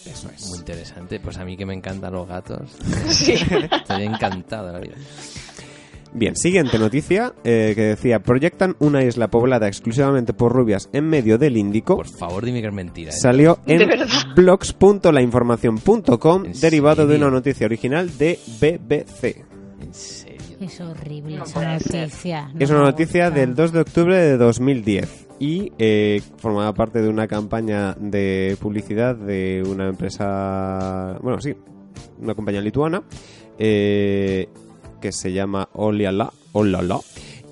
Eso 0.05 0.31
es. 0.35 0.49
Muy 0.49 0.59
interesante. 0.59 1.21
Pues 1.21 1.37
a 1.39 1.45
mí 1.45 1.57
que 1.57 1.67
me 1.67 1.75
encantan 1.75 2.13
los 2.13 2.29
gatos. 2.29 2.77
Sí. 3.09 3.33
Estoy 3.33 4.05
encantado 4.05 4.69
de 4.69 4.73
la 4.73 4.81
vida. 4.81 4.95
Bien, 6.13 6.35
siguiente 6.35 6.79
noticia 6.79 7.35
eh, 7.45 7.73
que 7.75 7.83
decía, 7.83 8.21
proyectan 8.21 8.75
una 8.79 9.05
isla 9.05 9.29
poblada 9.29 9.69
exclusivamente 9.69 10.33
por 10.33 10.51
rubias 10.51 10.89
en 10.95 11.07
medio 11.09 11.37
del 11.37 11.59
Índico. 11.59 11.97
Por 11.97 12.09
favor, 12.09 12.43
dime 12.43 12.63
que 12.63 12.69
es 12.69 12.73
mentira. 12.73 13.11
¿eh? 13.11 13.13
Salió 13.13 13.59
en 13.67 13.87
blogs.lainformación.com 14.35 16.47
¿En 16.47 16.53
derivado 16.59 17.07
de 17.07 17.17
una 17.17 17.31
noticia 17.31 17.67
original 17.67 18.17
de 18.17 18.39
BBC. 18.61 19.45
En 19.83 19.93
serio. 19.93 20.26
Es 20.61 20.81
horrible 20.81 21.37
No 21.37 21.45
esa 21.45 21.75
noticia. 21.75 22.49
no 22.55 22.61
Es 22.61 22.71
una 22.71 22.81
noticia 22.81 23.31
del 23.31 23.55
2 23.55 23.73
de 23.73 23.81
octubre 23.81 24.17
de 24.17 24.37
2010 24.39 25.27
y 25.39 25.71
eh, 25.79 26.23
formaba 26.39 26.73
parte 26.73 27.03
de 27.03 27.09
una 27.09 27.27
campaña 27.29 27.95
de 27.99 28.57
publicidad 28.61 29.15
de 29.17 29.63
una 29.67 29.89
empresa, 29.89 31.19
bueno, 31.23 31.41
sí, 31.43 31.55
una 32.21 32.35
compañía 32.35 32.63
lituana 32.63 33.03
eh, 33.59 34.49
que 35.01 35.13
se 35.13 35.33
llama 35.33 35.69
Oliala, 35.75 36.33
Olala. 36.53 36.99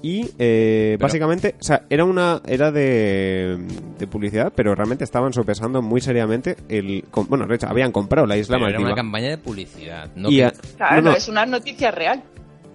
Y 0.01 0.23
eh, 0.39 0.97
Pero- 0.99 0.99
básicamente, 0.99 1.55
o 1.59 1.63
sea, 1.65 1.87
era 1.89 2.05
una 2.05 2.43
era 2.47 2.71
de, 2.71 3.59
de 3.99 4.07
publicidad, 4.07 4.53
pero 4.55 4.75
realmente 4.75 5.03
estaban 5.05 5.33
sopesando 5.33 5.81
muy 5.81 6.03
seriamente 6.03 6.57
el, 6.69 7.05
com- 7.11 7.27
bueno, 7.27 7.47
de 7.47 7.55
hecho, 7.55 7.69
habían 7.69 7.91
comprado 7.91 8.27
la 8.27 8.37
isla 8.37 8.57
Pero 8.59 8.69
era 8.69 8.81
una 8.81 8.95
campaña 8.95 9.31
de 9.31 9.39
publicidad. 9.39 10.11
No 10.15 10.31
Y 10.31 10.37
que- 10.37 10.45
a- 10.45 10.53
Claro, 10.77 11.03
no, 11.03 11.11
no, 11.13 11.17
es 11.17 11.29
una 11.29 11.47
noticia 11.47 11.91
real. 11.91 12.23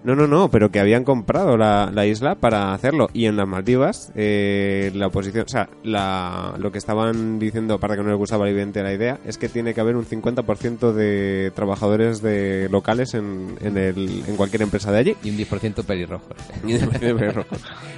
No, 0.04 0.16
no, 0.16 0.28
no, 0.28 0.50
pero 0.50 0.72
que 0.72 0.80
habían 0.80 1.04
comprado 1.04 1.58
la, 1.58 1.92
la 1.94 2.06
isla 2.06 2.36
para 2.36 2.74
hacerlo. 2.74 3.10
Y 3.14 3.26
en 3.26 3.36
las 3.36 3.48
Maldivas, 3.48 4.12
eh, 4.16 4.92
la 4.96 5.08
oposición, 5.08 5.46
o 5.46 5.50
sea, 5.50 5.70
la, 5.84 6.56
lo 6.58 6.72
que 6.72 6.78
estaban 6.78 7.38
diciendo, 7.38 7.80
para 7.80 7.96
que 7.96 8.04
no 8.04 8.10
les 8.10 8.18
gustaba 8.18 8.50
evidente 8.50 8.82
la 8.82 8.94
idea, 8.94 9.20
es 9.26 9.38
que 9.38 9.50
tiene 9.50 9.74
que 9.74 9.82
haber 9.82 9.98
un 9.98 10.06
50% 10.06 10.94
de 10.94 11.52
trabajadores 11.54 12.22
de 12.22 12.70
locales 12.70 13.14
en, 13.14 13.58
en, 13.62 13.78
el, 13.78 14.24
en 14.26 14.36
cualquier 14.38 14.62
empresa 14.62 14.92
de 14.92 15.00
allí. 15.00 15.18
Y 15.24 15.32
un 15.32 15.38
10% 15.38 15.84
pelirrojo. 15.86 16.28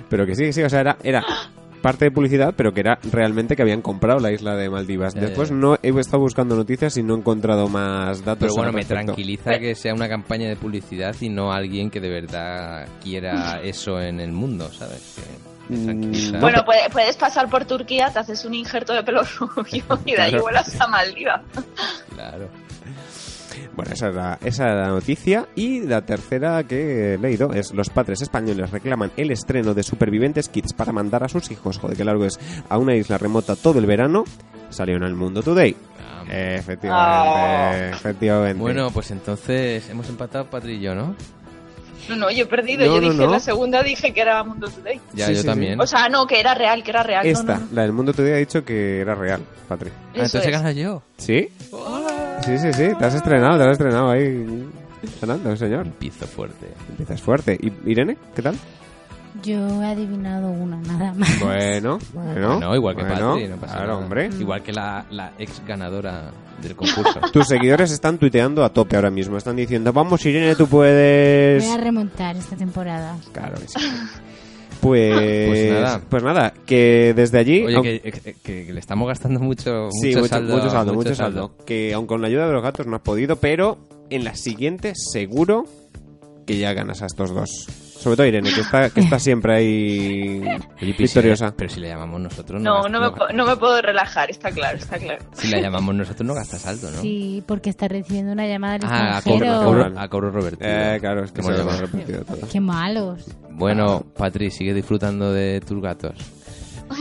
pero 0.09 0.25
que 0.25 0.35
sí, 0.35 0.51
sí, 0.53 0.63
o 0.63 0.69
sea, 0.69 0.81
era, 0.81 0.97
era 1.03 1.23
parte 1.81 2.05
de 2.05 2.11
publicidad, 2.11 2.53
pero 2.55 2.73
que 2.73 2.81
era 2.81 2.99
realmente 3.11 3.55
que 3.55 3.61
habían 3.61 3.81
comprado 3.81 4.19
la 4.19 4.31
isla 4.31 4.55
de 4.55 4.69
Maldivas. 4.69 5.13
Ya, 5.15 5.21
Después 5.21 5.49
ya. 5.49 5.55
no 5.55 5.77
he 5.81 5.89
estado 5.99 6.19
buscando 6.19 6.55
noticias 6.55 6.95
y 6.97 7.03
no 7.03 7.15
he 7.15 7.17
encontrado 7.17 7.67
más 7.67 8.23
datos. 8.23 8.39
Pero 8.41 8.53
bueno, 8.55 8.71
me 8.71 8.85
tranquiliza 8.85 9.57
que 9.59 9.75
sea 9.75 9.93
una 9.93 10.07
campaña 10.07 10.47
de 10.47 10.55
publicidad 10.55 11.15
y 11.19 11.29
no 11.29 11.51
alguien 11.51 11.89
que 11.89 11.99
de 11.99 12.09
verdad 12.09 12.87
quiera 13.03 13.59
eso 13.61 13.99
en 13.99 14.19
el 14.19 14.31
mundo, 14.31 14.69
¿sabes? 14.71 15.15
Que. 15.15 15.51
No, 15.69 16.39
Bueno, 16.41 16.65
puede- 16.65 16.89
puedes 16.91 17.15
pasar 17.15 17.49
por 17.49 17.63
Turquía, 17.63 18.09
te 18.11 18.19
haces 18.19 18.43
un 18.43 18.53
injerto 18.53 18.93
de 18.93 19.03
pelo 19.03 19.21
rubio 19.39 19.83
y 20.05 20.11
de 20.11 20.21
ahí 20.21 20.35
vuelas 20.37 20.79
a 20.81 20.87
Maldiva. 20.87 21.41
Claro. 22.13 22.49
Bueno, 23.75 23.91
esa 23.93 24.09
es, 24.09 24.15
la, 24.15 24.39
esa 24.43 24.63
era 24.65 24.75
la 24.81 24.87
noticia. 24.89 25.47
Y 25.55 25.81
la 25.81 26.01
tercera 26.05 26.63
que 26.63 27.13
he 27.13 27.17
leído 27.17 27.53
es: 27.53 27.73
los 27.73 27.89
padres 27.89 28.21
españoles 28.21 28.69
reclaman 28.71 29.11
el 29.17 29.31
estreno 29.31 29.73
de 29.73 29.83
Supervivientes 29.83 30.49
Kids 30.49 30.73
para 30.73 30.91
mandar 30.91 31.23
a 31.23 31.29
sus 31.29 31.49
hijos, 31.51 31.77
joder, 31.77 31.95
que 31.97 32.03
largo 32.03 32.25
es, 32.25 32.39
a 32.69 32.77
una 32.77 32.95
isla 32.95 33.17
remota 33.17 33.55
todo 33.55 33.79
el 33.79 33.85
verano. 33.85 34.23
Salió 34.69 34.95
en 34.97 35.03
el 35.03 35.15
Mundo 35.15 35.41
Today. 35.43 35.75
Efectivamente, 36.29 36.89
Ah. 36.91 37.89
efectivamente. 37.93 38.59
Bueno, 38.59 38.89
pues 38.91 39.11
entonces 39.11 39.89
hemos 39.89 40.07
empatado 40.09 40.45
Patri 40.49 40.75
y 40.75 40.79
yo, 40.81 40.95
¿no? 40.95 41.15
No, 42.09 42.15
no, 42.15 42.31
yo 42.31 42.43
he 42.43 42.47
perdido. 42.47 42.85
No, 42.85 42.95
yo 42.95 43.01
no, 43.01 43.09
dije 43.11 43.25
no. 43.25 43.31
la 43.31 43.39
segunda, 43.39 43.83
dije 43.83 44.11
que 44.13 44.21
era 44.21 44.43
Mundo 44.43 44.67
Today. 44.69 44.99
Ya, 45.13 45.27
Sí, 45.27 45.35
yo 45.35 45.41
sí, 45.41 45.45
también. 45.47 45.79
O 45.79 45.85
sea, 45.85 46.09
no, 46.09 46.25
que 46.25 46.39
era 46.39 46.53
real, 46.55 46.83
que 46.83 46.89
era 46.91 47.03
real. 47.03 47.23
no, 47.25 47.29
esta, 47.31 47.53
no, 47.55 47.59
no. 47.59 47.67
la 47.73 47.81
del 47.83 47.91
Mundo 47.93 48.13
Today 48.13 48.33
ha 48.33 48.37
dicho 48.37 48.63
que 48.65 49.01
era 49.01 49.13
real, 49.13 49.41
Patri. 49.67 49.89
Ah, 49.89 50.11
entonces 50.15 50.45
he 50.47 50.51
ganado 50.51 50.71
yo. 50.73 51.03
¿Sí? 51.17 51.49
Sí, 52.43 52.57
sí, 52.57 52.73
sí, 52.73 52.89
te 52.97 53.05
has 53.05 53.13
estrenado, 53.13 53.57
te 53.57 53.63
has 53.65 53.71
estrenado 53.73 54.09
ahí. 54.09 54.67
Fernando, 55.19 55.55
señor. 55.55 55.85
Empiezo 55.87 56.25
fuerte. 56.27 56.73
Empiezas 56.89 57.21
fuerte. 57.21 57.57
¿Y 57.59 57.91
Irene? 57.91 58.17
¿Qué 58.35 58.41
tal? 58.41 58.55
Yo 59.43 59.81
he 59.81 59.85
adivinado 59.85 60.49
una, 60.49 60.77
nada 60.77 61.13
más. 61.13 61.39
Bueno, 61.39 61.99
bueno. 62.13 62.59
No, 62.59 62.75
igual 62.75 62.95
que 62.95 63.03
bueno, 63.03 63.29
Patri, 63.31 63.47
no 63.47 63.55
pasa 63.55 63.73
Claro, 63.75 63.87
nada. 63.93 63.99
hombre. 64.03 64.29
Igual 64.39 64.61
que 64.61 64.73
la, 64.73 65.05
la 65.09 65.31
ex 65.39 65.61
ganadora 65.65 66.31
del 66.61 66.75
concurso. 66.75 67.19
Tus 67.33 67.47
seguidores 67.47 67.91
están 67.91 68.17
tuiteando 68.17 68.63
a 68.63 68.69
tope 68.69 68.95
ahora 68.97 69.09
mismo. 69.09 69.37
Están 69.37 69.55
diciendo, 69.55 69.93
vamos 69.93 70.25
Irene, 70.25 70.55
tú 70.55 70.67
puedes... 70.67 71.63
Voy 71.65 71.73
a 71.73 71.77
remontar 71.81 72.35
esta 72.35 72.55
temporada. 72.55 73.15
Claro 73.31 73.55
que 73.55 73.65
sí. 74.81 74.87
Pues, 74.87 75.47
Pues 75.47 75.71
nada. 75.71 76.01
pues 76.09 76.23
nada, 76.23 76.53
que 76.65 77.13
desde 77.15 77.37
allí... 77.39 77.63
Oye, 77.63 77.75
aunque- 77.75 78.01
que, 78.01 78.11
que- 78.11 78.33
que- 78.33 78.65
que 78.65 78.73
le 78.73 78.79
estamos 78.79 79.07
gastando 79.07 79.39
mucho, 79.39 79.89
Sí, 79.91 80.07
mucho, 80.07 80.19
mucho, 80.19 80.29
saldo. 80.29 80.55
mucho 80.57 80.69
saldo, 80.69 80.93
mucho 80.93 81.15
saldo. 81.15 81.51
Que 81.65 81.93
aun 81.93 82.07
con 82.07 82.21
la 82.21 82.27
ayuda 82.27 82.47
de 82.47 82.53
los 82.53 82.63
gatos 82.63 82.87
no 82.87 82.95
has 82.95 83.01
podido, 83.01 83.35
pero 83.37 83.77
en 84.09 84.23
la 84.23 84.35
siguiente 84.35 84.93
seguro 84.95 85.65
que 86.45 86.57
ya 86.57 86.73
ganas 86.73 87.01
a 87.01 87.05
estos 87.05 87.33
dos. 87.33 87.67
Sobre 88.01 88.15
todo 88.17 88.25
Irene, 88.25 88.51
que 88.51 88.61
está, 88.61 88.89
que 88.89 88.99
está 89.01 89.19
siempre 89.19 89.55
ahí 89.55 90.39
Oye, 90.41 90.59
pero 90.59 90.79
si 90.79 90.91
victoriosa. 91.03 91.53
pero 91.55 91.69
si 91.69 91.79
le 91.79 91.87
llamamos 91.89 92.19
nosotros, 92.19 92.59
no, 92.61 92.69
No, 92.69 92.75
gasta- 92.81 92.89
no 92.89 92.99
me, 92.99 93.05
no 93.05 93.13
po- 93.13 93.25
ga- 93.25 93.33
no 93.35 93.45
me 93.45 93.55
puedo 93.57 93.81
relajar, 93.81 94.29
está 94.31 94.51
claro, 94.51 94.77
está 94.79 94.97
claro. 94.97 95.23
Si 95.33 95.47
la 95.49 95.59
llamamos 95.59 95.93
nosotros, 95.93 96.25
no 96.27 96.33
gasta 96.33 96.57
saldo, 96.57 96.89
¿no? 96.89 96.99
Sí, 97.01 97.43
porque 97.45 97.69
está 97.69 97.87
recibiendo 97.87 98.31
una 98.31 98.47
llamada 98.47 98.73
del 98.79 98.85
Ah, 98.85 99.15
a 99.15 99.17
extranjero. 99.19 99.53
cobro, 99.63 99.81
a 99.83 99.85
cobro, 99.85 99.99
a 100.01 100.07
cobro 100.09 100.31
revertido. 100.31 100.69
Eh, 100.71 100.97
claro, 100.99 101.23
es 101.25 101.31
que 101.31 101.43
se 101.43 101.51
lo 101.51 101.59
hemos 101.59 101.79
repetido 101.79 102.23
todo. 102.25 102.47
Qué 102.51 102.59
malos. 102.59 103.25
Bueno, 103.51 104.03
Patri, 104.17 104.49
sigue 104.49 104.73
disfrutando 104.73 105.31
de 105.31 105.61
tus 105.61 105.79
gatos. 105.81 106.15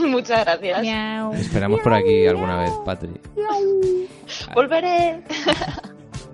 Muchas 0.07 0.45
gracias. 0.45 0.81
Miau. 0.81 1.33
Esperamos 1.33 1.81
por 1.81 1.93
aquí 1.93 2.25
alguna 2.27 2.57
vez, 2.61 2.71
Patri. 2.85 3.09
Volveré. 4.53 5.23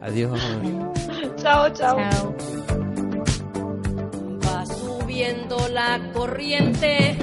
Adiós. 0.02 0.40
chao, 1.38 1.70
chao. 1.74 1.98
Chao. 1.98 2.67
Va 5.18 5.24
subiendo 5.24 5.68
la 5.70 6.00
corriente 6.14 7.18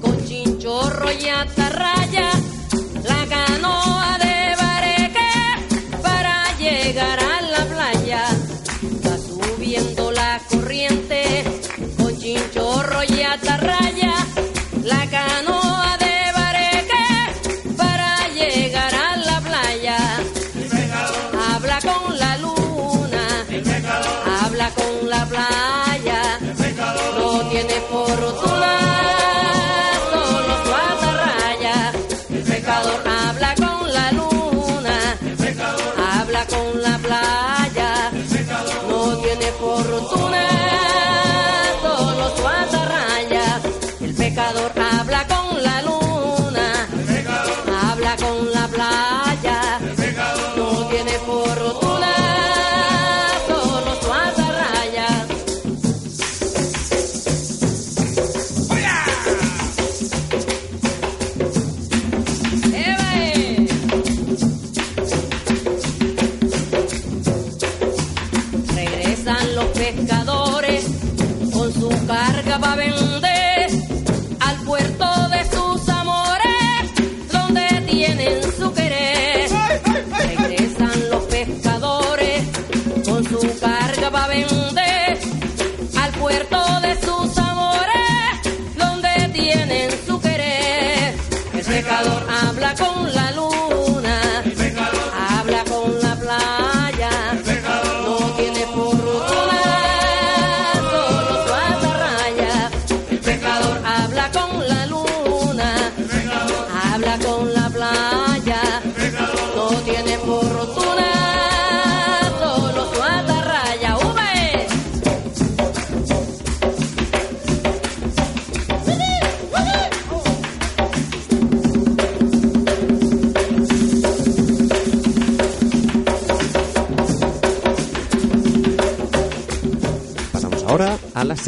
con 0.00 0.24
chinchorro 0.26 1.12
y 1.12 1.28
atarraya, 1.28 2.32
la 3.04 3.26
canoa 3.28 4.05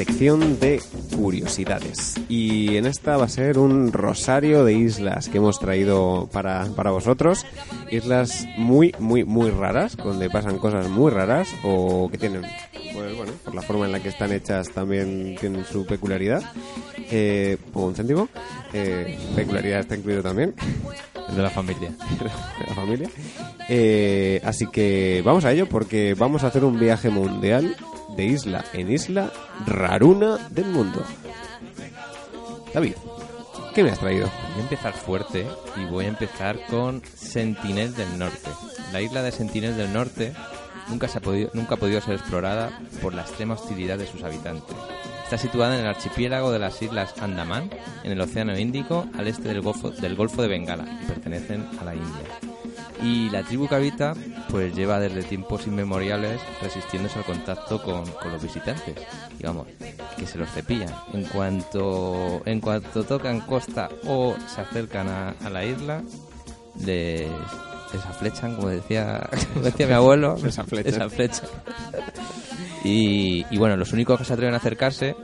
sección 0.09 0.59
de 0.59 0.81
curiosidades. 1.15 2.15
Y 2.29 2.77
en 2.77 2.87
esta 2.87 3.19
va 3.19 3.27
a 3.27 3.29
ser 3.29 3.59
un 3.59 3.93
rosario 3.93 4.65
de 4.65 4.73
islas 4.73 5.29
que 5.29 5.37
hemos 5.37 5.61
traído 5.61 6.29
para, 6.33 6.65
para 6.75 6.91
vosotros. 6.91 7.45
Islas 7.91 8.47
muy, 8.57 8.95
muy, 8.99 9.25
muy 9.25 9.51
raras, 9.51 9.97
donde 9.97 10.31
pasan 10.31 10.59
cosas 10.59 10.89
muy 10.89 11.13
raras 11.13 11.49
o 11.63 12.09
que 12.11 12.17
tienen, 12.17 12.43
pues 12.95 13.17
bueno, 13.17 13.33
por 13.45 13.55
la 13.55 13.63
forma 13.63 13.85
en 13.85 13.93
la 13.93 14.01
que 14.01 14.09
están 14.09 14.33
hechas 14.33 14.71
también 14.71 15.37
tienen 15.39 15.65
su 15.65 15.85
peculiaridad. 15.85 16.43
Eh, 17.11 17.59
pongo 17.73 17.89
un 17.89 17.95
céntimo. 17.95 18.29
Eh, 18.73 19.19
peculiaridad 19.37 19.81
está 19.81 19.95
incluido 19.95 20.23
también. 20.23 20.55
De 21.35 21.43
la 21.43 21.51
familia. 21.51 21.91
de 22.19 22.67
la 22.67 22.75
familia. 22.75 23.11
Eh, 23.69 24.41
así 24.43 24.67
que 24.67 25.23
vamos 25.25 25.45
a 25.45 25.53
ello 25.53 25.69
porque 25.69 26.15
vamos 26.15 26.45
a 26.45 26.47
hacer 26.47 26.65
un 26.65 26.81
viaje 26.81 27.11
mundial 27.11 27.77
de 28.19 28.25
isla 28.25 28.65
en 28.73 28.91
isla 28.91 29.33
raruna 29.65 30.39
del 30.51 30.67
mundo. 30.67 31.05
David, 32.75 32.95
¿qué 33.77 33.85
me 33.85 33.91
has 33.91 34.01
traído? 34.01 34.29
Voy 34.55 34.59
a 34.59 34.63
empezar 34.65 34.93
fuerte 34.93 35.47
y 35.77 35.85
voy 35.85 36.07
a 36.07 36.09
empezar 36.09 36.59
con 36.69 37.01
Sentinel 37.15 37.95
del 37.95 38.19
Norte. 38.19 38.51
La 38.93 39.01
isla 39.01 39.23
de 39.23 39.31
Sentinel 39.31 39.77
del 39.77 39.93
Norte 39.93 40.33
nunca, 40.89 41.07
se 41.07 41.19
ha 41.19 41.21
podido, 41.21 41.51
nunca 41.55 41.77
ha 41.77 41.79
podido 41.79 42.01
ser 42.01 42.17
explorada 42.17 42.81
por 43.01 43.15
la 43.15 43.23
extrema 43.23 43.55
hostilidad 43.55 43.99
de 43.99 44.09
sus 44.09 44.25
habitantes. 44.25 44.77
Está 45.23 45.39
situada 45.39 45.77
en 45.77 45.83
el 45.83 45.87
archipiélago 45.87 46.51
de 46.51 46.59
las 46.59 46.83
Islas 46.83 47.15
Andamán, 47.21 47.71
en 48.03 48.11
el 48.11 48.21
Océano 48.21 48.59
Índico, 48.59 49.07
al 49.17 49.29
este 49.29 49.47
del 49.47 49.61
Golfo, 49.61 49.91
del 49.91 50.17
Golfo 50.17 50.43
de 50.43 50.49
Bengala, 50.49 51.01
y 51.03 51.07
pertenecen 51.07 51.69
a 51.81 51.85
la 51.85 51.95
India. 51.95 52.58
Y 53.03 53.31
la 53.31 53.43
tribu 53.45 53.69
que 53.69 53.77
habita, 53.77 54.15
pues 54.51 54.75
lleva 54.75 54.99
desde 54.99 55.23
tiempos 55.23 55.67
inmemoriales 55.67 56.41
resistiéndose 56.61 57.19
al 57.19 57.25
contacto 57.25 57.81
con, 57.83 58.05
con 58.05 58.33
los 58.33 58.43
visitantes. 58.43 58.95
Digamos, 59.37 59.69
que 60.17 60.27
se 60.27 60.37
los 60.37 60.51
cepillan. 60.51 60.93
En 61.13 61.25
cuanto, 61.25 62.43
en 62.45 62.61
cuanto 62.61 63.05
tocan 63.05 63.41
costa 63.43 63.89
o 64.07 64.35
se 64.53 64.61
acercan 64.61 65.09
a, 65.09 65.29
a 65.45 65.51
la 65.51 65.65
isla, 65.65 66.03
les, 66.85 67.29
les 67.93 68.05
aflechan, 68.05 68.57
como 68.57 68.69
decía, 68.69 69.29
como 69.55 69.65
decía 69.67 69.87
mi 69.87 69.93
abuelo. 69.93 70.37
Les 70.43 70.59
aflechan. 70.59 70.93
les 70.93 71.01
aflechan. 71.01 71.49
Y, 72.85 73.47
y 73.51 73.59
bueno, 73.59 73.77
los 73.77 73.93
únicos 73.93 74.19
que 74.19 74.25
se 74.25 74.33
atreven 74.33 74.55
a 74.55 74.59
acercarse 74.59 75.15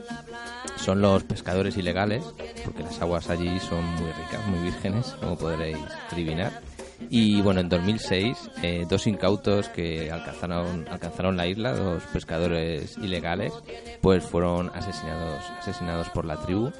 son 0.77 1.01
los 1.01 1.23
pescadores 1.23 1.77
ilegales, 1.77 2.23
porque 2.63 2.83
las 2.83 3.01
aguas 3.01 3.29
allí 3.29 3.59
son 3.59 3.83
muy 3.83 4.11
ricas, 4.11 4.45
muy 4.47 4.59
vírgenes, 4.63 5.15
como 5.19 5.37
podréis 5.37 5.77
adivinar. 6.11 6.61
Y 7.09 7.41
bueno, 7.41 7.61
en 7.61 7.69
2006, 7.69 8.51
eh, 8.63 8.85
dos 8.89 9.07
incautos 9.07 9.69
que 9.69 10.11
alcanzaron, 10.11 10.87
alcanzaron 10.89 11.37
la 11.37 11.47
isla, 11.47 11.73
dos 11.73 12.03
pescadores 12.13 12.97
ilegales, 12.97 13.53
pues 14.01 14.23
fueron 14.23 14.71
asesinados, 14.73 15.43
asesinados 15.59 16.09
por 16.09 16.25
la 16.25 16.37
tribu. 16.37 16.71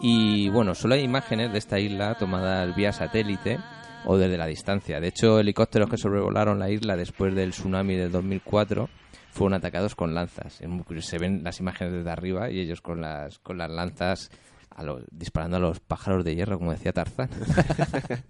Y 0.00 0.48
bueno, 0.50 0.74
solo 0.74 0.94
hay 0.94 1.02
imágenes 1.02 1.52
de 1.52 1.58
esta 1.58 1.78
isla 1.78 2.16
tomadas 2.16 2.74
vía 2.74 2.92
satélite 2.92 3.58
o 4.04 4.16
desde 4.16 4.36
la 4.36 4.46
distancia. 4.46 5.00
De 5.00 5.08
hecho, 5.08 5.40
helicópteros 5.40 5.88
que 5.88 5.96
sobrevolaron 5.96 6.58
la 6.58 6.70
isla 6.70 6.96
después 6.96 7.34
del 7.34 7.50
tsunami 7.50 7.96
del 7.96 8.12
2004 8.12 8.88
fueron 9.30 9.54
atacados 9.54 9.94
con 9.94 10.14
lanzas. 10.14 10.60
Se 11.00 11.18
ven 11.18 11.42
las 11.42 11.58
imágenes 11.60 11.92
desde 11.94 12.10
arriba 12.10 12.50
y 12.50 12.60
ellos 12.60 12.80
con 12.80 13.00
las, 13.00 13.38
con 13.38 13.58
las 13.58 13.70
lanzas 13.70 14.30
disparando 15.10 15.56
a 15.56 15.60
los 15.60 15.80
pájaros 15.80 16.24
de 16.24 16.34
hierro, 16.34 16.58
como 16.58 16.72
decía 16.72 16.92
Tarzán. 16.92 17.30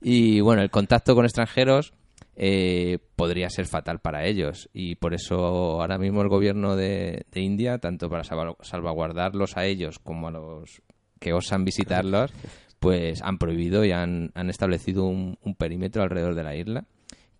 y 0.00 0.40
bueno, 0.40 0.62
el 0.62 0.70
contacto 0.70 1.14
con 1.14 1.24
extranjeros 1.24 1.92
eh, 2.36 2.98
podría 3.16 3.50
ser 3.50 3.66
fatal 3.66 3.98
para 3.98 4.24
ellos. 4.26 4.68
Y 4.72 4.94
por 4.94 5.14
eso 5.14 5.36
ahora 5.80 5.98
mismo 5.98 6.22
el 6.22 6.28
gobierno 6.28 6.76
de, 6.76 7.26
India, 7.34 7.78
tanto 7.78 8.08
para 8.08 8.22
salva- 8.24 8.56
salvaguardarlos 8.60 9.56
a 9.56 9.66
ellos 9.66 9.98
como 9.98 10.28
a 10.28 10.30
los 10.30 10.82
que 11.18 11.32
osan 11.32 11.64
visitarlos, 11.64 12.32
pues 12.78 13.22
han 13.22 13.38
prohibido 13.38 13.84
y 13.84 13.90
han, 13.90 14.30
han 14.34 14.50
establecido 14.50 15.04
un, 15.04 15.36
un 15.42 15.54
perímetro 15.56 16.02
alrededor 16.02 16.36
de 16.36 16.44
la 16.44 16.54
isla 16.54 16.84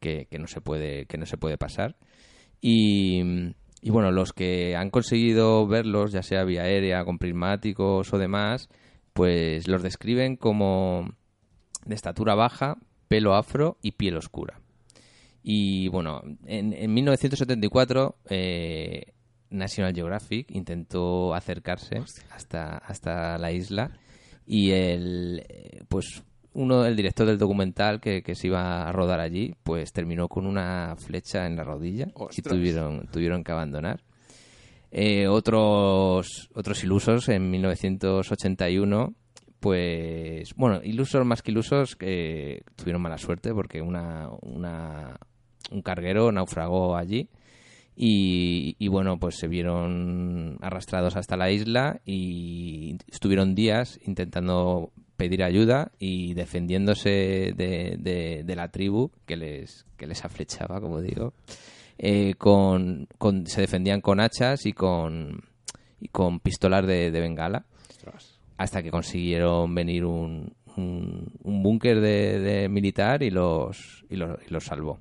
que, 0.00 0.26
que 0.28 0.38
no 0.40 0.48
se 0.48 0.60
puede 0.60 1.06
que 1.06 1.16
no 1.16 1.26
se 1.26 1.36
puede 1.36 1.58
pasar. 1.58 1.94
Y, 2.60 3.22
y 3.80 3.90
bueno 3.90 4.10
los 4.10 4.32
que 4.32 4.74
han 4.74 4.90
conseguido 4.90 5.66
verlos 5.68 6.10
ya 6.10 6.22
sea 6.24 6.42
vía 6.42 6.62
aérea 6.62 7.04
con 7.04 7.18
prismáticos 7.18 8.12
o 8.12 8.18
demás 8.18 8.68
pues 9.12 9.68
los 9.68 9.82
describen 9.82 10.36
como 10.36 11.08
de 11.84 11.94
estatura 11.94 12.34
baja 12.34 12.78
pelo 13.08 13.34
afro 13.34 13.78
y 13.82 13.92
piel 13.92 14.16
oscura. 14.16 14.60
Y 15.42 15.88
bueno, 15.88 16.22
en, 16.46 16.72
en 16.72 16.92
1974 16.92 18.16
eh, 18.28 19.12
National 19.50 19.94
Geographic 19.94 20.50
intentó 20.50 21.34
acercarse 21.34 22.02
hasta, 22.30 22.78
hasta 22.78 23.38
la 23.38 23.52
isla 23.52 23.92
y 24.46 24.70
el 24.70 25.44
pues 25.88 26.22
uno 26.54 26.84
el 26.84 26.96
director 26.96 27.26
del 27.26 27.38
documental 27.38 28.00
que, 28.00 28.22
que 28.22 28.34
se 28.34 28.48
iba 28.48 28.88
a 28.88 28.92
rodar 28.92 29.20
allí 29.20 29.54
pues 29.62 29.92
terminó 29.92 30.28
con 30.28 30.46
una 30.46 30.96
flecha 30.96 31.46
en 31.46 31.56
la 31.56 31.64
rodilla 31.64 32.08
y 32.36 32.42
tuvieron 32.42 33.06
tuvieron 33.08 33.44
que 33.44 33.52
abandonar. 33.52 34.02
Eh, 34.90 35.28
otros 35.28 36.48
otros 36.54 36.82
ilusos 36.82 37.28
en 37.28 37.50
1981 37.50 39.14
pues 39.60 40.54
bueno 40.56 40.80
ilusos 40.84 41.24
más 41.26 41.42
que 41.42 41.50
ilusos 41.50 41.96
tuvieron 42.76 43.02
mala 43.02 43.18
suerte 43.18 43.52
porque 43.52 43.82
una, 43.82 44.28
una 44.42 45.18
un 45.70 45.82
carguero 45.82 46.30
naufragó 46.32 46.96
allí 46.96 47.28
y, 47.96 48.76
y, 48.78 48.88
bueno 48.88 49.18
pues 49.18 49.36
se 49.36 49.48
vieron 49.48 50.56
arrastrados 50.60 51.16
hasta 51.16 51.36
la 51.36 51.50
isla 51.50 52.00
y 52.06 52.96
estuvieron 53.10 53.56
días 53.56 53.98
intentando 54.04 54.92
pedir 55.16 55.42
ayuda 55.42 55.90
y 55.98 56.34
defendiéndose 56.34 57.52
de, 57.56 57.96
de- 57.98 58.54
la 58.54 58.68
tribu 58.70 59.10
que 59.26 59.36
les 59.36 59.84
que 59.96 60.06
les 60.06 60.24
aflechaba 60.24 60.80
como 60.80 61.00
digo. 61.00 61.32
Eh, 61.98 62.34
con, 62.38 63.08
con- 63.18 63.46
se 63.48 63.62
defendían 63.62 64.00
con 64.00 64.20
hachas 64.20 64.64
y 64.66 64.72
con 64.72 65.42
y 66.00 66.06
con 66.06 66.38
pistolas 66.38 66.86
de 66.86 67.10
bengala 67.20 67.66
hasta 68.58 68.82
que 68.82 68.90
consiguieron 68.90 69.74
venir 69.74 70.04
un, 70.04 70.52
un, 70.76 71.32
un 71.42 71.62
búnker 71.62 72.00
de, 72.00 72.38
de 72.38 72.68
militar 72.68 73.22
y 73.22 73.30
los, 73.30 74.04
y 74.10 74.16
los 74.16 74.38
y 74.46 74.52
los 74.52 74.64
salvó. 74.64 75.00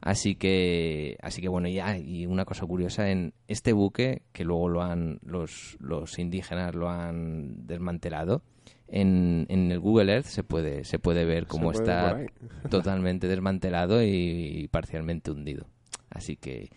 Así 0.00 0.36
que 0.36 1.16
así 1.20 1.42
que 1.42 1.48
bueno 1.48 1.68
ya 1.68 1.98
y 1.98 2.26
una 2.26 2.44
cosa 2.44 2.64
curiosa 2.64 3.10
en 3.10 3.34
este 3.48 3.72
buque 3.72 4.22
que 4.32 4.44
luego 4.44 4.68
lo 4.68 4.82
han 4.82 5.18
los, 5.22 5.76
los 5.80 6.18
indígenas 6.18 6.74
lo 6.74 6.88
han 6.88 7.66
desmantelado 7.66 8.42
en, 8.88 9.46
en 9.48 9.72
el 9.72 9.80
Google 9.80 10.12
Earth 10.12 10.26
se 10.26 10.44
puede 10.44 10.84
se 10.84 10.98
puede 10.98 11.24
ver 11.24 11.46
cómo 11.46 11.72
puede 11.72 11.78
está 11.82 12.20
totalmente 12.70 13.26
desmantelado 13.26 14.02
y, 14.02 14.68
parcialmente 14.70 15.30
hundido. 15.30 15.66
Así 16.08 16.36
que 16.36 16.70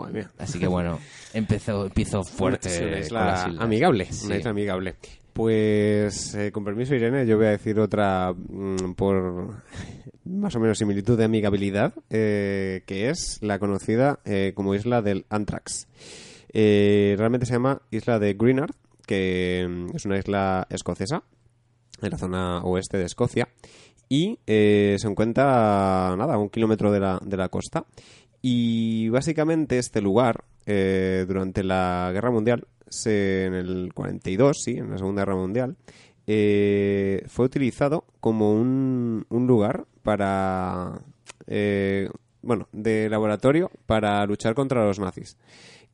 Madre 0.00 0.12
mía. 0.14 0.30
así 0.38 0.58
que 0.58 0.66
bueno 0.66 0.98
empezó 1.32 1.86
empezó 1.86 2.22
fuerte 2.22 2.68
Es 2.68 2.78
con 2.80 2.90
las 2.90 3.46
islas. 3.46 3.46
amigable, 3.58 4.06
Sí. 4.12 4.26
una 4.26 4.36
isla 4.36 4.50
amigable. 4.50 4.94
Pues, 5.32 6.34
eh, 6.34 6.50
con 6.50 6.64
permiso, 6.64 6.94
Irene, 6.94 7.26
yo 7.26 7.36
voy 7.36 7.46
a 7.46 7.50
decir 7.50 7.78
otra 7.78 8.32
mm, 8.32 8.94
por 8.94 9.62
más 10.24 10.54
o 10.56 10.60
menos 10.60 10.78
similitud 10.78 11.18
de 11.18 11.24
amigabilidad, 11.24 11.92
eh, 12.08 12.82
que 12.86 13.10
es 13.10 13.38
la 13.42 13.58
conocida 13.58 14.18
eh, 14.24 14.52
como 14.54 14.74
isla 14.74 15.02
del 15.02 15.26
Anthrax. 15.28 15.88
Eh, 16.52 17.16
realmente 17.18 17.44
se 17.44 17.52
llama 17.52 17.82
isla 17.90 18.18
de 18.18 18.32
Greenard, 18.32 18.70
que 19.06 19.66
mm, 19.68 19.94
es 19.96 20.06
una 20.06 20.18
isla 20.18 20.66
escocesa, 20.70 21.22
en 22.00 22.10
la 22.10 22.18
zona 22.18 22.62
oeste 22.62 22.96
de 22.96 23.04
Escocia, 23.04 23.46
y 24.08 24.38
eh, 24.46 24.96
se 24.98 25.06
encuentra, 25.08 26.14
nada, 26.16 26.34
a 26.34 26.38
un 26.38 26.48
kilómetro 26.48 26.90
de 26.92 27.00
la, 27.00 27.20
de 27.22 27.36
la 27.36 27.48
costa. 27.50 27.84
Y 28.42 29.08
básicamente 29.08 29.78
este 29.78 30.00
lugar, 30.00 30.44
eh, 30.66 31.24
durante 31.26 31.64
la 31.64 32.10
Guerra 32.12 32.30
Mundial, 32.30 32.66
en 33.04 33.54
el 33.54 33.92
42, 33.94 34.62
sí, 34.62 34.76
en 34.76 34.90
la 34.90 34.98
Segunda 34.98 35.22
Guerra 35.22 35.36
Mundial, 35.36 35.76
eh, 36.26 37.24
fue 37.28 37.46
utilizado 37.46 38.04
como 38.20 38.52
un, 38.52 39.26
un 39.28 39.46
lugar 39.46 39.86
para, 40.02 41.00
eh, 41.46 42.08
bueno, 42.42 42.68
de 42.72 43.08
laboratorio 43.08 43.70
para 43.86 44.24
luchar 44.26 44.54
contra 44.54 44.84
los 44.84 44.98
nazis. 44.98 45.36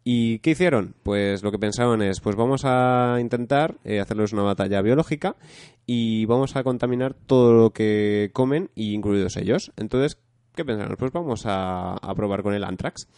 ¿Y 0.05 0.41
qué 0.41 0.51
hicieron? 0.51 0.95
Pues 1.03 1.43
lo 1.43 1.53
que 1.53 1.59
pensaban 1.59 2.03
es, 2.03 2.21
pues 2.21 2.35
vamos 2.35 2.63
a 2.65 3.19
intentar 3.21 3.77
eh, 3.85 4.01
hacerles 4.01 4.33
una 4.33 4.43
batalla 4.43 4.83
biológica 4.83 5.37
y 5.87 6.25
vamos 6.27 6.57
a 6.57 6.65
contaminar 6.65 7.15
todo 7.15 7.53
lo 7.53 7.71
que 7.71 8.31
comen, 8.33 8.71
incluidos 8.75 9.37
ellos. 9.37 9.71
Entonces, 9.77 10.19
¿qué 10.55 10.65
pensaron? 10.65 10.97
Pues 10.97 11.13
vamos 11.13 11.47
a, 11.47 11.95
a 11.95 12.15
probar 12.15 12.43
con 12.43 12.55
el 12.55 12.65
anthrax. 12.65 13.09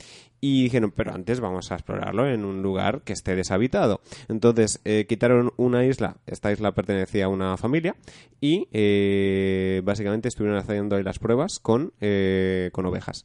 Y 0.40 0.64
dijeron, 0.64 0.92
pero 0.94 1.12
antes 1.14 1.40
vamos 1.40 1.72
a 1.72 1.74
explorarlo 1.76 2.28
en 2.28 2.44
un 2.44 2.62
lugar 2.62 3.02
que 3.02 3.14
esté 3.14 3.34
deshabitado. 3.34 4.00
Entonces, 4.28 4.80
eh, 4.84 5.06
quitaron 5.08 5.52
una 5.56 5.84
isla, 5.86 6.18
esta 6.26 6.52
isla 6.52 6.72
pertenecía 6.72 7.24
a 7.26 7.28
una 7.28 7.56
familia, 7.56 7.96
y 8.40 8.68
eh, 8.72 9.80
básicamente 9.84 10.28
estuvieron 10.28 10.58
haciendo 10.58 10.96
ahí 10.96 11.02
las 11.02 11.18
pruebas 11.18 11.60
con, 11.60 11.92
eh, 12.00 12.70
con 12.72 12.84
ovejas 12.86 13.24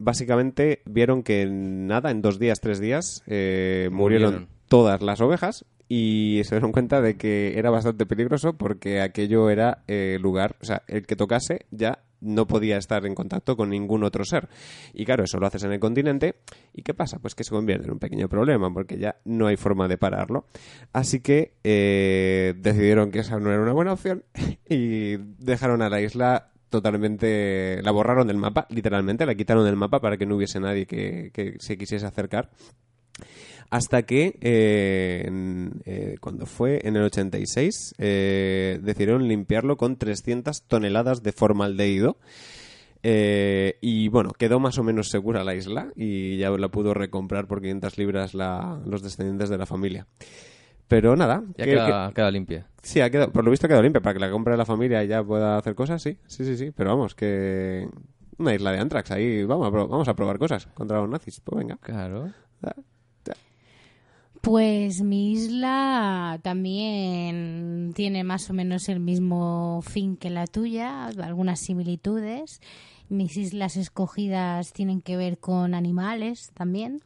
básicamente 0.00 0.80
vieron 0.86 1.22
que 1.22 1.46
nada, 1.46 2.10
en 2.10 2.22
dos 2.22 2.38
días, 2.38 2.60
tres 2.60 2.80
días, 2.80 3.22
eh, 3.26 3.90
murieron, 3.92 4.32
Murieron. 4.32 4.48
todas 4.66 5.02
las 5.02 5.20
ovejas 5.20 5.66
y 5.88 6.40
se 6.44 6.54
dieron 6.54 6.72
cuenta 6.72 7.00
de 7.02 7.16
que 7.16 7.58
era 7.58 7.68
bastante 7.70 8.06
peligroso 8.06 8.54
porque 8.54 9.00
aquello 9.02 9.50
era 9.50 9.84
eh, 9.88 10.18
lugar, 10.20 10.56
o 10.62 10.64
sea, 10.64 10.82
el 10.88 11.06
que 11.06 11.16
tocase 11.16 11.66
ya 11.70 11.98
no 12.20 12.46
podía 12.46 12.76
estar 12.76 13.06
en 13.06 13.14
contacto 13.14 13.56
con 13.56 13.70
ningún 13.70 14.04
otro 14.04 14.24
ser. 14.24 14.48
Y 14.92 15.04
claro, 15.04 15.24
eso 15.24 15.38
lo 15.38 15.46
haces 15.46 15.64
en 15.64 15.72
el 15.72 15.80
continente. 15.80 16.36
¿Y 16.72 16.82
qué 16.82 16.94
pasa? 16.94 17.18
Pues 17.18 17.34
que 17.34 17.44
se 17.44 17.50
convierte 17.50 17.86
en 17.86 17.92
un 17.92 17.98
pequeño 17.98 18.28
problema 18.28 18.72
porque 18.72 18.98
ya 18.98 19.16
no 19.24 19.46
hay 19.46 19.56
forma 19.56 19.88
de 19.88 19.98
pararlo. 19.98 20.46
Así 20.92 21.20
que 21.20 21.54
eh, 21.64 22.54
decidieron 22.58 23.10
que 23.10 23.20
esa 23.20 23.38
no 23.38 23.50
era 23.50 23.62
una 23.62 23.72
buena 23.72 23.92
opción 23.92 24.24
y 24.68 25.16
dejaron 25.38 25.82
a 25.82 25.88
la 25.88 26.00
isla 26.00 26.50
totalmente... 26.68 27.80
La 27.82 27.90
borraron 27.90 28.26
del 28.26 28.36
mapa, 28.36 28.66
literalmente, 28.70 29.26
la 29.26 29.34
quitaron 29.34 29.64
del 29.64 29.76
mapa 29.76 30.00
para 30.00 30.16
que 30.16 30.26
no 30.26 30.36
hubiese 30.36 30.60
nadie 30.60 30.86
que, 30.86 31.30
que 31.32 31.56
se 31.58 31.76
quisiese 31.76 32.06
acercar. 32.06 32.50
Hasta 33.70 34.02
que, 34.02 34.36
eh, 34.40 35.22
en- 35.26 35.80
eh, 35.84 36.16
cuando 36.20 36.44
fue 36.46 36.80
en 36.82 36.96
el 36.96 37.04
86, 37.04 37.94
eh, 37.98 38.80
decidieron 38.82 39.28
limpiarlo 39.28 39.76
con 39.76 39.96
300 39.96 40.62
toneladas 40.66 41.22
de 41.22 41.30
formaldehído. 41.32 42.18
Eh, 43.02 43.78
y 43.80 44.08
bueno, 44.08 44.32
quedó 44.36 44.60
más 44.60 44.76
o 44.78 44.82
menos 44.82 45.08
segura 45.08 45.42
la 45.44 45.54
isla 45.54 45.90
y 45.96 46.36
ya 46.36 46.50
la 46.50 46.68
pudo 46.68 46.92
recomprar 46.94 47.46
por 47.46 47.60
500 47.62 47.96
libras 47.96 48.34
la- 48.34 48.80
los 48.84 49.02
descendientes 49.02 49.48
de 49.48 49.56
la 49.56 49.66
familia. 49.66 50.06
Pero 50.88 51.14
nada, 51.16 51.44
Ya 51.56 51.64
que- 51.64 51.70
queda, 51.70 52.08
que- 52.08 52.14
queda 52.14 52.30
limpia. 52.32 52.66
sí, 52.82 53.00
ha 53.00 53.08
quedado, 53.08 53.30
por 53.32 53.44
lo 53.44 53.50
visto 53.52 53.66
ha 53.66 53.68
quedado 53.68 53.84
limpia 53.84 54.02
para 54.02 54.14
que 54.14 54.20
la 54.20 54.30
compre 54.30 54.56
la 54.56 54.66
familia 54.66 55.02
y 55.04 55.08
ya 55.08 55.22
pueda 55.22 55.56
hacer 55.56 55.74
cosas, 55.76 56.02
sí, 56.02 56.18
sí, 56.26 56.44
sí, 56.44 56.56
sí. 56.56 56.72
Pero 56.76 56.90
vamos, 56.90 57.14
que 57.14 57.88
una 58.38 58.54
isla 58.54 58.72
de 58.72 58.80
Antrax 58.80 59.12
ahí, 59.12 59.44
vamos 59.44 59.68
a, 59.68 59.70
pro- 59.70 59.86
vamos 59.88 60.08
a 60.08 60.14
probar 60.14 60.38
cosas 60.38 60.66
contra 60.74 60.98
los 60.98 61.08
nazis. 61.08 61.40
Pues 61.40 61.58
venga. 61.58 61.76
Claro. 61.80 62.32
Pues 64.40 65.02
mi 65.02 65.32
isla 65.32 66.40
también 66.42 67.92
tiene 67.94 68.24
más 68.24 68.48
o 68.48 68.54
menos 68.54 68.88
el 68.88 68.98
mismo 68.98 69.82
fin 69.82 70.16
que 70.16 70.30
la 70.30 70.46
tuya, 70.46 71.08
algunas 71.08 71.60
similitudes. 71.60 72.62
Mis 73.10 73.36
islas 73.36 73.76
escogidas 73.76 74.72
tienen 74.72 75.02
que 75.02 75.18
ver 75.18 75.38
con 75.38 75.74
animales 75.74 76.52
también. 76.54 77.02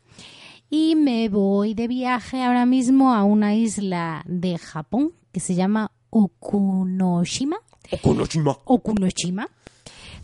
Y 0.70 0.94
me 0.94 1.28
voy 1.28 1.74
de 1.74 1.88
viaje 1.88 2.42
ahora 2.42 2.66
mismo 2.66 3.12
a 3.12 3.24
una 3.24 3.56
isla 3.56 4.22
de 4.26 4.56
Japón 4.56 5.12
que 5.32 5.40
se 5.40 5.56
llama 5.56 5.90
Okunoshima. 6.10 7.56
Okunoshima. 7.90 8.58
Okunoshima. 8.64 9.48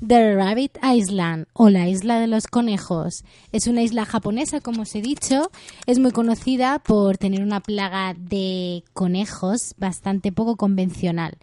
The 0.06 0.34
Rabbit 0.34 0.78
Island 0.82 1.46
o 1.52 1.68
la 1.68 1.88
isla 1.88 2.18
de 2.20 2.26
los 2.26 2.46
conejos. 2.46 3.24
Es 3.52 3.66
una 3.66 3.82
isla 3.82 4.06
japonesa, 4.06 4.60
como 4.60 4.82
os 4.82 4.94
he 4.94 5.02
dicho. 5.02 5.50
Es 5.86 5.98
muy 5.98 6.10
conocida 6.10 6.78
por 6.78 7.18
tener 7.18 7.42
una 7.42 7.60
plaga 7.60 8.14
de 8.14 8.82
conejos 8.94 9.74
bastante 9.76 10.32
poco 10.32 10.56
convencional. 10.56 11.36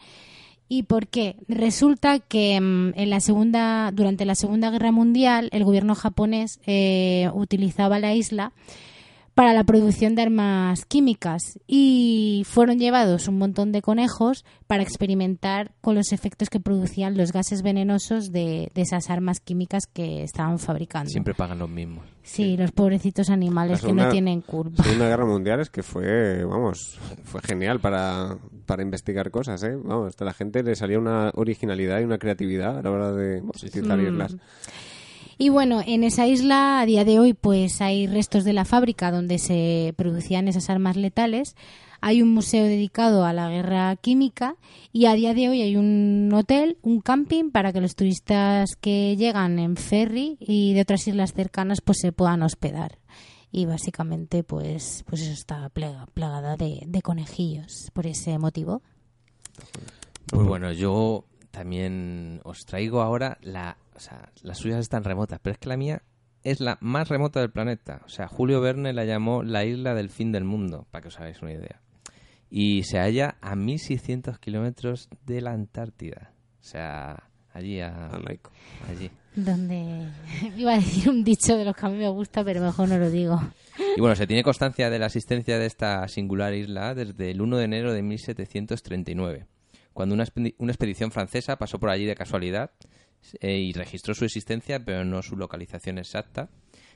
¿Y 0.70 0.84
por 0.84 1.08
qué? 1.08 1.36
Resulta 1.48 2.20
que 2.20 2.60
mm, 2.60 2.94
en 2.96 3.10
la 3.10 3.20
segunda, 3.20 3.92
durante 3.92 4.26
la 4.26 4.36
Segunda 4.36 4.70
Guerra 4.70 4.92
Mundial 4.92 5.50
el 5.54 5.64
gobierno 5.64 5.96
japonés 5.96 6.60
eh, 6.66 7.30
utilizaba 7.34 8.00
la 8.00 8.14
isla 8.16 8.54
para 9.38 9.54
la 9.54 9.64
producción 9.66 10.16
de 10.16 10.24
armas 10.24 10.84
químicas 10.86 11.60
y 11.68 12.42
fueron 12.48 12.80
llevados 12.80 13.28
un 13.28 13.38
montón 13.38 13.72
de 13.72 13.84
conejos 13.84 14.44
para 14.66 14.82
experimentar 14.82 15.74
con 15.80 15.94
los 15.94 16.12
efectos 16.12 16.50
que 16.50 16.60
producían 16.60 17.16
los 17.16 17.32
gases 17.32 17.62
venenosos 17.62 18.32
de, 18.32 18.72
de 18.74 18.82
esas 18.82 19.12
armas 19.12 19.40
químicas 19.40 19.86
que 19.86 20.24
estaban 20.24 20.58
fabricando. 20.58 21.12
Siempre 21.12 21.36
pagan 21.36 21.60
los 21.60 21.70
mismos. 21.70 22.04
Sí, 22.24 22.58
los 22.58 22.72
pobrecitos 22.72 23.30
animales 23.30 23.84
La 23.84 23.88
que 23.88 23.94
no 23.94 24.10
tienen 24.10 24.42
curva. 24.42 24.84
Segunda 24.84 25.08
Guerra 25.10 25.28
Mundial 25.28 25.60
es 25.60 25.70
que 25.70 25.84
fue, 25.84 26.44
vamos, 26.44 26.98
fue 27.24 27.40
genial 27.44 27.80
para, 27.80 28.40
para 28.66 28.82
investigar 28.82 29.30
cosas, 29.30 29.62
¿eh? 29.62 29.76
Vamos, 29.76 30.16
a 30.20 30.26
la 30.26 30.34
gente 30.34 30.64
le 30.64 30.76
salía 30.76 30.98
una 30.98 31.30
originalidad 31.36 32.00
y 32.00 32.06
una 32.06 32.18
creatividad 32.18 32.80
a 32.80 32.82
la 32.82 32.90
hora 32.90 33.12
de 33.12 33.42
vamos, 33.42 33.62
utilizar 33.62 34.00
Mm. 34.00 34.40
Y 35.38 35.50
bueno, 35.50 35.82
en 35.86 36.04
esa 36.04 36.26
isla 36.26 36.80
a 36.80 36.86
día 36.86 37.06
de 37.06 37.20
hoy 37.20 37.34
pues 37.34 37.82
hay 37.82 38.08
restos 38.08 38.44
de 38.44 38.54
la 38.54 38.66
fábrica 38.66 39.12
donde 39.12 39.38
se 39.38 39.94
producían 39.96 40.48
esas 40.48 40.70
armas 40.70 40.98
letales. 40.98 41.56
Hay 42.02 42.22
un 42.22 42.30
museo 42.30 42.66
dedicado 42.66 43.24
a 43.24 43.34
la 43.34 43.50
guerra 43.50 43.96
química 43.98 44.56
y 44.92 45.06
a 45.06 45.14
día 45.14 45.34
de 45.34 45.50
hoy 45.50 45.62
hay 45.62 45.76
un 45.76 46.32
hotel, 46.34 46.78
un 46.82 47.02
camping 47.02 47.52
para 47.52 47.72
que 47.72 47.82
los 47.82 47.96
turistas 47.96 48.76
que 48.76 49.16
llegan 49.16 49.60
en 49.60 49.78
ferry 49.78 50.38
y 50.40 50.74
de 50.74 50.82
otras 50.82 51.08
islas 51.08 51.34
cercanas 51.34 51.82
pues 51.82 52.00
se 52.02 52.12
puedan 52.12 52.42
hospedar. 52.42 52.98
Y 53.52 53.66
básicamente 53.66 54.44
pues 54.44 55.04
pues 55.08 55.22
eso 55.22 55.34
está 55.34 55.70
plagada 55.70 56.58
de 56.58 57.02
conejillos 57.04 57.92
por 57.94 58.08
ese 58.08 58.40
motivo. 58.40 58.82
Pues 60.28 60.46
bueno, 60.48 60.72
yo 60.72 61.26
también 61.52 62.42
os 62.44 62.66
traigo 62.66 63.02
ahora 63.02 63.38
la... 63.42 63.78
O 63.98 64.00
sea, 64.00 64.32
las 64.44 64.60
suyas 64.60 64.80
están 64.80 65.04
remotas, 65.04 65.40
pero 65.42 65.54
es 65.54 65.58
que 65.60 65.68
la 65.70 65.76
mía 65.78 66.04
es 66.44 66.60
la 66.62 66.78
más 66.82 67.10
remota 67.10 67.40
del 67.42 67.52
planeta. 67.52 68.02
O 68.06 68.10
sea, 68.10 68.28
Julio 68.28 68.62
Verne 68.62 68.94
la 68.94 69.04
llamó 69.06 69.44
la 69.44 69.66
isla 69.66 69.94
del 69.96 70.10
fin 70.10 70.32
del 70.32 70.44
mundo, 70.46 70.88
para 70.92 71.02
que 71.02 71.08
os 71.10 71.20
hagáis 71.20 71.42
una 71.42 71.52
idea. 71.54 71.82
Y 72.50 72.84
se 72.84 73.00
halla 73.00 73.36
a 73.42 73.56
1600 73.56 74.40
kilómetros 74.40 75.10
de 75.26 75.42
la 75.42 75.52
Antártida. 75.52 76.32
O 76.62 76.64
sea, 76.64 77.30
allí 77.52 77.82
a... 77.82 78.08
Allí. 78.88 79.12
Donde 79.36 80.08
iba 80.58 80.74
a 80.74 80.78
decir 80.78 81.10
un 81.10 81.24
dicho 81.24 81.58
de 81.58 81.66
los 81.66 81.76
que 81.76 81.86
a 81.86 81.90
mí 81.90 81.98
me 81.98 82.08
gusta, 82.10 82.44
pero 82.46 82.62
mejor 82.62 82.88
no 82.88 82.98
lo 82.98 83.10
digo. 83.10 83.42
Y 83.98 84.00
bueno, 84.00 84.16
se 84.16 84.26
tiene 84.28 84.44
constancia 84.44 84.90
de 84.90 85.00
la 85.00 85.08
existencia 85.08 85.60
de 85.60 85.66
esta 85.66 86.08
singular 86.08 86.54
isla 86.54 86.96
desde 86.96 87.32
el 87.32 87.42
1 87.42 87.58
de 87.58 87.64
enero 87.66 87.94
de 87.94 88.02
1739, 88.04 89.46
cuando 89.94 90.16
una, 90.16 90.26
expedi- 90.26 90.56
una 90.60 90.72
expedición 90.72 91.12
francesa 91.12 91.58
pasó 91.58 91.80
por 91.80 91.90
allí 91.90 92.06
de 92.06 92.16
casualidad 92.16 92.72
eh, 93.42 93.58
y 93.58 93.74
registró 93.74 94.14
su 94.14 94.26
existencia, 94.26 94.84
pero 94.84 95.04
no 95.04 95.22
su 95.22 95.36
localización 95.36 95.98
exacta, 95.98 96.50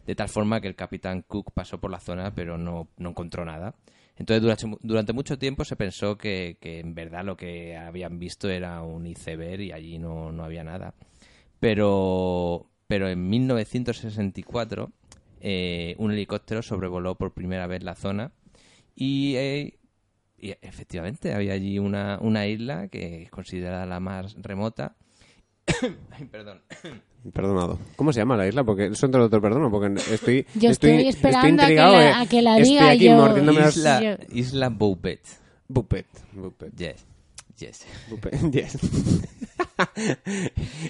de 0.05 0.15
tal 0.15 0.29
forma 0.29 0.61
que 0.61 0.67
el 0.67 0.75
capitán 0.75 1.23
Cook 1.23 1.51
pasó 1.53 1.79
por 1.79 1.91
la 1.91 1.99
zona, 1.99 2.33
pero 2.33 2.57
no, 2.57 2.89
no 2.97 3.09
encontró 3.09 3.45
nada. 3.45 3.75
Entonces, 4.17 4.41
durante, 4.41 4.67
durante 4.81 5.13
mucho 5.13 5.37
tiempo 5.39 5.65
se 5.65 5.75
pensó 5.75 6.17
que, 6.17 6.57
que 6.59 6.79
en 6.79 6.93
verdad 6.93 7.23
lo 7.23 7.37
que 7.37 7.75
habían 7.75 8.19
visto 8.19 8.49
era 8.49 8.81
un 8.83 9.07
iceberg 9.07 9.61
y 9.61 9.71
allí 9.71 9.97
no, 9.97 10.31
no 10.31 10.43
había 10.43 10.63
nada. 10.63 10.93
Pero, 11.59 12.69
pero 12.87 13.09
en 13.09 13.29
1964 13.29 14.91
eh, 15.43 15.95
un 15.97 16.11
helicóptero 16.11 16.61
sobrevoló 16.61 17.15
por 17.15 17.33
primera 17.33 17.65
vez 17.65 17.83
la 17.83 17.95
zona 17.95 18.31
y, 18.95 19.35
eh, 19.37 19.79
y 20.37 20.51
efectivamente 20.61 21.33
había 21.33 21.53
allí 21.53 21.79
una, 21.79 22.19
una 22.21 22.45
isla 22.45 22.89
que 22.89 23.23
es 23.23 23.31
considerada 23.31 23.85
la 23.87 23.99
más 23.99 24.35
remota. 24.41 24.95
Ay, 26.11 26.25
perdón. 26.25 26.61
Perdonado. 27.33 27.77
¿Cómo 27.97 28.11
se 28.11 28.19
llama 28.19 28.35
la 28.35 28.47
isla? 28.47 28.63
Porque 28.63 28.89
lo 28.89 28.95
te 29.09 29.17
lo 29.37 29.41
perdono, 29.41 29.69
porque 29.69 29.93
estoy, 30.11 30.45
Yo 30.55 30.71
estoy 30.71 31.07
esperando 31.07 31.61
a 31.63 31.67
que 31.67 31.75
la- 31.75 32.09
eh. 32.09 32.13
a 32.15 32.25
que 32.25 32.41
la 32.41 32.57
Estoy 32.57 32.73
diga 32.73 32.89
aquí 32.89 33.05
yo. 33.05 33.15
mordiéndome 33.15 33.59
las- 33.59 33.77
Isla, 33.77 34.01
Yo- 34.01 34.17
Isla 34.35 34.69
Boupet. 34.69 35.21
Bupet. 35.67 36.07
Bupet. 36.33 36.75
Yes. 36.75 37.05
Yes. 37.59 37.85
Bupet. 38.09 38.33
Yes. 38.51 38.75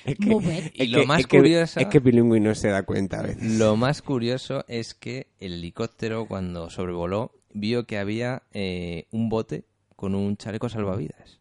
es 0.05 0.15
que, 0.17 0.26
Bupet. 0.30 0.72
Y 0.74 0.84
es 0.84 0.89
lo 0.89 1.01
que- 1.01 1.05
más 1.07 1.19
es 1.19 1.28
que- 1.28 1.38
curioso- 1.38 1.80
Es 1.82 1.88
que 1.88 1.99
bilingüe 1.99 2.39
no 2.39 2.55
se 2.55 2.69
da 2.69 2.84
cuenta 2.84 3.19
a 3.19 3.24
veces. 3.24 3.43
Lo 3.59 3.76
más 3.76 4.01
curioso 4.01 4.63
es 4.69 4.93
que 4.93 5.28
el 5.39 5.53
helicóptero, 5.55 6.28
cuando 6.28 6.69
sobrevoló, 6.69 7.34
vio 7.53 7.86
que 7.86 7.97
había 7.97 8.43
eh, 8.53 9.07
un 9.11 9.28
bote 9.28 9.65
con 9.97 10.15
un 10.15 10.38
chaleco 10.38 10.69
salvavidas. 10.69 11.40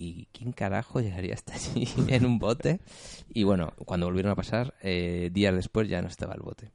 ¿Y 0.00 0.28
quién 0.32 0.52
carajo 0.52 1.00
llegaría 1.00 1.34
hasta 1.34 1.54
allí 1.54 1.88
en 2.08 2.24
un 2.24 2.38
bote? 2.38 2.80
Y 3.34 3.42
bueno, 3.42 3.72
cuando 3.84 4.06
volvieron 4.06 4.30
a 4.30 4.36
pasar, 4.36 4.74
eh, 4.82 5.30
días 5.32 5.54
después 5.54 5.88
ya 5.88 6.00
no 6.02 6.08
estaba 6.08 6.34
el 6.34 6.40
bote. 6.40 6.70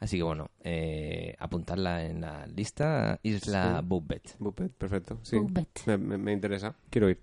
Así 0.00 0.16
que 0.16 0.22
bueno, 0.22 0.50
eh, 0.62 1.34
apuntarla 1.38 2.04
en 2.06 2.22
la 2.22 2.46
lista, 2.46 3.20
Isla 3.22 3.78
Sí. 3.80 3.86
Boubet. 3.86 4.36
Bupet, 4.38 4.72
perfecto. 4.72 5.18
Sí. 5.22 5.36
Bupet. 5.38 5.68
Me, 5.86 5.98
me- 5.98 6.18
me 6.18 6.32
interesa. 6.32 6.74
Quiero 6.90 7.10
ir. 7.10 7.20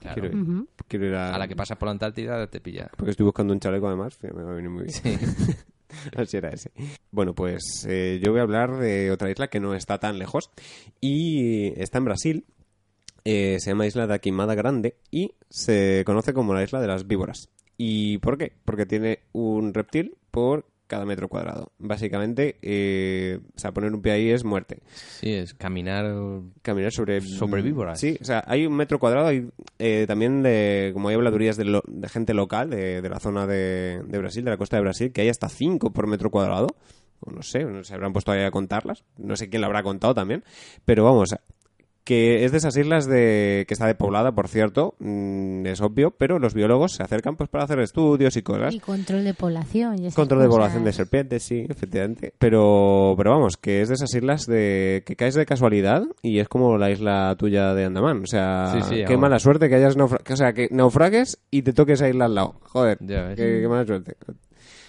Claro. 0.00 0.20
Quiero 0.20 0.38
ir. 0.38 0.66
Quiero 0.88 1.06
ir 1.06 1.14
a... 1.14 1.34
A 1.34 1.38
la 1.38 1.46
que 1.48 1.54
pasas 1.56 1.76
por 1.78 1.86
la 1.86 1.92
Antártida 1.92 2.46
te 2.48 2.60
pilla. 2.60 2.90
Porque 2.96 3.10
estoy 3.12 3.24
buscando 3.24 3.52
un 3.52 3.60
chaleco 3.60 3.86
además, 3.86 4.16
que 4.16 4.32
me 4.32 4.42
va 4.42 4.52
a 4.52 4.54
venir 4.54 4.70
muy 4.70 4.84
bien. 4.84 4.92
Sí. 4.94 5.16
Así 6.16 6.36
era 6.36 6.50
ese. 6.50 6.70
Bueno, 7.10 7.34
pues 7.34 7.84
eh, 7.88 8.20
yo 8.22 8.30
voy 8.30 8.40
a 8.40 8.44
hablar 8.44 8.76
de 8.78 9.10
otra 9.10 9.30
isla 9.30 9.48
que 9.48 9.58
no 9.60 9.74
está 9.74 9.98
tan 9.98 10.18
lejos 10.18 10.50
y 11.00 11.68
está 11.80 11.98
en 11.98 12.04
Brasil. 12.04 12.44
Eh, 13.24 13.56
se 13.60 13.70
llama 13.70 13.86
Isla 13.86 14.06
de 14.06 14.14
Aquimada 14.14 14.54
Grande 14.54 14.96
y 15.10 15.32
se 15.48 16.02
conoce 16.06 16.32
como 16.32 16.54
la 16.54 16.62
Isla 16.62 16.80
de 16.80 16.86
las 16.86 17.06
Víboras. 17.06 17.48
¿Y 17.76 18.18
por 18.18 18.36
qué? 18.38 18.52
Porque 18.64 18.86
tiene 18.86 19.20
un 19.32 19.72
reptil 19.74 20.16
por 20.30 20.66
cada 20.86 21.04
metro 21.06 21.28
cuadrado. 21.28 21.70
Básicamente, 21.78 22.56
eh, 22.62 23.38
o 23.54 23.58
sea, 23.58 23.72
poner 23.72 23.94
un 23.94 24.02
pie 24.02 24.12
ahí 24.12 24.30
es 24.30 24.42
muerte. 24.44 24.80
Sí, 25.20 25.32
es 25.32 25.54
caminar 25.54 26.04
Caminar 26.62 26.90
sobre... 26.92 27.20
Sobre 27.20 27.62
víboras. 27.62 28.00
Sí, 28.00 28.18
o 28.20 28.24
sea, 28.24 28.42
hay 28.46 28.66
un 28.66 28.74
metro 28.74 28.98
cuadrado, 28.98 29.30
eh, 29.78 30.04
también 30.08 30.42
de, 30.42 30.90
como 30.92 31.08
hay 31.08 31.14
habladurías 31.14 31.56
de, 31.56 31.64
lo- 31.66 31.84
de 31.86 32.08
gente 32.08 32.34
local 32.34 32.70
de, 32.70 33.00
de 33.02 33.08
la 33.08 33.20
zona 33.20 33.46
de, 33.46 34.02
de 34.04 34.18
Brasil, 34.18 34.44
de 34.44 34.50
la 34.50 34.56
costa 34.56 34.76
de 34.76 34.82
Brasil, 34.82 35.12
que 35.12 35.20
hay 35.20 35.28
hasta 35.28 35.48
5 35.48 35.92
por 35.92 36.08
metro 36.08 36.30
cuadrado. 36.30 36.66
O 37.20 37.30
no 37.30 37.42
sé, 37.42 37.64
no 37.64 37.84
se 37.84 37.94
habrán 37.94 38.12
puesto 38.12 38.32
ahí 38.32 38.42
a 38.42 38.50
contarlas. 38.50 39.04
No 39.16 39.36
sé 39.36 39.48
quién 39.48 39.60
la 39.60 39.66
habrá 39.68 39.82
contado 39.84 40.12
también. 40.14 40.42
Pero 40.84 41.04
vamos, 41.04 41.34
que 42.04 42.44
es 42.44 42.52
de 42.52 42.58
esas 42.58 42.76
islas 42.76 43.06
de 43.06 43.64
que 43.68 43.74
está 43.74 43.86
depoblada, 43.86 44.32
por 44.32 44.48
cierto, 44.48 44.94
mm, 44.98 45.66
es 45.66 45.80
obvio, 45.80 46.10
pero 46.10 46.38
los 46.38 46.54
biólogos 46.54 46.92
se 46.94 47.02
acercan 47.02 47.36
pues 47.36 47.48
para 47.50 47.64
hacer 47.64 47.78
estudios 47.80 48.36
y 48.36 48.42
cosas. 48.42 48.74
Y 48.74 48.80
control 48.80 49.24
de 49.24 49.34
población. 49.34 49.96
y 49.98 50.06
esas 50.06 50.14
Control 50.14 50.40
de 50.40 50.46
cosas. 50.46 50.56
población 50.58 50.84
de 50.84 50.92
serpientes, 50.92 51.42
sí, 51.42 51.66
efectivamente. 51.68 52.32
Pero, 52.38 53.14
pero 53.16 53.30
vamos, 53.32 53.56
que 53.56 53.80
es 53.82 53.88
de 53.88 53.94
esas 53.94 54.12
islas 54.14 54.46
de 54.46 55.02
que 55.06 55.14
caes 55.16 55.34
de 55.34 55.46
casualidad 55.46 56.02
y 56.22 56.38
es 56.40 56.48
como 56.48 56.78
la 56.78 56.90
isla 56.90 57.34
tuya 57.38 57.74
de 57.74 57.84
Andamán. 57.84 58.22
O 58.22 58.26
sea, 58.26 58.72
Sí, 58.72 58.80
sí, 58.96 59.04
qué 59.06 59.16
mala 59.16 59.38
suerte 59.38 59.68
que 59.68 59.74
hayas 59.76 59.96
naufra- 59.96 60.22
que, 60.22 60.32
o 60.32 60.36
sea, 60.36 60.52
que 60.52 60.68
naufragues 60.70 61.38
y 61.50 61.62
te 61.62 61.72
toques 61.72 62.00
esa 62.00 62.08
isla 62.08 62.24
al 62.24 62.34
lado. 62.34 62.54
Joder, 62.64 62.98
Ya 63.00 63.22
ves. 63.24 63.36
qué, 63.36 63.60
qué 63.60 63.68
mala 63.68 63.84
suerte. 63.86 64.16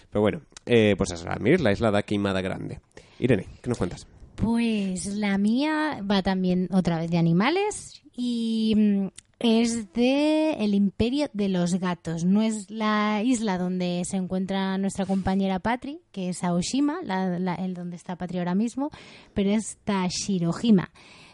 Pero 0.10 0.22
bueno, 0.22 0.42
eh, 0.66 0.96
pues 0.98 1.12
es 1.12 1.24
la, 1.24 1.38
la 1.40 1.72
isla 1.72 1.92
de 1.92 1.98
Aquimada 1.98 2.42
Grande. 2.42 2.80
Irene, 3.20 3.46
¿qué 3.62 3.70
nos 3.70 3.78
cuentas? 3.78 4.08
Pues 4.42 5.06
la 5.06 5.38
mía 5.38 6.02
va 6.10 6.24
también 6.24 6.68
otra 6.72 6.98
vez 6.98 7.12
de 7.12 7.20
animales 7.20 8.02
y 8.12 8.74
mm, 8.76 9.08
es 9.38 9.94
de 9.94 10.54
el 10.54 10.74
imperio 10.74 11.30
de 11.34 11.48
los 11.48 11.76
gatos. 11.76 12.26
No 12.26 12.42
es 12.42 12.72
la 12.72 13.22
isla 13.24 13.60
donde 13.60 14.02
se 14.04 14.18
encuentra 14.18 14.80
nuestra 14.80 15.06
compañera 15.06 15.60
Patri, 15.60 16.02
que 16.12 16.30
es 16.30 16.44
Aoshima, 16.44 17.02
la, 17.04 17.54
el 17.54 17.76
donde 17.76 17.98
está 17.98 18.16
Patri 18.16 18.40
ahora 18.40 18.56
mismo, 18.56 18.90
pero 19.36 19.52
es 19.52 19.78
Tashirohima, 19.84 20.90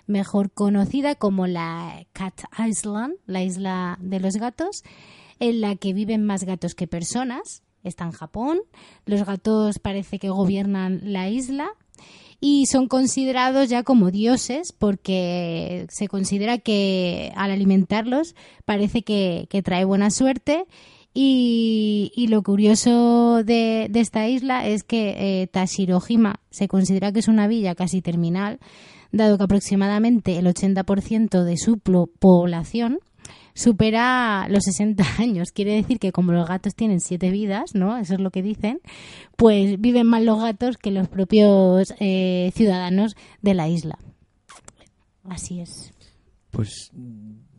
mejor 0.06 0.52
conocida 0.52 1.16
como 1.16 1.48
la 1.48 2.06
Cat 2.12 2.42
Island, 2.60 3.14
la 3.26 3.42
isla 3.42 3.98
de 4.02 4.20
los 4.20 4.36
gatos, 4.36 4.84
en 5.40 5.62
la 5.62 5.78
que 5.78 5.94
viven 5.94 6.26
más 6.26 6.44
gatos 6.44 6.76
que 6.76 6.88
personas. 6.88 7.64
Está 7.84 8.04
en 8.04 8.12
Japón. 8.12 8.60
Los 9.06 9.24
gatos 9.24 9.80
parece 9.80 10.20
que 10.20 10.30
gobiernan 10.30 11.00
la 11.04 11.30
isla 11.30 11.70
y 12.40 12.68
son 12.68 12.88
considerados 12.88 13.70
ya 13.70 13.84
como 13.84 14.12
dioses 14.12 14.72
porque 14.72 15.88
se 15.90 16.08
considera 16.08 16.58
que 16.58 17.32
al 17.36 17.52
alimentarlos 17.52 18.36
parece 18.66 19.02
que, 19.02 19.48
que 19.50 19.64
trae 19.64 19.86
buena 19.86 20.12
suerte. 20.12 20.66
Y, 21.20 22.12
y 22.16 22.28
lo 22.28 22.44
curioso 22.44 23.44
de, 23.44 23.88
de 23.90 24.00
esta 24.02 24.28
isla 24.28 24.68
es 24.68 24.84
que 24.84 25.42
eh, 25.42 25.48
Tashirohima 25.48 26.42
se 26.52 26.68
considera 26.68 27.12
que 27.12 27.20
es 27.20 27.28
una 27.28 27.48
villa 27.48 27.74
casi 27.74 28.04
terminal 28.04 28.60
dado 29.12 29.38
que 29.38 29.44
aproximadamente 29.44 30.38
el 30.38 30.46
80% 30.48 31.44
de 31.44 31.58
su 31.58 31.80
población 31.80 33.00
supera 33.58 34.48
los 34.50 34.64
60 34.64 35.04
años. 35.20 35.52
Quiere 35.52 35.74
decir 35.74 36.00
que 36.00 36.12
como 36.12 36.32
los 36.32 36.48
gatos 36.48 36.76
tienen 36.76 37.02
siete 37.02 37.32
vidas, 37.32 37.74
¿no? 37.74 37.98
Eso 37.98 38.14
es 38.14 38.20
lo 38.20 38.32
que 38.32 38.42
dicen, 38.42 38.80
pues 39.36 39.82
viven 39.82 40.08
más 40.08 40.24
los 40.24 40.40
gatos 40.40 40.78
que 40.78 40.92
los 40.92 41.08
propios 41.08 41.94
eh, 42.00 42.52
ciudadanos 42.56 43.16
de 43.42 43.54
la 43.54 43.68
isla. 43.68 43.98
Así 45.24 45.60
es. 45.60 45.94
Pues 46.52 46.92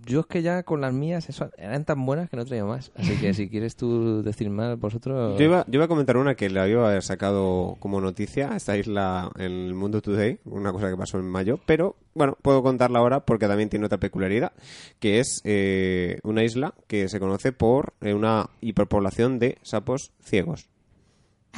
Yo 0.09 0.21
es 0.21 0.27
que 0.27 0.43
ya 0.43 0.63
con 0.63 0.81
las 0.81 0.93
mías 0.93 1.29
eso, 1.29 1.51
eran 1.57 1.85
tan 1.85 2.05
buenas 2.05 2.31
que 2.31 2.37
no 2.37 2.45
traía 2.45 2.65
más. 2.65 2.91
Así 2.97 3.17
que 3.17 3.35
si 3.35 3.49
quieres 3.51 3.77
tú 3.77 4.23
decir 4.23 4.51
más, 4.51 4.79
vosotros... 4.79 5.39
Yo 5.39 5.45
iba, 5.45 5.65
yo 5.67 5.75
iba 5.75 5.85
a 5.85 5.89
comentar 5.89 6.17
una 6.17 6.35
que 6.35 6.51
la 6.51 6.65
había 6.65 7.01
sacado 7.01 7.77
como 7.79 8.01
noticia, 8.01 8.57
esta 8.57 8.77
isla 8.77 9.31
en 9.37 9.53
el 9.53 9.75
Mundo 9.75 10.01
Today, 10.01 10.41
una 10.45 10.73
cosa 10.73 10.91
que 10.91 10.97
pasó 10.97 11.19
en 11.19 11.27
mayo, 11.27 11.61
pero 11.67 11.97
bueno, 12.15 12.37
puedo 12.43 12.63
contarla 12.63 12.99
ahora 12.99 13.21
porque 13.21 13.47
también 13.47 13.69
tiene 13.69 13.87
otra 13.87 13.99
peculiaridad, 13.99 14.53
que 14.99 15.21
es 15.21 15.41
eh, 15.45 16.19
una 16.23 16.43
isla 16.43 16.75
que 16.87 17.09
se 17.09 17.21
conoce 17.21 17.53
por 17.53 17.95
eh, 18.01 18.15
una 18.15 18.51
hiperpoblación 18.61 19.39
de 19.39 19.59
sapos 19.63 20.13
ciegos. 20.23 20.69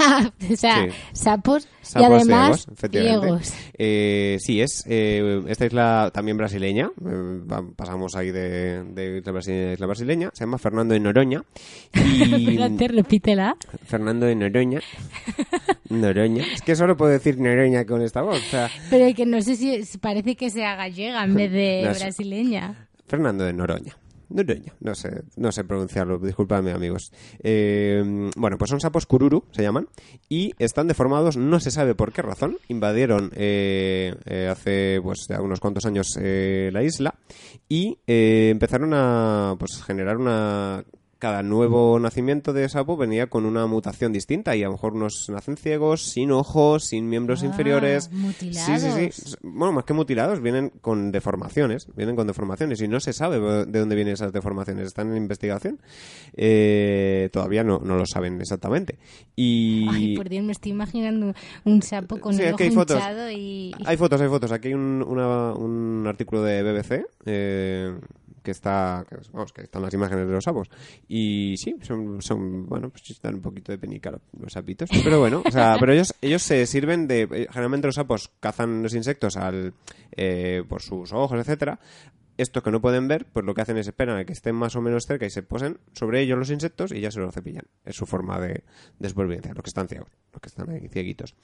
o 0.52 0.56
sea, 0.56 0.84
Sí. 0.86 0.90
sapos, 1.12 1.64
y 1.82 1.86
Sapos 1.86 2.08
además 2.22 2.66
ciegos. 2.90 3.52
Eh, 3.76 4.36
sí, 4.40 4.60
es 4.60 4.84
eh, 4.88 5.42
esta 5.48 5.66
isla 5.66 6.10
también 6.12 6.36
brasileña. 6.36 6.90
eh, 7.06 7.40
pasamos 7.76 8.14
ahí 8.16 8.30
de, 8.30 8.84
de 8.84 9.18
isla 9.18 9.32
brasileña 9.32 9.72
isla 9.74 9.86
brasileña. 9.86 10.30
Se 10.34 10.44
llama 10.44 10.58
Fernando 10.58 10.94
de 10.94 11.00
Noronha. 11.00 11.42
Y 11.94 12.22
Espérate, 12.50 12.88
repítela. 12.88 13.56
Fernando 13.86 14.26
de 14.26 14.34
Noronha. 14.36 14.80
Noroña. 15.88 16.44
Es 16.54 16.62
que 16.62 16.76
solo 16.76 16.96
puedo 16.96 17.10
decir 17.10 17.38
Noroña 17.40 17.84
con 17.84 18.02
esta 18.02 18.22
voz. 18.22 18.38
O 18.38 18.50
sea, 18.50 18.70
Pero 18.90 19.12
que 19.14 19.26
no 19.26 19.40
sé 19.42 19.56
si 19.56 19.82
parece 19.98 20.36
que 20.36 20.50
sea 20.50 20.76
gallega 20.76 21.24
en 21.24 21.34
vez 21.34 21.50
de 21.50 21.82
No 21.86 21.94
brasileña. 21.98 22.88
Fernando 23.08 23.44
de 23.44 23.52
Noroña. 23.52 23.96
Noroña. 24.30 24.74
No 24.80 24.94
sé, 24.94 25.24
no 25.36 25.52
sé 25.52 25.64
pronunciarlo, 25.64 26.18
disculpadme 26.18 26.72
amigos. 26.72 27.12
Eh, 27.42 28.30
bueno, 28.36 28.56
pues 28.58 28.70
son 28.70 28.80
sapos 28.80 29.06
cururu, 29.06 29.44
se 29.50 29.62
llaman, 29.62 29.88
y 30.28 30.52
están 30.58 30.86
deformados, 30.86 31.36
no 31.36 31.60
se 31.60 31.70
sabe 31.70 31.94
por 31.94 32.12
qué 32.12 32.22
razón. 32.22 32.58
Invadieron 32.68 33.30
eh, 33.34 34.14
eh, 34.26 34.48
hace 34.50 35.00
pues 35.02 35.26
ya 35.28 35.40
unos 35.40 35.60
cuantos 35.60 35.84
años 35.84 36.16
eh, 36.20 36.70
la 36.72 36.82
isla 36.82 37.14
y 37.68 37.98
empezaron 38.06 38.92
a 38.94 39.56
pues 39.58 39.82
generar 39.82 40.16
una 40.16 40.84
cada 41.20 41.44
nuevo 41.44 42.00
nacimiento 42.00 42.52
de 42.52 42.68
sapo 42.68 42.96
venía 42.96 43.28
con 43.28 43.44
una 43.46 43.66
mutación 43.66 44.12
distinta 44.12 44.56
y 44.56 44.62
a 44.62 44.66
lo 44.66 44.72
mejor 44.72 44.94
unos 44.94 45.28
nacen 45.28 45.56
ciegos, 45.56 46.02
sin 46.02 46.32
ojos, 46.32 46.84
sin 46.86 47.08
miembros 47.08 47.42
Ah, 47.42 47.46
inferiores. 47.46 48.10
mutilados. 48.10 48.82
Sí, 48.82 48.90
sí, 48.90 49.08
sí. 49.12 49.36
Bueno, 49.42 49.72
más 49.72 49.84
que 49.84 49.92
mutilados, 49.92 50.40
vienen 50.40 50.70
con 50.80 51.12
deformaciones. 51.12 51.86
Vienen 51.94 52.16
con 52.16 52.26
deformaciones 52.26 52.80
y 52.82 52.88
no 52.88 52.98
se 52.98 53.12
sabe 53.12 53.38
de 53.38 53.78
dónde 53.78 53.94
vienen 53.94 54.14
esas 54.14 54.32
deformaciones. 54.32 54.86
Están 54.88 55.10
en 55.12 55.18
investigación. 55.18 55.78
Eh, 56.36 57.28
todavía 57.32 57.62
no, 57.64 57.78
no 57.78 57.96
lo 57.96 58.06
saben 58.06 58.40
exactamente. 58.40 58.98
Y 59.36 59.86
Ay, 59.90 60.16
por 60.16 60.28
Dios, 60.28 60.44
me 60.44 60.52
estoy 60.52 60.72
imaginando 60.72 61.34
un 61.64 61.82
sapo 61.82 62.18
con 62.18 62.34
Sí, 62.34 62.42
el 62.42 62.54
ojo 62.54 62.62
hay 62.62 62.70
fotos. 62.70 62.96
hinchado 62.96 63.30
y... 63.30 63.72
hay 63.84 63.96
fotos, 63.96 64.20
hay 64.20 64.28
fotos. 64.28 64.52
Aquí 64.52 64.68
hay 64.68 64.74
un, 64.74 65.04
una- 65.06 65.52
un 65.52 66.04
artículo 66.06 66.42
de 66.42 66.62
BBC 66.62 67.04
eh, 67.26 67.94
que 68.42 68.50
está, 68.50 69.04
vamos, 69.32 69.52
que 69.52 69.62
están 69.62 69.82
las 69.82 69.94
imágenes 69.94 70.26
de 70.26 70.32
los 70.32 70.44
sapos. 70.44 70.68
Y 71.08 71.54
sí, 71.58 71.76
son, 71.82 72.20
son 72.22 72.66
bueno, 72.66 72.90
pues 72.90 73.10
están 73.10 73.34
un 73.36 73.40
poquito 73.42 73.72
de 73.72 73.78
penica 73.78 74.10
los- 74.10 74.52
sapitos. 74.52 74.88
Pero 75.04 75.18
bueno, 75.20 75.42
o 75.44 75.50
sea, 75.50 75.76
pero 75.78 75.92
ellos, 75.92 76.14
ellos 76.20 76.42
se 76.42 76.66
sirven 76.66 77.06
de, 77.06 77.22
eh, 77.22 77.46
generalmente 77.50 77.86
los 77.88 77.94
sapos 77.96 78.30
cazan 78.40 78.82
los 78.82 78.94
insectos 78.94 79.36
al, 79.36 79.74
eh, 80.16 80.62
por 80.68 80.82
sus 80.82 81.12
ojos, 81.12 81.38
etcétera. 81.40 81.78
Estos 82.36 82.62
que 82.62 82.70
no 82.70 82.80
pueden 82.80 83.06
ver, 83.06 83.26
pues 83.30 83.44
lo 83.44 83.52
que 83.52 83.60
hacen 83.60 83.76
es 83.76 83.86
esperan 83.86 84.16
a 84.16 84.24
que 84.24 84.32
estén 84.32 84.54
más 84.54 84.74
o 84.74 84.80
menos 84.80 85.04
cerca 85.04 85.26
y 85.26 85.30
se 85.30 85.42
posen 85.42 85.76
sobre 85.92 86.22
ellos 86.22 86.38
los 86.38 86.48
insectos 86.50 86.90
y 86.90 87.00
ya 87.00 87.10
se 87.10 87.20
los 87.20 87.34
cepillan. 87.34 87.64
Es 87.84 87.96
su 87.96 88.06
forma 88.06 88.40
de, 88.40 88.64
de 88.98 89.08
supervivencia, 89.10 89.52
los 89.52 89.62
que 89.62 89.68
están 89.68 89.88
ciegos, 89.88 90.08
los 90.32 90.40
que 90.40 90.48
están 90.48 90.70
ahí 90.70 90.88
cieguitos. 90.88 91.34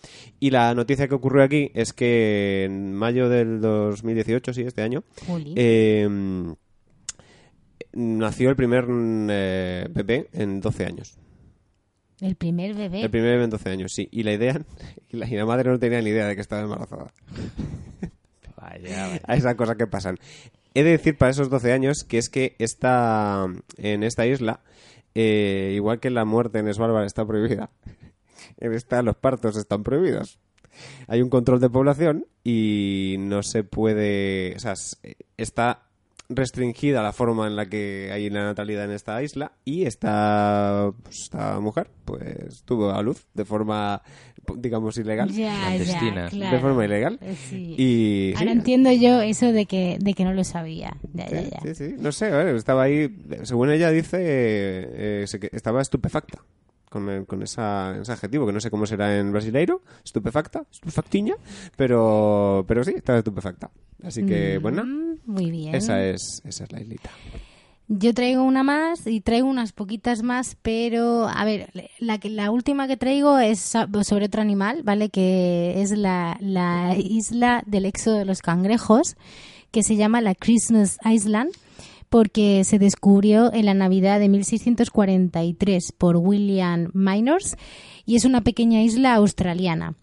Y 0.40 0.48
la 0.50 0.74
noticia 0.74 1.06
que 1.06 1.14
ocurrió 1.14 1.42
aquí 1.42 1.70
es 1.74 1.92
que 1.92 2.64
en 2.64 2.94
mayo 2.94 3.28
del 3.28 3.60
2018, 3.60 4.54
sí, 4.54 4.62
este 4.62 4.80
año, 4.80 5.04
eh, 5.54 6.08
nació 7.92 8.50
el 8.50 8.56
primer 8.56 8.86
eh, 8.88 9.86
bebé 9.90 10.28
en 10.32 10.60
12 10.60 10.84
años. 10.86 11.18
El 12.20 12.34
primer 12.36 12.74
bebé. 12.74 13.02
El 13.02 13.10
primer 13.10 13.32
bebé 13.32 13.44
en 13.44 13.50
12 13.50 13.68
años, 13.70 13.92
sí. 13.94 14.08
Y 14.10 14.22
la 14.22 14.32
idea, 14.32 14.60
y 15.10 15.16
la, 15.16 15.28
y 15.28 15.34
la 15.34 15.44
madre 15.46 15.70
no 15.70 15.78
tenía 15.78 16.00
ni 16.00 16.10
idea 16.10 16.26
de 16.26 16.34
que 16.34 16.40
estaba 16.40 16.62
embarazada. 16.62 17.12
Vaya, 18.56 19.06
vaya. 19.08 19.20
a 19.26 19.36
esas 19.36 19.54
cosas 19.54 19.76
que 19.76 19.86
pasan. 19.86 20.18
He 20.74 20.82
de 20.82 20.90
decir 20.90 21.16
para 21.16 21.30
esos 21.30 21.48
12 21.50 21.72
años 21.72 22.04
que 22.04 22.18
es 22.18 22.28
que 22.28 22.56
esta, 22.58 23.46
en 23.76 24.02
esta 24.02 24.26
isla, 24.26 24.60
eh, 25.14 25.72
igual 25.74 26.00
que 26.00 26.10
la 26.10 26.24
muerte 26.24 26.58
en 26.58 26.72
Svalbard 26.72 27.04
está 27.06 27.24
prohibida, 27.26 27.70
en 28.58 28.72
esta 28.74 29.02
los 29.02 29.16
partos 29.16 29.56
están 29.56 29.82
prohibidos. 29.82 30.38
Hay 31.06 31.22
un 31.22 31.30
control 31.30 31.60
de 31.60 31.70
población 31.70 32.26
y 32.44 33.16
no 33.18 33.42
se 33.42 33.62
puede, 33.64 34.54
o 34.56 34.58
sea, 34.58 34.72
s- 34.72 34.96
está 35.38 35.85
restringida 36.28 37.02
la 37.02 37.12
forma 37.12 37.46
en 37.46 37.56
la 37.56 37.66
que 37.66 38.10
hay 38.12 38.28
la 38.30 38.44
natalidad 38.44 38.84
en 38.84 38.90
esta 38.92 39.22
isla 39.22 39.52
y 39.64 39.84
esta, 39.84 40.90
pues, 41.02 41.20
esta 41.22 41.60
mujer 41.60 41.90
pues 42.04 42.62
tuvo 42.64 42.90
a 42.90 43.02
luz 43.02 43.26
de 43.34 43.44
forma 43.44 44.02
digamos 44.56 44.96
ilegal 44.98 45.28
Ya, 45.30 45.52
ya, 45.52 45.60
Clandestina. 45.84 46.28
claro. 46.28 46.56
de 46.56 46.62
forma 46.62 46.84
ilegal 46.84 47.18
Eh, 47.20 47.36
sí. 47.48 47.74
y 47.78 48.32
Ahora 48.36 48.52
sí, 48.52 48.58
entiendo 48.58 48.92
yo 48.92 49.20
eso 49.20 49.52
de 49.52 49.66
que, 49.66 49.98
de 50.00 50.14
que 50.14 50.24
no 50.24 50.32
lo 50.32 50.44
sabía. 50.44 50.96
Ya, 51.14 51.28
ya, 51.28 51.42
Sí, 51.42 51.48
ya. 51.52 51.60
sí, 51.62 51.74
sí. 51.74 51.94
No 51.98 52.12
sé, 52.12 52.56
estaba 52.56 52.82
ahí, 52.84 53.08
según 53.42 53.70
ella 53.70 53.90
dice, 53.90 54.18
eh, 54.20 55.22
eh, 55.22 55.24
se 55.26 55.40
que- 55.40 55.50
estaba 55.52 55.82
estupefacta 55.82 56.42
con, 56.90 57.08
el- 57.08 57.26
con 57.26 57.42
esa, 57.42 57.96
ese 58.00 58.12
adjetivo, 58.12 58.46
que 58.46 58.52
no 58.52 58.60
sé 58.60 58.70
cómo 58.70 58.86
será 58.86 59.18
en 59.18 59.32
brasileiro, 59.32 59.82
estupefacta, 60.04 60.64
estupefactiña, 60.70 61.34
pero, 61.76 62.64
pero 62.68 62.84
sí, 62.84 62.92
estaba 62.96 63.18
estupefacta. 63.18 63.70
Así 64.02 64.24
que, 64.24 64.58
bueno, 64.58 64.84
Mm, 64.84 65.16
Muy 65.26 65.50
bien. 65.50 65.74
esa 65.74 66.04
es, 66.04 66.42
esa 66.44 66.64
es 66.64 66.72
la 66.72 66.80
islita. 66.80 67.10
Yo 67.88 68.12
traigo 68.14 68.42
una 68.42 68.64
más 68.64 69.06
y 69.06 69.20
traigo 69.20 69.46
unas 69.48 69.72
poquitas 69.72 70.22
más, 70.22 70.56
pero 70.60 71.28
a 71.28 71.44
ver, 71.44 71.70
la, 72.00 72.18
que, 72.18 72.28
la 72.30 72.50
última 72.50 72.88
que 72.88 72.96
traigo 72.96 73.38
es 73.38 73.60
so- 73.60 73.86
sobre 74.02 74.26
otro 74.26 74.42
animal, 74.42 74.82
¿vale? 74.82 75.08
Que 75.08 75.80
es 75.80 75.92
la, 75.92 76.36
la 76.40 76.96
isla 76.98 77.62
del 77.64 77.84
éxodo 77.84 78.16
de 78.18 78.24
los 78.24 78.42
cangrejos, 78.42 79.16
que 79.70 79.84
se 79.84 79.94
llama 79.94 80.20
la 80.20 80.34
Christmas 80.34 80.98
Island, 81.04 81.50
porque 82.16 82.64
se 82.64 82.78
descubrió 82.78 83.52
en 83.52 83.66
la 83.66 83.74
Navidad 83.74 84.18
de 84.18 84.30
1643 84.30 85.92
por 85.92 86.16
William 86.16 86.88
Minors 86.94 87.58
y 88.06 88.16
es 88.16 88.24
una 88.24 88.40
pequeña 88.40 88.80
isla 88.80 89.12
australiana. 89.16 89.96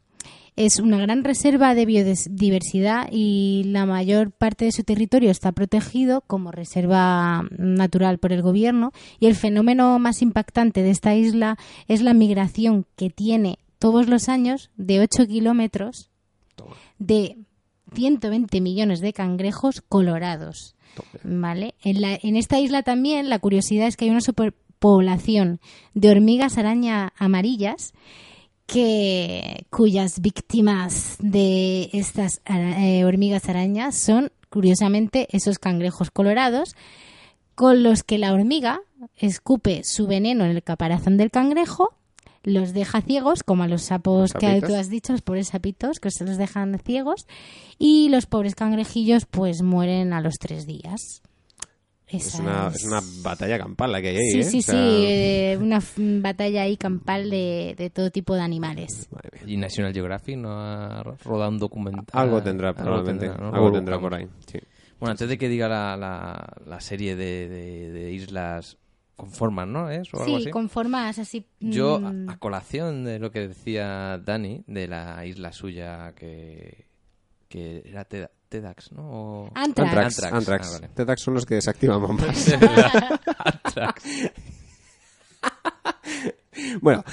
Es 0.56 0.78
una 0.78 1.00
gran 1.00 1.24
reserva 1.24 1.74
de 1.74 1.88
biodiversidad 1.88 3.08
y 3.12 3.64
la 3.66 3.88
mayor 3.88 4.30
parte 4.30 4.66
de 4.66 4.72
su 4.72 4.84
territorio 4.84 5.32
está 5.32 5.54
protegido 5.54 6.22
como 6.22 6.52
reserva 6.52 7.48
natural 7.58 8.20
por 8.20 8.32
el 8.32 8.44
gobierno. 8.44 8.92
Y 9.20 9.26
el 9.26 9.34
fenómeno 9.34 9.98
más 9.98 10.22
impactante 10.22 10.84
de 10.84 10.92
esta 10.92 11.16
isla 11.16 11.58
es 11.88 12.04
la 12.04 12.14
migración 12.14 12.86
que 12.96 13.10
tiene 13.10 13.58
todos 13.80 14.08
los 14.08 14.30
años 14.30 14.70
de 14.78 15.00
8 15.00 15.26
kilómetros 15.26 16.12
de 17.00 17.40
120 17.96 18.62
millones 18.62 19.02
de 19.02 19.14
cangrejos 19.14 19.82
colorados. 19.82 20.76
¿Vale? 21.24 21.74
En, 21.84 22.02
la- 22.02 22.20
en 22.22 22.36
esta 22.36 22.60
isla 22.60 22.84
también 22.84 23.30
la 23.30 23.40
curiosidad 23.40 23.88
es 23.88 23.98
que 23.98 24.06
hay 24.06 24.12
una 24.12 24.22
superpoblación 24.22 25.60
de 25.94 26.10
hormigas 26.12 26.58
araña 26.58 27.14
amarillas 27.18 27.94
que 28.66 29.66
cuyas 29.70 30.22
víctimas 30.22 31.18
de 31.20 31.90
estas 31.94 32.42
eh, 32.46 33.04
hormigas 33.06 33.50
arañas 33.50 33.98
son 33.98 34.32
curiosamente 34.50 35.28
esos 35.32 35.60
cangrejos 35.60 36.12
colorados 36.12 36.76
con 37.56 37.84
los 37.84 38.04
que 38.04 38.18
la 38.18 38.34
hormiga 38.34 38.82
escupe 39.18 39.84
su 39.84 40.08
veneno 40.08 40.46
en 40.46 40.52
el 40.52 40.64
caparazón 40.64 41.18
del 41.18 41.30
cangrejo 41.30 41.94
los 42.44 42.74
deja 42.74 43.02
ciegos, 43.02 43.44
como 43.44 43.64
a 43.64 43.68
los 43.68 43.84
sapos 43.84 44.34
Los 44.34 44.40
que 44.42 44.62
tú 44.62 44.76
has 44.76 44.90
dicho, 44.90 45.12
los 45.14 45.22
pobres 45.22 45.48
sapitos, 45.50 46.00
que 46.00 46.12
se 46.12 46.26
los 46.26 46.38
dejan 46.38 46.78
ciegos, 46.80 47.26
y 47.80 48.10
los 48.10 48.26
pobres 48.26 48.56
cangrejillos 48.56 49.26
pues 49.26 49.62
mueren 49.62 50.14
a 50.14 50.22
los 50.22 50.36
tres 50.40 50.66
días. 50.68 51.22
Es 52.08 52.36
una, 52.36 52.68
es- 52.68 52.76
es 52.76 52.84
una 52.86 53.02
batalla 53.24 53.58
campal 53.58 53.92
la 53.92 54.00
que 54.02 54.10
hay 54.10 54.18
ahí, 54.18 54.32
Sí, 54.32 54.40
¿eh? 54.40 54.44
sí, 54.44 54.60
O 54.60 54.62
sea, 54.62 54.74
sí, 54.76 54.80
eh, 55.08 55.58
una 55.60 55.78
f- 55.78 56.20
batalla 56.22 56.62
ahí 56.62 56.78
campal 56.78 57.30
de, 57.32 57.74
de 57.76 57.90
todo 57.90 58.12
tipo 58.12 58.36
de 58.36 58.42
animales. 58.42 59.10
¿Y 59.48 59.58
National 59.58 59.94
Geographic 59.94 60.38
no 60.38 60.52
ha 60.60 61.02
rodado 61.24 61.50
un 61.50 61.58
documental? 61.58 62.06
Algo 62.12 62.44
tendrá, 62.44 62.74
probablemente. 62.74 63.30
tendrá, 63.30 63.50
¿no? 63.50 63.56
Algo 63.56 63.72
tendrá 63.72 64.00
por 64.00 64.14
ahí. 64.14 64.28
Sí. 64.46 64.60
Bueno, 65.00 65.12
antes 65.12 65.28
de 65.28 65.38
que 65.40 65.50
diga 65.50 65.68
la, 65.68 65.98
la, 65.98 66.54
la 66.68 66.80
serie 66.82 67.16
de, 67.16 67.50
de- 67.50 67.92
de 67.92 68.12
islas 68.12 68.78
conforman, 69.16 69.72
¿no? 69.72 69.90
¿Es? 69.90 70.14
O 70.14 70.18
algo 70.22 70.26
Sí, 70.38 70.42
así. 70.44 70.50
con 70.52 70.70
formas 70.70 71.20
así. 71.20 71.46
Yo, 71.60 71.96
a, 71.96 72.00
mm, 72.12 72.30
a 72.30 72.38
colación 72.38 73.04
de 73.04 73.20
lo 73.20 73.32
que 73.32 73.48
decía 73.48 74.18
Dani, 74.24 74.64
de 74.68 74.88
la 74.88 75.26
isla 75.26 75.52
suya 75.52 76.14
que, 76.16 76.88
que 77.48 77.84
era 77.86 78.06
Teda- 78.06 78.32
Tedax, 78.50 78.92
¿no? 78.92 79.04
O- 79.10 79.52
Antrax. 79.56 79.90
Antrax. 79.90 80.24
Antrax, 80.24 80.34
Antrax. 80.34 80.68
ah, 80.68 80.72
vale. 80.82 80.90
Tedax 80.96 81.22
son 81.22 81.34
los 81.36 81.46
que 81.46 81.56
desactivan 81.56 82.02
bombas. 82.02 82.54
Antrax. 83.64 84.04
Bueno, 86.82 87.04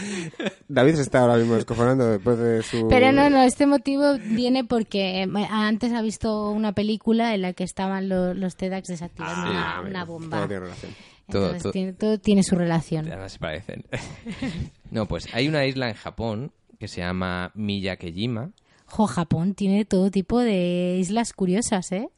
David 0.69 0.97
se 0.97 1.03
está 1.03 1.21
ahora 1.23 1.37
mismo 1.37 1.55
descojonando 1.55 2.07
después 2.07 2.39
de 2.39 2.63
su... 2.63 2.89
Pero 2.89 3.11
no, 3.11 3.31
no, 3.31 3.41
este 3.43 3.67
motivo 3.67 4.19
viene 4.19 4.65
porque 4.65 5.23
eh, 5.23 5.29
antes 5.51 5.93
ha 5.93 6.03
visto 6.03 6.51
una 6.51 6.73
película 6.73 7.35
en 7.35 7.43
la 7.43 7.53
que 7.55 7.65
estaban 7.65 8.09
lo- 8.09 8.35
los 8.35 8.57
TEDx 8.57 8.89
desactivando 8.89 9.41
Ah, 9.51 9.51
una, 9.51 9.77
amigo, 9.79 9.89
una 9.91 10.05
todo 10.05 10.13
bomba. 10.19 10.47
tiene 10.47 10.61
relación. 10.61 10.93
Todo- 11.31 11.71
Tiene, 11.73 11.93
todo 11.93 12.19
tiene 12.19 12.43
su 12.43 12.55
relación. 12.57 13.07
Además 13.07 13.33
se 13.33 13.39
parecen. 13.39 13.85
no, 14.91 15.07
pues 15.07 15.27
hay 15.33 15.49
una 15.49 15.65
isla 15.67 15.89
en 15.89 15.95
Japón 15.95 16.53
que 16.79 16.89
se 16.89 17.01
llama 17.01 17.53
Miyakejima 17.55 18.53
Jo, 18.87 19.07
Japón 19.07 19.55
tiene 19.55 19.85
todo 19.85 20.11
tipo 20.11 20.41
de 20.41 20.97
islas 20.99 21.33
curiosas, 21.33 21.93
¿eh? 21.93 22.09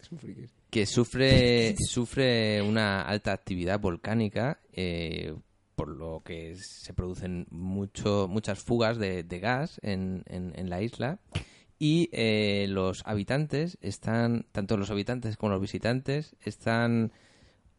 que 0.70 0.86
sufre, 0.86 1.74
sufre 1.86 2.62
una 2.62 3.02
alta 3.02 3.32
actividad 3.32 3.78
volcánica, 3.78 4.58
eh, 4.72 5.34
por 5.76 5.88
lo 5.88 6.22
que 6.24 6.54
se 6.56 6.94
producen 6.94 7.46
mucho, 7.50 8.26
muchas 8.30 8.60
fugas 8.60 8.96
de, 8.98 9.22
de 9.22 9.38
gas 9.40 9.80
en, 9.82 10.22
en- 10.26 10.52
en 10.56 10.70
la 10.70 10.80
isla. 10.80 11.18
Y 11.78 12.08
eh, 12.12 12.66
los 12.70 13.02
habitantes 13.06 13.76
están, 13.82 14.46
tanto 14.52 14.76
los 14.78 14.90
habitantes 14.90 15.36
como 15.36 15.52
los 15.52 15.60
visitantes, 15.60 16.36
están, 16.42 17.12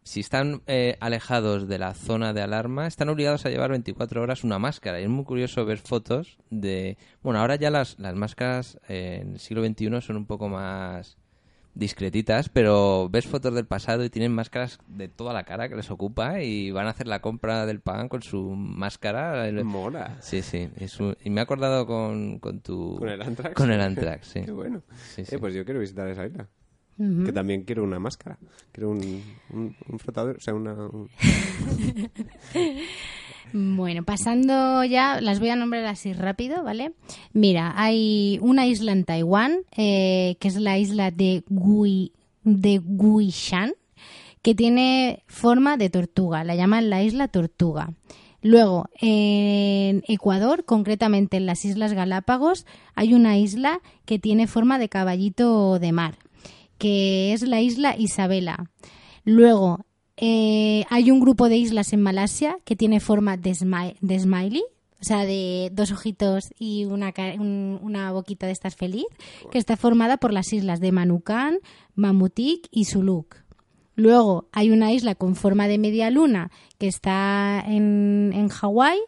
si 0.03 0.19
están 0.19 0.61
eh, 0.67 0.97
alejados 0.99 1.67
de 1.67 1.77
la 1.79 1.93
zona 1.93 2.33
de 2.33 2.41
alarma, 2.41 2.87
están 2.87 3.09
obligados 3.09 3.45
a 3.45 3.49
llevar 3.49 3.69
24 3.71 4.21
horas 4.21 4.43
una 4.43 4.59
máscara. 4.59 4.99
Y 4.99 5.03
es 5.03 5.09
muy 5.09 5.23
curioso 5.23 5.65
ver 5.65 5.77
fotos 5.79 6.37
de... 6.49 6.97
Bueno, 7.21 7.39
ahora 7.39 7.55
ya 7.55 7.71
las, 7.71 7.97
las 7.99 8.13
máscaras 8.15 8.79
eh, 8.89 9.19
en 9.21 9.33
el 9.33 9.39
siglo 9.39 9.65
XXI 9.65 10.01
son 10.01 10.17
un 10.17 10.25
poco 10.25 10.49
más 10.49 11.17
discretitas, 11.75 12.49
pero 12.49 13.09
ves 13.09 13.25
fotos 13.25 13.55
del 13.55 13.65
pasado 13.65 14.03
y 14.03 14.09
tienen 14.11 14.31
máscaras 14.31 14.77
de 14.87 15.07
toda 15.07 15.33
la 15.33 15.43
cara 15.43 15.69
que 15.69 15.75
les 15.75 15.89
ocupa 15.89 16.41
y 16.41 16.69
van 16.69 16.85
a 16.85 16.91
hacer 16.91 17.07
la 17.07 17.19
compra 17.19 17.65
del 17.65 17.79
pan 17.79 18.09
con 18.09 18.21
su 18.21 18.51
máscara. 18.55 19.49
Mola. 19.63 20.17
Sí, 20.21 20.41
sí. 20.43 20.69
es 20.77 20.99
un- 20.99 21.17
Y 21.23 21.29
me 21.31 21.41
he 21.41 21.43
acordado 21.43 21.87
con, 21.87 22.37
con 22.39 22.59
tu... 22.59 22.97
¿Con 22.99 23.09
el 23.09 23.21
Antrax? 23.21 23.55
Con 23.55 23.71
el 23.71 23.81
Antrax, 23.81 24.27
sí. 24.27 24.41
Qué 24.45 24.51
bueno. 24.51 24.83
Sí, 25.15 25.25
sí. 25.25 25.35
Eh, 25.35 25.39
pues 25.39 25.53
yo 25.55 25.65
quiero 25.65 25.79
visitar 25.79 26.07
esa 26.09 26.25
isla. 26.27 26.47
Que 26.97 27.31
también 27.33 27.63
quiero 27.63 27.83
una 27.83 27.99
máscara. 27.99 28.37
Quiero 28.71 28.89
un, 28.91 28.99
un, 29.51 29.75
un 29.89 29.99
flotador, 29.99 30.37
o 30.37 30.39
sea, 30.39 30.53
una... 30.53 30.73
un- 30.73 31.09
Bueno, 33.55 34.03
pasando 34.03 34.83
ya, 34.83 35.21
las 35.21 35.39
voy 35.39 35.49
a 35.49 35.55
nombrar 35.55 35.85
así 35.85 36.13
rápido, 36.13 36.63
¿vale? 36.63 36.93
Mira, 37.33 37.73
hay 37.75 38.39
una 38.41 38.65
isla 38.65 38.91
en 38.93 39.03
Taiwán, 39.05 39.57
eh, 39.77 40.37
que 40.39 40.47
es 40.47 40.55
la 40.55 40.79
isla 40.79 41.11
de 41.11 41.43
Gui, 41.49 42.13
de 42.43 42.81
Guishan, 42.83 43.73
que 44.41 44.55
tiene 44.55 45.21
forma 45.27 45.77
de 45.77 45.89
tortuga, 45.91 46.43
la 46.43 46.55
llaman 46.55 46.89
la 46.89 47.03
isla 47.03 47.27
tortuga. 47.27 47.93
Luego, 48.41 48.87
en 48.99 50.03
Ecuador, 50.07 50.65
concretamente 50.65 51.37
en 51.37 51.45
las 51.45 51.63
Islas 51.63 51.93
Galápagos, 51.93 52.65
hay 52.95 53.13
una 53.13 53.37
isla 53.37 53.79
que 54.05 54.19
tiene 54.19 54.47
forma 54.47 54.79
de 54.79 54.89
caballito 54.89 55.77
de 55.79 55.91
mar, 55.93 56.17
que 56.83 57.31
es 57.31 57.43
la 57.43 57.61
isla 57.61 57.95
Isabela. 57.97 58.69
Luego, 59.23 59.85
eh, 60.17 60.83
hay 60.89 61.11
un 61.11 61.21
grupo 61.21 61.47
de 61.47 61.55
islas 61.55 61.93
en 61.93 62.01
Malasia 62.01 62.57
que 62.65 62.75
tiene 62.75 62.99
forma 62.99 63.37
de, 63.37 63.51
smi- 63.51 63.95
de 64.01 64.19
smiley, 64.19 64.63
o 64.99 65.03
sea, 65.05 65.23
de 65.23 65.69
dos 65.71 65.91
ojitos 65.93 66.53
y 66.59 66.83
una, 66.83 67.13
una 67.39 68.11
boquita 68.11 68.47
de 68.47 68.51
estas 68.51 68.75
feliz, 68.75 69.05
que 69.49 69.59
está 69.59 69.77
formada 69.77 70.17
por 70.17 70.33
las 70.33 70.51
islas 70.51 70.81
de 70.81 70.91
Manukan, 70.91 71.59
Mamutik 71.95 72.67
y 72.69 72.83
Suluk. 72.83 73.37
Luego 73.95 74.49
hay 74.51 74.69
una 74.71 74.91
isla 74.91 75.15
con 75.15 75.35
forma 75.37 75.69
de 75.69 75.77
media 75.77 76.09
luna 76.09 76.51
que 76.79 76.87
está 76.87 77.63
en, 77.65 78.31
en 78.33 78.49
Hawái, 78.49 78.99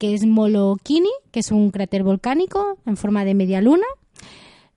que 0.00 0.12
es 0.14 0.26
Molokini, 0.26 1.10
que 1.30 1.38
es 1.38 1.52
un 1.52 1.70
cráter 1.70 2.02
volcánico 2.02 2.78
en 2.84 2.96
forma 2.96 3.24
de 3.24 3.34
media 3.34 3.60
luna. 3.60 3.86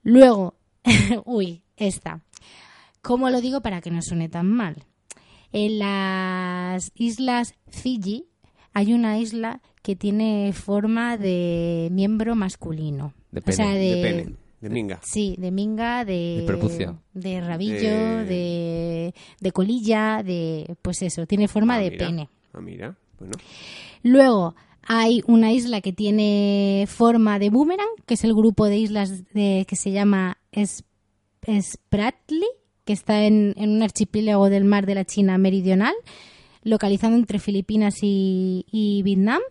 Luego, 0.04 0.54
uy, 1.24 1.62
esta. 1.76 2.22
¿Cómo 3.06 3.30
lo 3.30 3.40
digo 3.40 3.60
para 3.60 3.80
que 3.80 3.90
no 3.90 4.02
suene 4.02 4.28
tan 4.28 4.46
mal? 4.48 4.84
En 5.52 5.78
las 5.78 6.90
islas 6.94 7.54
Fiji 7.68 8.26
hay 8.72 8.92
una 8.92 9.18
isla 9.18 9.62
que 9.82 9.94
tiene 9.96 10.52
forma 10.52 11.16
de 11.16 11.88
miembro 11.92 12.34
masculino. 12.34 13.14
De 13.30 13.40
O 13.40 13.42
pene. 13.44 13.56
sea, 13.56 13.70
de, 13.74 13.94
De 13.94 14.02
pene, 14.02 14.36
de 14.60 14.68
minga. 14.70 15.00
Sí, 15.02 15.36
de 15.38 15.50
minga, 15.52 16.04
de, 16.04 16.38
De 16.40 16.44
prepucio. 16.46 17.00
de 17.14 17.40
rabillo, 17.40 18.24
De- 18.24 19.14
colilla, 19.54 20.22
de 20.24 20.76
pues 20.82 21.00
eso, 21.02 21.26
tiene 21.26 21.46
forma 21.48 21.76
Ah, 21.76 21.80
de 21.80 21.90
mira. 21.92 22.06
pene. 22.06 22.28
Ah, 22.52 22.60
mira. 22.60 22.96
Bueno. 23.18 23.32
Luego 24.02 24.54
hay 24.82 25.22
una 25.26 25.52
isla 25.52 25.80
que 25.80 25.92
tiene 25.92 26.86
forma 26.88 27.38
de 27.38 27.50
boomerang, 27.50 27.88
que 28.04 28.14
es 28.14 28.24
el 28.24 28.34
grupo 28.34 28.66
de 28.66 28.78
islas 28.78 29.24
de, 29.32 29.64
que 29.68 29.76
se 29.76 29.92
llama 29.92 30.38
Spratly, 31.46 32.46
que 32.86 32.94
está 32.94 33.24
en, 33.24 33.52
en 33.58 33.70
un 33.70 33.82
archipiélago 33.82 34.48
del 34.48 34.64
mar 34.64 34.86
de 34.86 34.94
la 34.94 35.04
China 35.04 35.36
meridional, 35.36 35.92
localizado 36.62 37.14
entre 37.16 37.38
Filipinas 37.38 37.96
y, 38.02 38.64
y 38.70 39.02
Vietnam. 39.02 39.42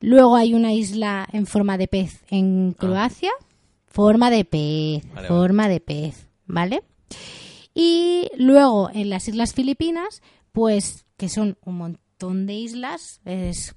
Luego 0.00 0.36
hay 0.36 0.52
una 0.52 0.72
isla 0.74 1.26
en 1.32 1.46
forma 1.46 1.78
de 1.78 1.88
pez 1.88 2.22
en 2.28 2.72
Croacia. 2.72 3.30
Forma 3.86 4.30
de 4.30 4.44
pez, 4.44 5.02
Vale, 5.08 5.14
vale. 5.14 5.28
forma 5.28 5.68
de 5.68 5.80
pez, 5.80 6.26
¿vale? 6.46 6.82
Y 7.74 8.28
luego 8.36 8.90
en 8.92 9.10
las 9.10 9.26
Islas 9.28 9.54
Filipinas, 9.54 10.22
pues 10.52 11.06
que 11.16 11.28
son 11.28 11.56
un 11.64 11.76
montón 11.76 12.46
de 12.46 12.54
islas, 12.54 13.20
es 13.24 13.74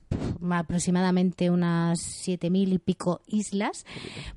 aproximadamente 0.52 1.50
unas 1.50 2.00
7.000 2.28 2.74
y 2.74 2.80
pico 2.80 3.22
islas, 3.28 3.86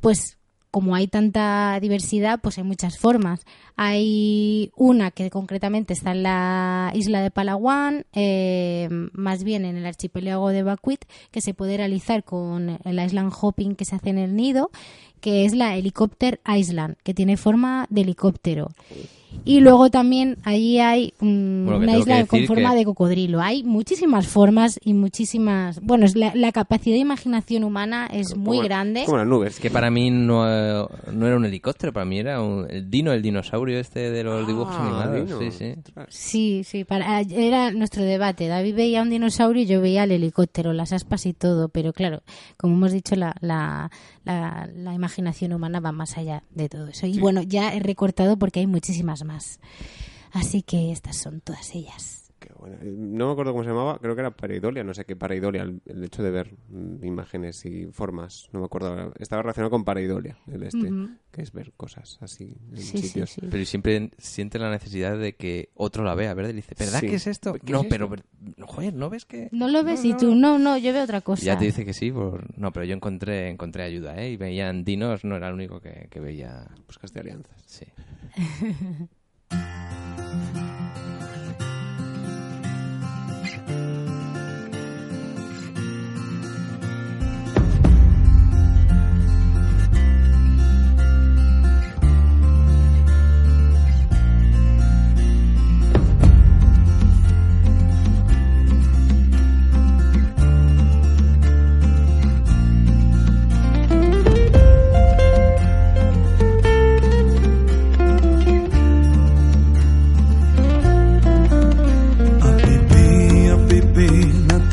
pues 0.00 0.38
como 0.76 0.94
hay 0.94 1.06
tanta 1.06 1.80
diversidad, 1.80 2.38
pues 2.42 2.58
hay 2.58 2.64
muchas 2.64 2.98
formas. 2.98 3.46
Hay 3.76 4.72
una 4.76 5.10
que 5.10 5.30
concretamente 5.30 5.94
está 5.94 6.10
en 6.10 6.22
la 6.22 6.92
isla 6.94 7.22
de 7.22 7.30
Palawan, 7.30 8.04
eh, 8.12 8.86
más 9.14 9.42
bien 9.42 9.64
en 9.64 9.78
el 9.78 9.86
archipiélago 9.86 10.50
de 10.50 10.62
Bacuit, 10.62 11.02
que 11.30 11.40
se 11.40 11.54
puede 11.54 11.78
realizar 11.78 12.24
con 12.24 12.78
el 12.84 13.02
island 13.02 13.32
hopping 13.40 13.74
que 13.74 13.86
se 13.86 13.96
hace 13.96 14.10
en 14.10 14.18
el 14.18 14.36
nido, 14.36 14.70
que 15.20 15.44
es 15.44 15.54
la 15.54 15.76
Helicopter 15.76 16.40
Island, 16.46 16.96
que 17.02 17.14
tiene 17.14 17.36
forma 17.36 17.86
de 17.90 18.02
helicóptero. 18.02 18.68
Y 19.44 19.60
luego 19.60 19.90
también 19.90 20.38
allí 20.44 20.78
hay 20.80 21.12
mm, 21.20 21.64
Bueno, 21.66 21.78
una 21.80 21.98
isla 21.98 22.26
con 22.26 22.44
forma 22.46 22.70
que- 22.70 22.76
de 22.78 22.84
cocodrilo. 22.84 23.40
Hay 23.40 23.62
muchísimas 23.64 24.26
formas 24.26 24.80
y 24.82 24.94
muchísimas... 24.94 25.80
Bueno, 25.82 26.06
es 26.06 26.16
la, 26.16 26.34
la 26.34 26.52
capacidad 26.52 26.94
de 26.94 27.00
imaginación 27.00 27.62
humana 27.62 28.08
es 28.10 28.34
muy 28.36 28.60
grande. 28.62 29.04
Como 29.04 29.18
las 29.18 29.26
nubes. 29.26 29.54
Es 29.54 29.60
que 29.60 29.70
para 29.70 29.90
mí 29.90 30.10
no, 30.10 30.44
no 31.12 31.26
era 31.26 31.36
un 31.36 31.44
helicóptero, 31.44 31.92
para 31.92 32.06
mí 32.06 32.18
era 32.18 32.40
un, 32.42 32.66
el 32.70 32.88
dino, 32.90 33.12
el 33.12 33.20
dinosaurio 33.22 33.78
este 33.78 34.10
de 34.10 34.24
los 34.24 34.46
dibujos 34.46 34.74
Ah, 34.76 34.82
animados. 35.04 35.26
Dino. 35.28 35.38
Sí, 35.38 35.50
sí. 35.56 35.74
Ostras. 35.78 36.06
Sí, 36.08 36.62
sí, 36.64 36.84
para, 36.84 37.20
era 37.20 37.70
nuestro 37.72 38.02
debate. 38.04 38.48
David 38.48 38.74
veía 38.74 39.02
un 39.02 39.10
dinosaurio 39.10 39.62
y 39.62 39.66
yo 39.66 39.80
veía 39.80 40.04
el 40.04 40.12
helicóptero, 40.12 40.72
las 40.72 40.92
aspas 40.92 41.24
y 41.26 41.34
todo, 41.34 41.68
pero 41.68 41.92
claro, 41.92 42.22
como 42.56 42.74
hemos 42.74 42.92
dicho, 42.92 43.14
la, 43.16 43.34
la, 43.40 43.90
la, 44.24 44.68
la 44.74 44.92
imaginación 45.06 45.52
humana 45.52 45.80
va 45.80 45.92
más 45.92 46.18
allá 46.18 46.42
de 46.50 46.68
todo 46.68 46.88
eso. 46.88 47.06
Y 47.06 47.18
bueno, 47.18 47.42
ya 47.42 47.72
he 47.74 47.80
recortado 47.80 48.36
porque 48.36 48.60
hay 48.60 48.66
muchísimas 48.66 49.24
más. 49.24 49.60
Así 50.32 50.62
que 50.62 50.92
estas 50.92 51.16
son 51.16 51.40
todas 51.40 51.74
ellas. 51.74 52.25
Eh, 52.66 52.94
No 52.96 53.26
me 53.26 53.32
acuerdo 53.32 53.52
cómo 53.52 53.62
se 53.64 53.70
llamaba, 53.70 53.98
creo 53.98 54.14
que 54.14 54.20
era 54.20 54.30
pareidolia, 54.30 54.82
no 54.84 54.92
sé 54.94 55.04
qué 55.04 55.16
pareidolia, 55.16 55.62
el, 55.62 55.80
el 55.86 56.04
hecho 56.04 56.22
de 56.22 56.30
ver 56.30 56.54
mm, 56.68 57.04
imágenes 57.04 57.64
y 57.64 57.86
formas, 57.86 58.48
no 58.52 58.60
me 58.60 58.66
acuerdo. 58.66 59.12
Estaba 59.18 59.42
relacionado 59.42 59.70
con 59.70 59.84
pareidolia, 59.84 60.36
el 60.50 60.62
este, 60.62 60.90
Ujú. 60.92 61.10
que 61.30 61.42
es 61.42 61.52
ver 61.52 61.72
cosas 61.76 62.18
así 62.20 62.56
en 62.72 62.76
Sí, 62.76 62.98
sí, 62.98 63.08
sitios. 63.08 63.30
sí. 63.30 63.42
Pero 63.50 63.64
siempre 63.64 64.10
siente 64.18 64.58
la 64.58 64.70
necesidad 64.70 65.18
de 65.18 65.34
que 65.36 65.70
otro 65.74 66.04
la 66.04 66.14
vea, 66.14 66.34
¿verdad? 66.34 66.50
Y 66.50 66.54
dice, 66.54 66.74
¿verdad 66.78 67.00
Sí. 67.00 67.06
que 67.08 67.14
es 67.16 67.26
esto? 67.26 67.54
¿Qué 67.54 67.72
no, 67.72 67.82
es 67.82 67.86
pero, 67.88 68.10
joder, 68.62 68.94
¿no 68.94 69.10
ves 69.10 69.24
que...? 69.24 69.48
¿No 69.52 69.68
lo 69.68 69.84
ves? 69.84 70.00
No, 70.02 70.06
y 70.08 70.12
no, 70.12 70.16
tú, 70.18 70.26
no. 70.34 70.34
no, 70.34 70.58
no, 70.58 70.78
yo 70.78 70.92
veo 70.92 71.04
otra 71.04 71.20
cosa. 71.20 71.42
Ya 71.44 71.58
te 71.58 71.64
dice 71.66 71.84
que 71.84 71.92
sí, 71.92 72.10
por... 72.10 72.58
no, 72.58 72.72
pero 72.72 72.84
yo 72.84 72.94
encontré 72.94 73.48
encontré 73.50 73.82
ayuda, 73.84 74.20
¿eh? 74.20 74.32
Y 74.32 74.36
veían 74.36 74.84
dinos, 74.84 75.24
no 75.24 75.36
era 75.36 75.48
el 75.48 75.54
único 75.54 75.80
que, 75.80 76.08
que 76.10 76.20
veía... 76.20 76.66
Buscaste 76.86 77.20
alianzas. 77.20 77.62
Sí. 77.66 77.84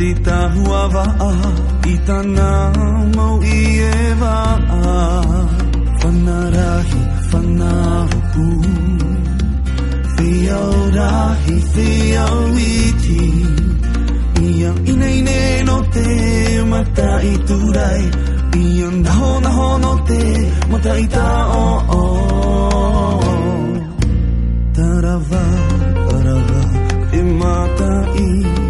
titahu 0.03 0.63
avaa 0.75 1.33
itanamau 1.91 3.35
ievaa 3.57 5.19
fanarahi 5.99 7.01
fanahupu 7.29 8.47
theorahi 10.17 11.55
theoiti 11.75 13.21
ia 14.49 14.71
inaine 14.93 15.39
no 15.69 15.77
te 15.95 16.07
mata 16.71 17.07
mataiturai 17.13 18.03
ia 18.63 18.89
naho 19.05 19.31
naho 19.47 19.69
no 19.85 19.93
te 20.11 20.21
mata 20.73 20.97
ita 21.05 21.29
o, 21.61 22.03
tarawa 24.79 25.45
tarawa 26.11 26.61
e 27.21 27.23
matai 27.39 28.62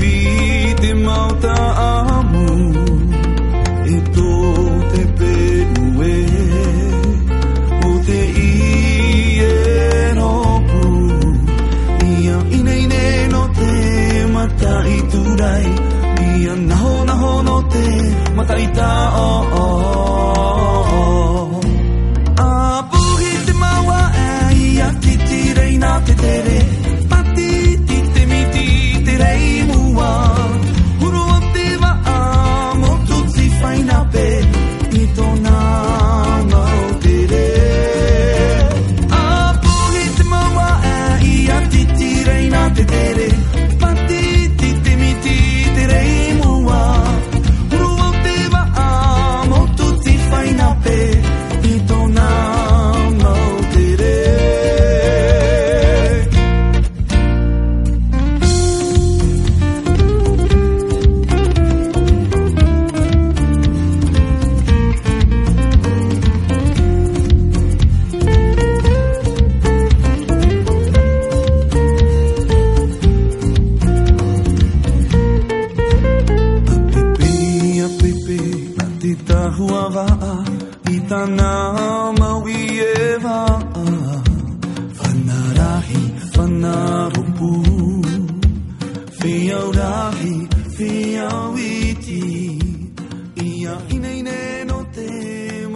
i 0.00 0.04
E 0.06 0.74
vite 0.74 0.94
mauta 0.94 1.54
amu. 1.90 2.48
E 3.86 4.00
tō 4.14 4.32
te 4.92 5.02
penue 5.18 6.16
O 7.86 7.98
te 8.06 8.20
i 8.44 9.40
e 9.40 10.12
ropu. 10.18 10.82
Ia 12.06 12.38
ine 12.58 12.74
ine 12.84 13.28
no 13.32 13.48
te 13.58 14.26
mata 14.32 14.74
i 14.96 15.00
turai 15.10 15.73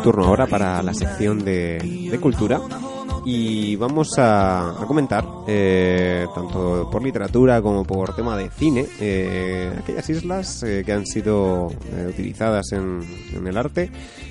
Turno 0.02 0.24
ahora 0.24 0.46
para 0.46 0.82
la 0.82 0.94
sección 0.94 1.44
de, 1.44 2.08
de 2.10 2.18
cultura 2.20 2.60
y 3.24 3.76
vamos 3.76 4.18
a, 4.18 4.70
a 4.82 4.86
comentar, 4.86 5.26
eh, 5.46 6.24
tanto 6.34 6.88
por 6.90 7.02
literatura 7.02 7.60
como 7.60 7.84
por 7.84 8.14
tema 8.14 8.36
de 8.36 8.48
cine, 8.48 8.86
eh, 9.00 9.70
aquellas 9.78 10.08
islas 10.08 10.62
eh, 10.62 10.82
que 10.86 10.92
han 10.92 11.04
sido 11.04 11.68
eh, 11.92 12.06
utilizadas 12.08 12.72
en, 12.72 13.00
en 13.34 13.46
el 13.46 13.56
arte, 13.58 13.90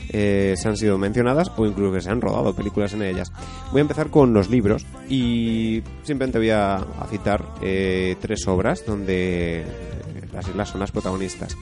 eh, 0.09 0.55
se 0.57 0.67
han 0.67 0.77
sido 0.77 0.97
mencionadas 0.97 1.51
o 1.57 1.65
incluso 1.65 1.93
que 1.93 2.01
se 2.01 2.09
han 2.09 2.21
rodado 2.21 2.55
películas 2.55 2.93
en 2.93 3.03
ellas. 3.03 3.31
Voy 3.71 3.79
a 3.79 3.81
empezar 3.81 4.09
con 4.09 4.33
los 4.33 4.49
libros 4.49 4.85
y 5.09 5.83
simplemente 6.03 6.39
voy 6.39 6.49
a, 6.49 6.77
a 6.77 7.07
citar 7.09 7.43
eh, 7.61 8.15
tres 8.19 8.47
obras 8.47 8.83
donde 8.85 9.63
las 10.33 10.47
islas 10.47 10.69
son 10.69 10.79
las 10.79 10.91
protagonistas. 10.91 11.55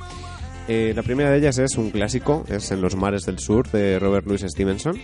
Eh, 0.68 0.94
la 0.96 1.04
primera 1.04 1.30
de 1.30 1.38
ellas 1.38 1.58
es 1.60 1.78
un 1.78 1.92
clásico, 1.92 2.44
es 2.50 2.72
En 2.72 2.82
los 2.82 2.96
mares 2.96 3.24
del 3.26 3.38
sur 3.38 3.70
de 3.70 4.00
Robert 4.00 4.26
Louis 4.26 4.42
Stevenson. 4.42 4.98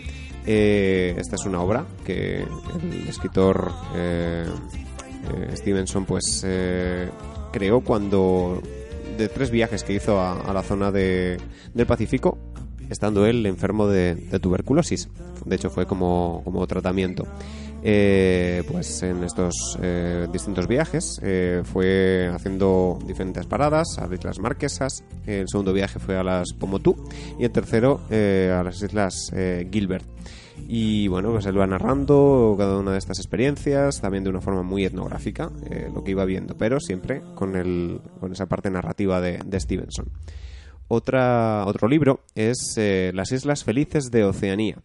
Eh, 0.46 1.14
esta 1.18 1.36
es 1.36 1.46
una 1.46 1.62
obra 1.62 1.86
que 2.04 2.40
el 2.40 3.08
escritor 3.08 3.72
eh, 3.96 4.48
eh, 5.34 5.56
Stevenson 5.56 6.06
pues 6.06 6.46
creó 7.52 7.82
cuando 7.82 8.62
de 9.20 9.28
tres 9.28 9.52
viajes 9.52 9.84
que 9.84 9.94
hizo 9.94 10.20
a, 10.20 10.42
a 10.42 10.52
la 10.54 10.64
zona 10.64 10.92
de, 10.92 11.38
del 11.76 11.86
Pacífico, 11.86 12.40
estando 12.90 13.28
él 13.28 13.46
enfermo 13.46 13.88
de, 13.88 14.16
de 14.16 14.40
tuberculosis. 14.40 15.10
De 15.46 15.56
hecho 15.56 15.70
fue 15.70 15.86
como, 15.86 16.42
como 16.44 16.66
tratamiento. 16.66 17.28
Eh, 17.84 18.64
pues 18.72 19.02
en 19.02 19.24
estos 19.24 19.56
eh, 19.82 20.28
distintos 20.32 20.68
viajes 20.68 21.20
eh, 21.24 21.64
fue 21.64 22.30
haciendo 22.32 23.00
diferentes 23.08 23.48
paradas 23.48 23.98
a 23.98 24.02
las 24.02 24.20
Islas 24.20 24.40
Marquesas, 24.40 25.04
el 25.26 25.50
segundo 25.50 25.74
viaje 25.74 25.98
fue 25.98 26.16
a 26.16 26.24
las 26.24 26.54
Pomotú 26.54 26.96
y 27.40 27.44
el 27.46 27.52
tercero 27.52 28.02
a 28.12 28.64
las 28.64 28.82
Islas 28.82 29.32
Gilbert. 29.72 30.06
Y 30.68 31.08
bueno, 31.08 31.32
pues 31.32 31.46
él 31.48 31.60
va 31.60 31.66
narrando 31.66 32.56
cada 32.58 32.78
una 32.78 32.92
de 32.92 33.00
estas 33.00 33.18
experiencias, 33.18 34.00
también 34.00 34.24
de 34.24 34.30
una 34.30 34.42
forma 34.42 34.62
muy 34.62 34.86
etnográfica, 34.86 35.52
lo 35.94 36.04
que 36.04 36.12
iba 36.12 36.24
viendo, 36.24 36.56
pero 36.56 36.80
siempre 36.80 37.22
con, 37.36 37.56
el, 37.56 38.00
con 38.20 38.32
esa 38.32 38.46
parte 38.46 38.70
narrativa 38.70 39.20
de, 39.20 39.60
Stevenson. 39.60 40.06
Otro 40.88 41.88
libro 41.90 42.22
es 42.36 42.76
Las 43.14 43.32
Islas 43.32 43.64
Felices 43.64 44.12
de 44.12 44.24
Oceanía. 44.24 44.78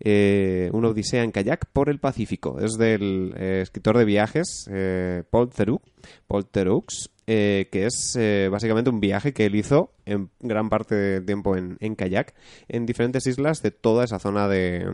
Eh, 0.00 0.70
una 0.72 0.88
odisea 0.88 1.24
en 1.24 1.32
kayak 1.32 1.66
por 1.72 1.88
el 1.88 1.98
Pacífico. 1.98 2.60
Es 2.60 2.78
del 2.78 3.34
eh, 3.36 3.60
escritor 3.62 3.98
de 3.98 4.04
viajes 4.04 4.68
eh, 4.72 5.24
Paul 5.30 5.50
Theroux, 5.50 5.80
Paul 6.26 6.46
Theroux 6.46 7.10
eh, 7.26 7.68
que 7.70 7.86
es 7.86 8.18
básicamente 8.50 8.88
un 8.88 9.00
viaje 9.00 9.34
que 9.34 9.44
él 9.44 9.54
hizo 9.54 9.92
en 10.06 10.30
gran 10.40 10.70
parte 10.70 10.94
de 10.94 11.20
tiempo 11.20 11.56
en 11.56 11.94
kayak 11.94 12.34
en 12.68 12.86
diferentes 12.86 13.26
islas 13.26 13.60
de 13.60 13.70
toda 13.70 14.04
esa 14.04 14.18
zona 14.18 14.48
de, 14.48 14.86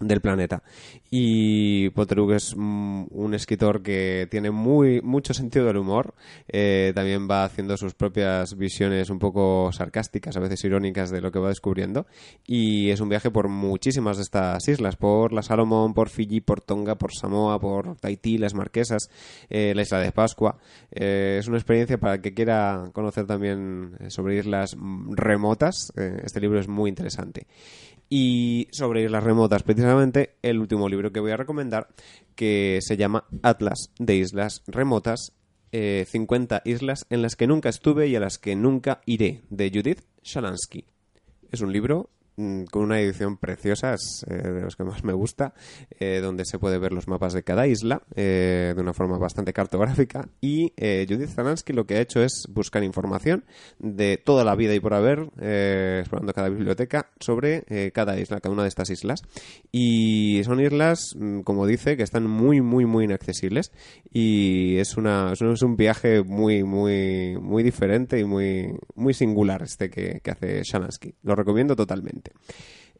del 0.00 0.20
planeta. 0.20 0.62
Y 1.10 1.90
Potterug 1.90 2.32
es 2.32 2.54
mm, 2.56 3.04
un 3.10 3.34
escritor 3.34 3.82
que 3.82 4.26
tiene 4.30 4.50
muy 4.50 5.00
mucho 5.02 5.34
sentido 5.34 5.66
del 5.66 5.76
humor. 5.76 6.14
Eh, 6.48 6.92
también 6.94 7.28
va 7.30 7.44
haciendo 7.44 7.76
sus 7.76 7.94
propias 7.94 8.56
visiones 8.56 9.10
un 9.10 9.18
poco 9.18 9.70
sarcásticas, 9.72 10.36
a 10.36 10.40
veces 10.40 10.64
irónicas, 10.64 11.10
de 11.10 11.20
lo 11.20 11.30
que 11.30 11.38
va 11.38 11.48
descubriendo. 11.48 12.06
Y 12.46 12.90
es 12.90 13.00
un 13.00 13.08
viaje 13.08 13.30
por 13.30 13.48
muchísimas 13.48 14.16
de 14.16 14.22
estas 14.22 14.66
islas, 14.68 14.96
por 14.96 15.32
la 15.32 15.42
Salomón, 15.42 15.94
por 15.94 16.08
Fiji, 16.08 16.40
por 16.40 16.60
Tonga, 16.60 16.96
por 16.96 17.12
Samoa, 17.14 17.60
por 17.60 17.96
Tahití, 17.96 18.38
las 18.38 18.54
Marquesas, 18.54 19.10
eh, 19.50 19.74
la 19.74 19.82
isla 19.82 20.00
de 20.00 20.12
Pascua. 20.12 20.58
Eh, 20.90 21.36
es 21.38 21.48
una 21.48 21.58
experiencia 21.58 21.98
para 21.98 22.14
el 22.14 22.20
que 22.22 22.32
quiera 22.32 22.90
conocer 22.92 23.26
también 23.26 23.96
sobre 24.08 24.38
islas 24.38 24.76
mm, 24.76 25.14
remotas. 25.14 25.92
Este 25.96 26.40
libro 26.40 26.58
es 26.58 26.68
muy 26.68 26.88
interesante. 26.88 27.46
Y 28.12 28.66
sobre 28.72 29.04
islas 29.04 29.22
remotas, 29.22 29.62
precisamente, 29.62 30.34
el 30.42 30.58
último 30.58 30.88
libro 30.88 31.12
que 31.12 31.20
voy 31.20 31.30
a 31.30 31.36
recomendar, 31.36 31.88
que 32.34 32.80
se 32.82 32.96
llama 32.96 33.24
Atlas 33.42 33.92
de 34.00 34.16
Islas 34.16 34.64
Remotas, 34.66 35.32
eh, 35.70 36.04
50 36.08 36.62
islas 36.64 37.06
en 37.08 37.22
las 37.22 37.36
que 37.36 37.46
nunca 37.46 37.68
estuve 37.68 38.08
y 38.08 38.16
a 38.16 38.20
las 38.20 38.38
que 38.38 38.56
nunca 38.56 39.00
iré, 39.06 39.42
de 39.48 39.70
Judith 39.72 40.02
Shalansky. 40.24 40.86
Es 41.52 41.60
un 41.60 41.72
libro 41.72 42.10
con 42.36 42.82
una 42.82 43.00
edición 43.00 43.36
preciosa, 43.36 43.94
es 43.94 44.24
eh, 44.28 44.34
de 44.34 44.60
los 44.62 44.76
que 44.76 44.84
más 44.84 45.04
me 45.04 45.12
gusta, 45.12 45.52
eh, 45.98 46.20
donde 46.22 46.44
se 46.44 46.58
puede 46.58 46.78
ver 46.78 46.92
los 46.92 47.06
mapas 47.08 47.32
de 47.32 47.42
cada 47.42 47.66
isla 47.66 48.02
eh, 48.14 48.72
de 48.74 48.80
una 48.82 48.92
forma 48.94 49.18
bastante 49.18 49.52
cartográfica. 49.52 50.28
Y 50.40 50.72
eh, 50.76 51.06
Judith 51.08 51.28
Zalansky 51.30 51.72
lo 51.72 51.86
que 51.86 51.96
ha 51.96 52.00
hecho 52.00 52.22
es 52.22 52.44
buscar 52.48 52.82
información 52.84 53.44
de 53.78 54.16
toda 54.16 54.44
la 54.44 54.54
vida 54.56 54.74
y 54.74 54.80
por 54.80 54.94
haber, 54.94 55.30
explorando 56.00 56.32
cada 56.32 56.48
biblioteca, 56.48 57.10
sobre 57.20 57.64
cada 57.92 58.18
isla, 58.18 58.40
cada 58.40 58.52
una 58.54 58.62
de 58.62 58.68
estas 58.68 58.90
islas. 58.90 59.22
Y 59.72 60.42
son 60.44 60.60
islas, 60.60 61.14
mm, 61.18 61.40
como 61.40 61.66
dice, 61.66 61.96
que 61.96 62.02
están 62.02 62.26
muy, 62.26 62.60
muy, 62.60 62.86
muy 62.86 63.04
inaccesibles. 63.04 63.72
Y 64.12 64.76
es, 64.78 64.96
una, 64.96 65.32
es 65.32 65.40
un- 65.40 65.52
es 65.52 65.62
un 65.62 65.76
viaje 65.76 66.22
muy, 66.22 66.62
muy, 66.64 67.36
muy 67.40 67.62
diferente 67.62 68.18
y 68.18 68.24
muy, 68.24 68.74
muy 68.94 69.14
singular 69.14 69.62
este 69.62 69.90
que, 69.90 70.20
que 70.22 70.30
hace 70.30 70.62
Shalansky. 70.62 71.14
Lo 71.22 71.34
recomiendo 71.34 71.76
totalmente. 71.76 72.29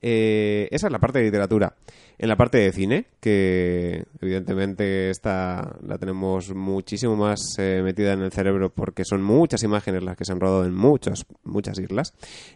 Eh, 0.03 0.69
esa 0.71 0.87
es 0.87 0.93
la 0.93 0.99
parte 0.99 1.19
de 1.19 1.27
literatura. 1.27 1.75
En 2.19 2.29
la 2.29 2.37
parte 2.37 2.59
de 2.59 2.71
cine, 2.71 3.07
que 3.19 4.05
evidentemente 4.21 5.09
esta 5.09 5.79
la 5.87 5.97
tenemos 5.97 6.55
muchísimo 6.55 7.17
más 7.17 7.41
eh, 7.57 7.81
metida 7.83 8.13
en 8.13 8.21
el 8.21 8.31
cerebro 8.31 8.69
porque 8.69 9.07
son 9.07 9.23
muchas 9.23 9.63
imágenes 9.63 10.03
las 10.03 10.19
que 10.19 10.27
se 10.27 10.33
han 10.33 10.41
rodado 10.41 10.67
en 10.67 10.75
muchas, 10.75 11.25
muchas 11.45 11.79
islas. 11.79 12.13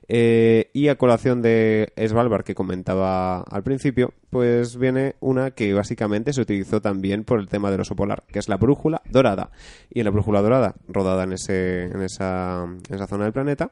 Eh, 0.06 0.68
y 0.74 0.88
a 0.88 0.96
colación 0.96 1.40
de 1.40 1.94
Svalbard 1.96 2.44
que 2.44 2.54
comentaba 2.54 3.40
al 3.40 3.62
principio, 3.62 4.12
pues 4.28 4.76
viene 4.76 5.14
una 5.20 5.52
que 5.52 5.72
básicamente 5.72 6.34
se 6.34 6.42
utilizó 6.42 6.82
también 6.82 7.24
por 7.24 7.40
el 7.40 7.48
tema 7.48 7.70
del 7.70 7.80
oso 7.80 7.96
polar, 7.96 8.24
que 8.30 8.40
es 8.40 8.50
la 8.50 8.58
brújula 8.58 9.00
dorada. 9.10 9.50
Y 9.88 10.00
en 10.00 10.04
la 10.04 10.10
brújula 10.10 10.42
dorada, 10.42 10.74
rodada 10.88 11.24
en, 11.24 11.32
ese, 11.32 11.84
en, 11.84 12.02
esa, 12.02 12.64
en 12.64 12.94
esa 12.94 13.06
zona 13.06 13.24
del 13.24 13.32
planeta, 13.32 13.70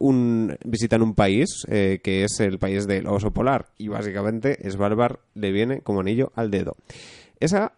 un, 0.00 0.56
visitan 0.64 1.02
un 1.02 1.14
país 1.14 1.64
eh, 1.68 2.00
que 2.02 2.24
es 2.24 2.40
el 2.40 2.58
país 2.58 2.86
del 2.86 3.06
oso 3.06 3.32
polar 3.32 3.66
y 3.78 3.88
básicamente 3.88 4.58
Svalbard 4.68 5.20
le 5.34 5.52
viene 5.52 5.82
como 5.82 6.00
anillo 6.00 6.32
al 6.34 6.50
dedo. 6.50 6.74
Esa, 7.38 7.74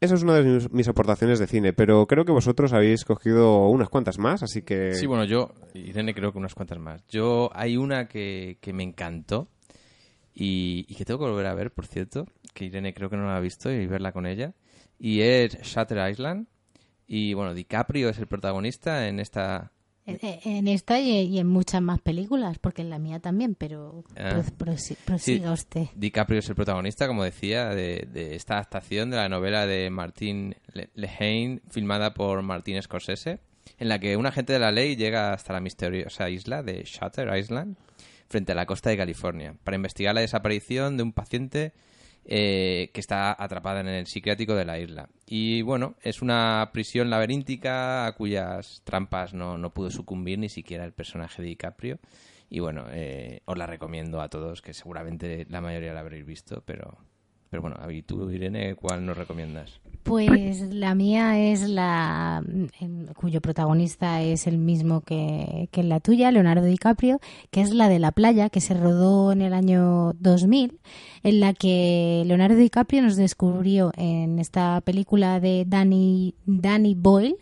esa 0.00 0.14
es 0.14 0.22
una 0.22 0.34
de 0.40 0.68
mis, 0.72 0.88
aportaciones 0.88 1.38
de 1.38 1.46
cine, 1.46 1.72
pero 1.72 2.06
creo 2.06 2.24
que 2.24 2.32
vosotros 2.32 2.72
habéis 2.72 3.04
cogido 3.04 3.68
unas 3.68 3.90
cuantas 3.90 4.18
más, 4.18 4.42
así 4.42 4.62
que... 4.62 4.94
Sí, 4.94 5.06
bueno, 5.06 5.24
yo, 5.24 5.52
Irene, 5.74 6.14
creo 6.14 6.32
que 6.32 6.38
unas 6.38 6.54
cuantas 6.54 6.78
más. 6.78 7.06
Yo, 7.08 7.50
hay 7.54 7.76
una 7.76 8.08
que, 8.08 8.56
que 8.60 8.72
me 8.72 8.82
encantó 8.82 9.48
y, 10.34 10.86
y 10.88 10.94
que 10.94 11.04
tengo 11.04 11.20
que 11.20 11.30
volver 11.30 11.46
a 11.46 11.54
ver, 11.54 11.70
por 11.70 11.86
cierto, 11.86 12.26
que 12.54 12.64
Irene 12.64 12.94
creo 12.94 13.10
que 13.10 13.18
no 13.18 13.26
la 13.26 13.36
ha 13.36 13.40
visto 13.40 13.70
y 13.70 13.86
verla 13.86 14.12
con 14.12 14.26
ella, 14.26 14.54
y 14.98 15.20
es 15.20 15.60
Shutter 15.60 16.10
Island. 16.10 16.46
Y 17.06 17.34
bueno, 17.34 17.54
DiCaprio 17.54 18.08
es 18.08 18.18
el 18.18 18.28
protagonista 18.28 19.08
en 19.08 19.18
esta 19.18 19.72
En- 20.06 20.66
esta 20.66 20.98
y, 20.98 21.38
en 21.38 21.46
muchas 21.46 21.80
más 21.82 22.00
películas, 22.00 22.58
porque 22.58 22.82
en 22.82 22.90
la 22.90 22.98
mía 22.98 23.20
también, 23.20 23.54
pero 23.54 24.02
Ah. 24.16 24.42
pro- 24.56 24.66
prosi- 24.72 24.96
prosiga 24.96 25.48
Sí, 25.48 25.52
usted. 25.62 25.86
DiCaprio 25.94 26.40
es 26.40 26.48
el 26.48 26.56
protagonista, 26.56 27.06
como 27.06 27.22
decía, 27.22 27.68
de, 27.68 28.08
de 28.12 28.34
esta 28.34 28.54
adaptación 28.54 29.10
de 29.10 29.16
la 29.18 29.28
novela 29.28 29.66
de 29.66 29.88
Martin 29.90 30.56
Le- 30.72 30.90
Lehane, 30.94 31.60
filmada 31.70 32.12
por 32.14 32.42
Martin 32.42 32.82
Scorsese, 32.82 33.38
en 33.78 33.88
la 33.88 33.98
que 34.00 34.16
un 34.16 34.26
agente 34.26 34.52
de 34.52 34.58
la 34.58 34.72
ley 34.72 34.96
llega 34.96 35.32
hasta 35.32 35.52
la 35.52 35.60
misteriosa 35.60 36.28
isla 36.28 36.62
de 36.62 36.82
Shutter 36.84 37.36
Island, 37.36 37.76
frente 38.28 38.52
a 38.52 38.54
la 38.54 38.66
costa 38.66 38.90
de 38.90 38.96
California, 38.96 39.54
para 39.64 39.76
investigar 39.76 40.14
la 40.14 40.20
desaparición 40.22 40.96
de 40.96 41.02
un 41.02 41.12
paciente 41.12 41.72
eh, 42.32 42.90
que 42.94 43.00
está 43.00 43.34
atrapada 43.42 43.80
en 43.80 43.88
el 43.88 44.06
psiquiátrico 44.06 44.54
de 44.54 44.64
la 44.64 44.78
isla. 44.78 45.08
Y 45.26 45.62
bueno, 45.62 45.96
es 46.00 46.22
una 46.22 46.70
prisión 46.72 47.10
laberíntica 47.10 48.06
a 48.06 48.12
cuyas 48.12 48.82
trampas 48.84 49.34
no, 49.34 49.58
no 49.58 49.74
pudo 49.74 49.90
sucumbir 49.90 50.38
ni 50.38 50.48
siquiera 50.48 50.84
el 50.84 50.92
personaje 50.92 51.42
de 51.42 51.48
DiCaprio. 51.48 51.98
Y 52.48 52.60
bueno, 52.60 52.84
eh, 52.92 53.40
os 53.46 53.58
la 53.58 53.66
recomiendo 53.66 54.20
a 54.20 54.28
todos, 54.28 54.62
que 54.62 54.74
seguramente 54.74 55.44
la 55.50 55.60
mayoría 55.60 55.92
la 55.92 56.00
habréis 56.00 56.24
visto, 56.24 56.62
pero, 56.64 56.98
pero 57.50 57.62
bueno, 57.62 57.76
¿y 57.90 58.02
tú, 58.02 58.30
Irene, 58.30 58.76
cuál 58.76 59.04
nos 59.04 59.16
recomiendas? 59.16 59.80
Pues 60.02 60.60
la 60.72 60.94
mía 60.94 61.38
es 61.38 61.68
la 61.68 62.42
en- 62.80 63.06
cuyo 63.14 63.40
protagonista 63.40 64.22
es 64.22 64.46
el 64.46 64.58
mismo 64.58 65.02
que, 65.02 65.68
que 65.72 65.82
la 65.82 66.00
tuya, 66.00 66.30
Leonardo 66.32 66.64
DiCaprio, 66.64 67.20
que 67.50 67.60
es 67.60 67.72
la 67.74 67.88
de 67.88 67.98
la 67.98 68.10
playa, 68.10 68.48
que 68.50 68.60
se 68.60 68.74
rodó 68.74 69.30
en 69.30 69.42
el 69.42 69.52
año 69.52 70.14
2000, 70.14 70.78
en 71.22 71.40
la 71.40 71.52
que 71.52 72.22
Leonardo 72.26 72.56
DiCaprio 72.56 73.02
nos 73.02 73.16
descubrió 73.16 73.92
en 73.96 74.38
esta 74.38 74.80
película 74.80 75.38
de 75.38 75.64
Danny, 75.66 76.34
Danny 76.46 76.94
Boyle, 76.94 77.36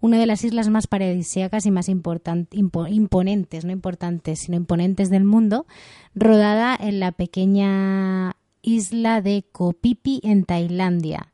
una 0.00 0.18
de 0.18 0.26
las 0.26 0.44
islas 0.44 0.68
más 0.68 0.86
paradisíacas 0.86 1.66
y 1.66 1.70
más 1.70 1.88
impo- 1.88 2.88
imponentes, 2.90 3.64
no 3.64 3.72
importantes, 3.72 4.38
sino 4.40 4.56
imponentes 4.56 5.10
del 5.10 5.24
mundo, 5.24 5.66
rodada 6.14 6.76
en 6.78 7.00
la 7.00 7.10
pequeña 7.12 8.36
isla 8.62 9.20
de 9.20 9.44
Kopipi 9.50 10.20
en 10.22 10.44
Tailandia. 10.44 11.32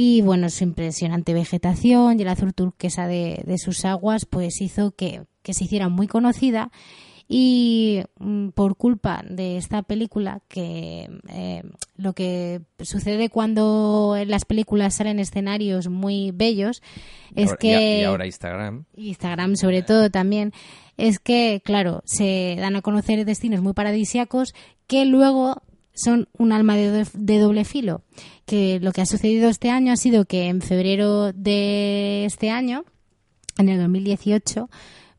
Y 0.00 0.20
bueno, 0.22 0.48
su 0.48 0.62
impresionante 0.62 1.34
vegetación 1.34 2.20
y 2.20 2.22
el 2.22 2.28
azul 2.28 2.54
turquesa 2.54 3.08
de, 3.08 3.42
de 3.44 3.58
sus 3.58 3.84
aguas 3.84 4.26
pues 4.26 4.60
hizo 4.60 4.92
que, 4.92 5.22
que 5.42 5.54
se 5.54 5.64
hiciera 5.64 5.88
muy 5.88 6.06
conocida 6.06 6.70
y 7.26 8.02
mm, 8.20 8.50
por 8.50 8.76
culpa 8.76 9.24
de 9.28 9.56
esta 9.56 9.82
película 9.82 10.40
que 10.46 11.10
eh, 11.28 11.62
lo 11.96 12.12
que 12.12 12.60
sucede 12.80 13.28
cuando 13.28 14.14
en 14.16 14.30
las 14.30 14.44
películas 14.44 14.94
salen 14.94 15.18
escenarios 15.18 15.88
muy 15.88 16.30
bellos 16.32 16.80
es 17.34 17.48
ahora- 17.48 17.58
que 17.58 18.00
y 18.00 18.04
ahora 18.04 18.26
Instagram. 18.26 18.84
Instagram 18.96 19.56
sobre 19.56 19.82
todo 19.82 20.10
también, 20.10 20.52
es 20.96 21.18
que, 21.18 21.60
claro, 21.64 22.02
se 22.04 22.54
dan 22.56 22.76
a 22.76 22.82
conocer 22.82 23.24
destinos 23.24 23.62
muy 23.62 23.72
paradisíacos 23.72 24.54
que 24.86 25.04
luego 25.04 25.60
son 26.02 26.28
un 26.38 26.52
alma 26.52 26.76
de, 26.76 26.90
do- 27.04 27.10
de 27.14 27.38
doble 27.38 27.64
filo. 27.64 28.02
Que 28.46 28.78
lo 28.80 28.92
que 28.92 29.00
ha 29.02 29.06
sucedido 29.06 29.48
este 29.50 29.70
año 29.70 29.92
ha 29.92 29.96
sido 29.96 30.24
que 30.24 30.46
en 30.48 30.62
febrero 30.62 31.32
de 31.32 32.24
este 32.24 32.50
año, 32.50 32.84
en 33.58 33.68
el 33.68 33.78
2018, 33.80 34.70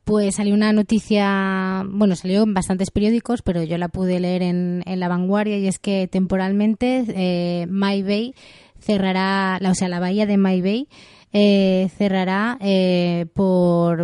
pues 0.03 0.35
salió 0.37 0.55
una 0.55 0.73
noticia, 0.73 1.83
bueno, 1.87 2.15
salió 2.15 2.41
en 2.43 2.53
bastantes 2.55 2.89
periódicos, 2.89 3.43
pero 3.43 3.61
yo 3.63 3.77
la 3.77 3.89
pude 3.89 4.19
leer 4.19 4.41
en, 4.41 4.81
en 4.87 4.99
La 4.99 5.07
Vanguardia 5.07 5.59
y 5.59 5.67
es 5.67 5.77
que 5.77 6.07
temporalmente 6.07 7.03
eh, 7.09 7.67
Bay 7.69 8.33
cerrará, 8.79 9.59
la, 9.61 9.71
o 9.71 9.75
sea, 9.75 9.89
la 9.89 9.99
bahía 9.99 10.25
de 10.25 10.37
My 10.37 10.61
Bay 10.61 10.87
eh, 11.31 11.89
cerrará 11.97 12.57
eh, 12.61 13.27
por, 13.33 14.03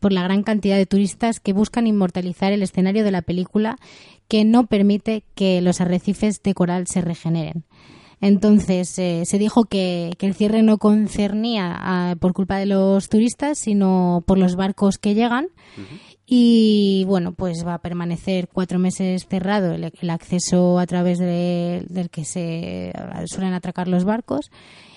por 0.00 0.12
la 0.12 0.22
gran 0.24 0.42
cantidad 0.42 0.76
de 0.76 0.84
turistas 0.84 1.40
que 1.40 1.54
buscan 1.54 1.86
inmortalizar 1.86 2.52
el 2.52 2.62
escenario 2.62 3.04
de 3.04 3.10
la 3.12 3.22
película 3.22 3.78
que 4.28 4.44
no 4.44 4.66
permite 4.66 5.24
que 5.34 5.60
los 5.62 5.80
arrecifes 5.80 6.42
de 6.42 6.54
coral 6.54 6.86
se 6.86 7.00
regeneren. 7.00 7.64
Entonces 8.20 8.98
eh, 8.98 9.22
se 9.24 9.38
dijo 9.38 9.64
que, 9.64 10.10
que 10.18 10.26
el 10.26 10.34
cierre 10.34 10.62
no 10.62 10.78
concernía 10.78 11.74
a- 11.78 12.16
por 12.16 12.32
culpa 12.34 12.56
de 12.58 12.66
los 12.66 13.08
turistas, 13.08 13.58
sino 13.58 14.24
por 14.26 14.38
los 14.38 14.56
barcos 14.56 14.98
que 14.98 15.14
llegan. 15.14 15.46
Y 16.26 17.04
bueno, 17.06 17.32
pues 17.32 17.64
va 17.66 17.74
a 17.74 17.78
permanecer 17.80 18.48
cuatro 18.52 18.78
meses 18.78 19.26
cerrado 19.28 19.72
el, 19.72 19.90
el 19.98 20.10
acceso 20.10 20.78
a 20.78 20.86
través 20.86 21.18
de- 21.18 21.86
del 21.88 22.10
que 22.10 22.24
se 22.24 22.92
suelen 23.26 23.54
atracar 23.54 23.88
los 23.88 24.04
barcos 24.04 24.50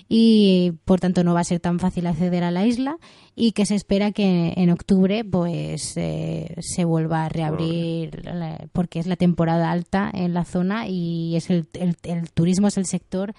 y 0.08 0.74
por 0.86 1.00
tanto 1.00 1.24
no 1.24 1.34
va 1.34 1.40
a 1.42 1.44
ser 1.46 1.60
tan 1.60 1.80
fácil 1.80 2.08
acceder 2.08 2.44
a 2.44 2.52
la 2.52 2.66
isla 2.66 2.98
y 3.36 3.52
que 3.54 3.66
se 3.66 3.76
espera 3.76 4.12
que 4.12 4.54
en 4.58 4.70
octubre 4.70 5.24
pues 5.24 5.96
eh, 5.98 6.56
se 6.60 6.84
vuelva 6.86 7.26
a 7.26 7.30
reabrir 7.30 8.26
la- 8.26 8.68
porque 8.74 9.00
es 9.00 9.08
la 9.08 9.16
temporada 9.16 9.72
alta 9.72 10.10
en 10.14 10.34
la 10.34 10.44
zona 10.46 10.88
y 10.88 11.36
es 11.36 11.50
el, 11.50 11.68
el- 11.74 11.96
el 12.04 12.32
turismo 12.32 12.68
es 12.68 12.78
el 12.78 12.86
sector 12.86 13.34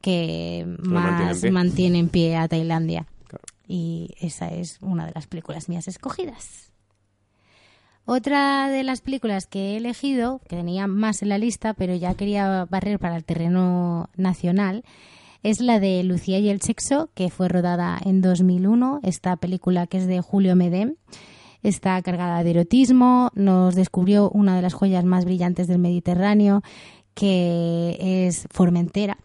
que 0.00 0.64
mantiene 0.82 1.22
en 1.22 1.26
más 1.28 1.52
mantiene 1.52 1.98
en 1.98 2.08
pie 2.08 2.36
a 2.36 2.48
Tailandia 2.48 3.06
Claro. 3.26 3.44
y 3.66 4.10
esa 4.20 4.48
es 4.48 4.78
una 4.82 5.06
de 5.06 5.12
las 5.14 5.26
películas 5.26 5.68
mías 5.68 5.88
escogidas. 5.88 6.70
Otra 8.06 8.68
de 8.68 8.82
las 8.82 9.00
películas 9.00 9.46
que 9.46 9.72
he 9.72 9.76
elegido, 9.78 10.40
que 10.46 10.56
tenía 10.56 10.86
más 10.86 11.22
en 11.22 11.30
la 11.30 11.38
lista, 11.38 11.72
pero 11.72 11.94
ya 11.94 12.12
quería 12.14 12.66
barrer 12.68 12.98
para 12.98 13.16
el 13.16 13.24
terreno 13.24 14.10
nacional, 14.14 14.84
es 15.44 15.60
la 15.60 15.78
de 15.78 16.02
Lucía 16.02 16.38
y 16.38 16.48
el 16.48 16.62
sexo, 16.62 17.10
que 17.14 17.28
fue 17.28 17.48
rodada 17.48 18.00
en 18.02 18.22
2001. 18.22 19.00
Esta 19.02 19.36
película 19.36 19.86
que 19.86 19.98
es 19.98 20.06
de 20.06 20.22
Julio 20.22 20.56
Medem 20.56 20.96
está 21.62 22.00
cargada 22.00 22.42
de 22.42 22.50
erotismo, 22.50 23.30
nos 23.34 23.74
descubrió 23.74 24.30
una 24.30 24.56
de 24.56 24.62
las 24.62 24.72
joyas 24.72 25.04
más 25.04 25.26
brillantes 25.26 25.68
del 25.68 25.78
Mediterráneo, 25.78 26.62
que 27.12 28.26
es 28.26 28.48
Formentera, 28.50 29.18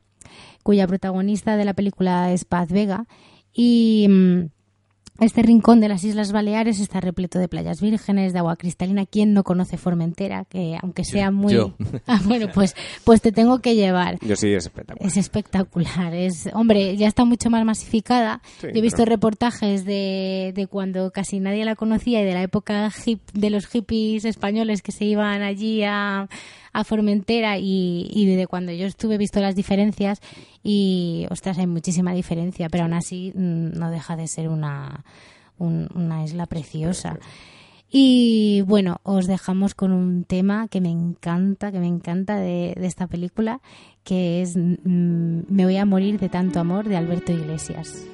cuya 0.61 0.87
protagonista 0.87 1.55
de 1.55 1.65
la 1.65 1.73
película 1.73 2.33
es 2.33 2.43
Paz 2.43 2.69
Vega. 2.69 3.05
Y 3.53 4.05
mm, 4.09 4.45
este 5.19 5.41
rincón 5.41 5.79
de 5.81 5.89
las 5.89 6.03
Islas 6.03 6.31
Baleares 6.31 6.79
está 6.79 6.99
repleto 7.01 7.39
de 7.39 7.47
playas 7.47 7.81
vírgenes, 7.81 8.33
de 8.33 8.39
agua 8.39 8.55
cristalina. 8.55 9.05
¿Quién 9.05 9.33
no 9.33 9.43
conoce 9.43 9.77
Formentera? 9.77 10.45
Que 10.45 10.77
aunque 10.81 11.03
sea 11.03 11.31
muy... 11.31 11.53
yo. 11.53 11.73
Ah, 12.07 12.19
bueno, 12.25 12.47
pues, 12.53 12.75
pues 13.03 13.21
te 13.21 13.31
tengo 13.31 13.59
que 13.59 13.75
llevar. 13.75 14.17
Yo 14.21 14.35
sí, 14.35 14.51
es 14.53 14.65
espectacular. 14.65 15.07
Es 15.07 15.17
espectacular. 15.17 16.13
Es, 16.13 16.49
hombre, 16.53 16.95
ya 16.97 17.07
está 17.07 17.25
mucho 17.25 17.49
más 17.49 17.63
masificada. 17.65 18.41
Sí, 18.61 18.67
Yo 18.73 18.79
he 18.79 18.81
visto 18.81 18.97
pero- 19.03 19.09
reportajes 19.11 19.85
de, 19.85 20.53
de 20.55 20.67
cuando 20.67 21.11
casi 21.11 21.39
nadie 21.39 21.65
la 21.65 21.75
conocía 21.75 22.21
y 22.21 22.25
de 22.25 22.33
la 22.33 22.41
época 22.43 22.91
hip, 23.05 23.19
de 23.33 23.49
los 23.49 23.67
hippies 23.67 24.25
españoles 24.25 24.81
que 24.81 24.91
se 24.91 25.05
iban 25.05 25.41
allí 25.41 25.83
a, 25.83 26.27
a 26.73 26.83
Formentera 26.83 27.57
y, 27.59 28.09
y 28.11 28.25
de 28.35 28.47
cuando 28.47 28.71
yo 28.71 28.85
estuve 28.85 29.15
he 29.15 29.17
visto 29.17 29.39
las 29.39 29.55
diferencias 29.55 30.21
y, 30.63 31.25
ostras, 31.29 31.57
hay 31.57 31.67
muchísima 31.67 32.13
diferencia, 32.13 32.69
pero 32.69 32.83
aún 32.83 32.93
así 32.93 33.31
mm, 33.35 33.77
no 33.77 33.89
deja 33.91 34.15
de 34.15 34.27
ser 34.27 34.49
una, 34.49 35.03
un- 35.57 35.87
una 35.95 36.23
isla 36.23 36.45
preciosa. 36.45 37.17
Y 37.91 38.61
bueno, 38.67 38.97
os 39.03 39.25
dejamos 39.25 39.73
con 39.73 39.91
un 39.91 40.23
tema 40.23 40.67
que 40.67 40.79
me 40.79 40.91
encanta, 40.91 41.71
que 41.71 41.79
me 41.79 41.87
encanta 41.87 42.35
de, 42.37 42.75
de 42.79 42.85
esta 42.85 43.07
película, 43.07 43.61
que 44.03 44.41
es 44.43 44.55
mm, 44.57 45.41
Me 45.49 45.65
voy 45.65 45.77
a 45.77 45.85
morir 45.85 46.19
de 46.19 46.29
tanto 46.29 46.59
amor 46.59 46.87
de 46.87 46.97
Alberto 46.97 47.31
Iglesias. 47.31 48.05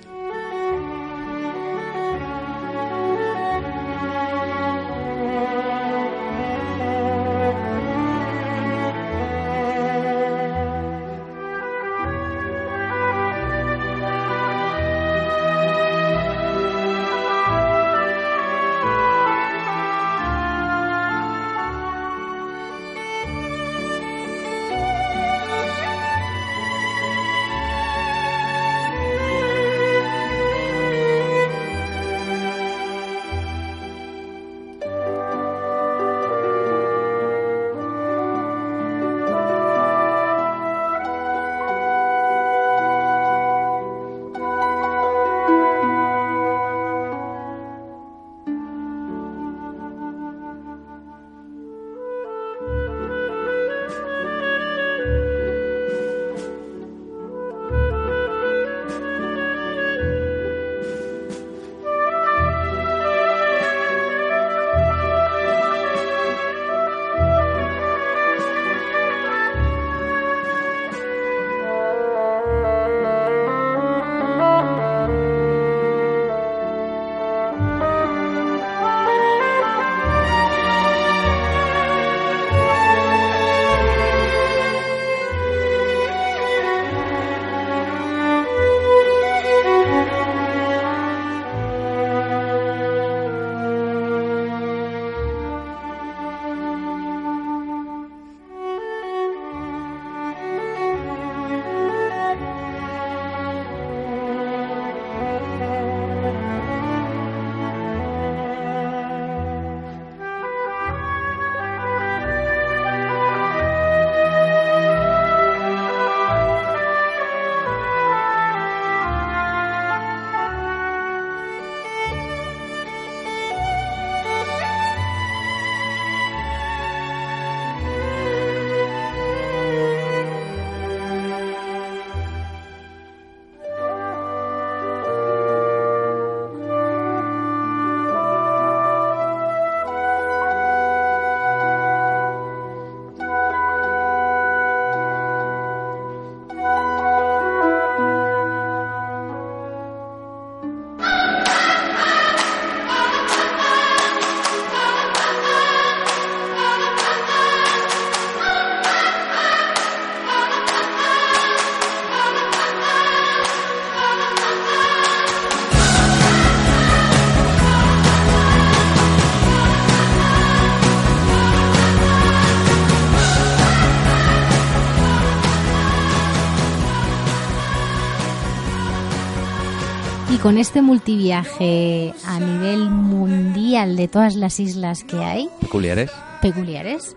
Con 180.45 180.57
este 180.59 180.83
multiviaje 180.83 182.13
a 182.23 182.39
nivel 182.39 182.91
mundial 182.91 183.95
de 183.95 184.07
todas 184.07 184.35
las 184.35 184.59
islas 184.59 185.03
que 185.03 185.17
hay, 185.17 185.49
Peculiares. 185.59 186.11
peculiares, 186.39 187.15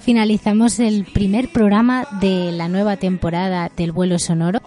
finalizamos 0.00 0.80
el 0.80 1.04
primer 1.04 1.52
programa 1.52 2.08
de 2.20 2.50
la 2.50 2.66
nueva 2.66 2.96
temporada 2.96 3.70
del 3.76 3.92
vuelo 3.92 4.18
sonoro. 4.18 4.58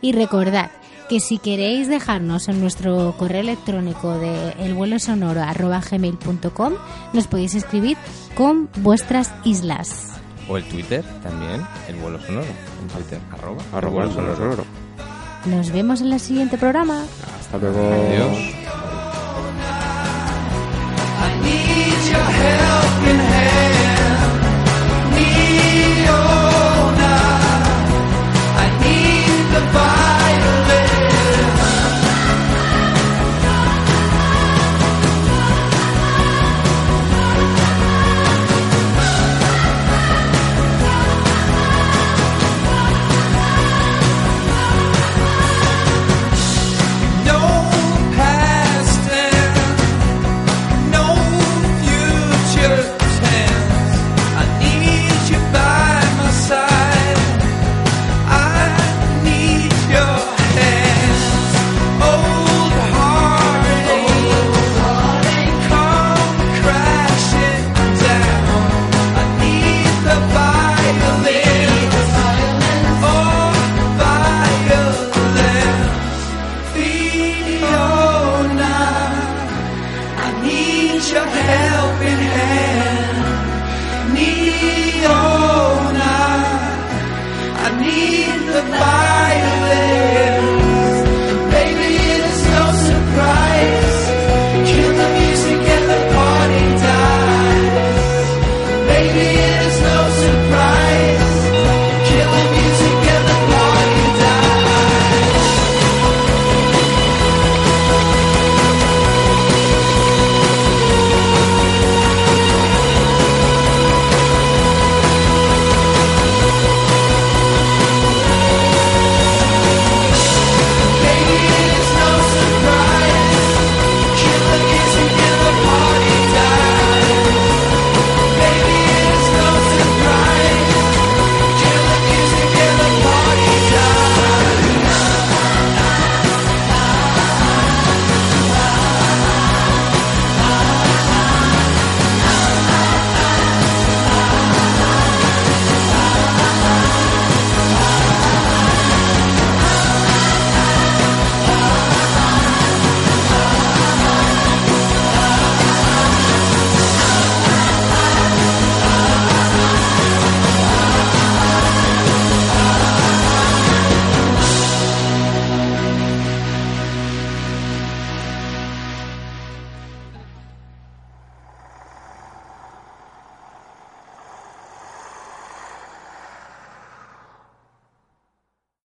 Y 0.00 0.12
recordad 0.12 0.70
que 1.08 1.18
si 1.18 1.38
queréis 1.38 1.88
dejarnos 1.88 2.48
en 2.48 2.60
nuestro 2.60 3.16
correo 3.18 3.40
electrónico 3.40 4.16
de 4.18 4.50
elvuelosonoro.gmail.com 4.60 6.74
nos 7.12 7.26
podéis 7.26 7.56
escribir 7.56 7.96
con 8.36 8.68
vuestras 8.76 9.34
islas. 9.42 10.12
O 10.48 10.58
el 10.58 10.64
Twitter 10.68 11.04
también, 11.24 11.60
el 11.88 11.96
vuelo 11.96 12.20
sonoro. 12.20 12.46
En 12.46 12.86
Twitter, 12.94 13.18
arroba. 13.32 13.64
Arroba 13.72 14.04
el 14.04 14.10
vuelo 14.10 14.36
sonoro. 14.36 14.85
Nos 15.46 15.70
vemos 15.70 16.00
en 16.00 16.12
el 16.12 16.20
siguiente 16.20 16.58
programa. 16.58 17.04
Hasta 17.40 17.58
luego. 17.58 17.78
Adiós. 17.78 18.56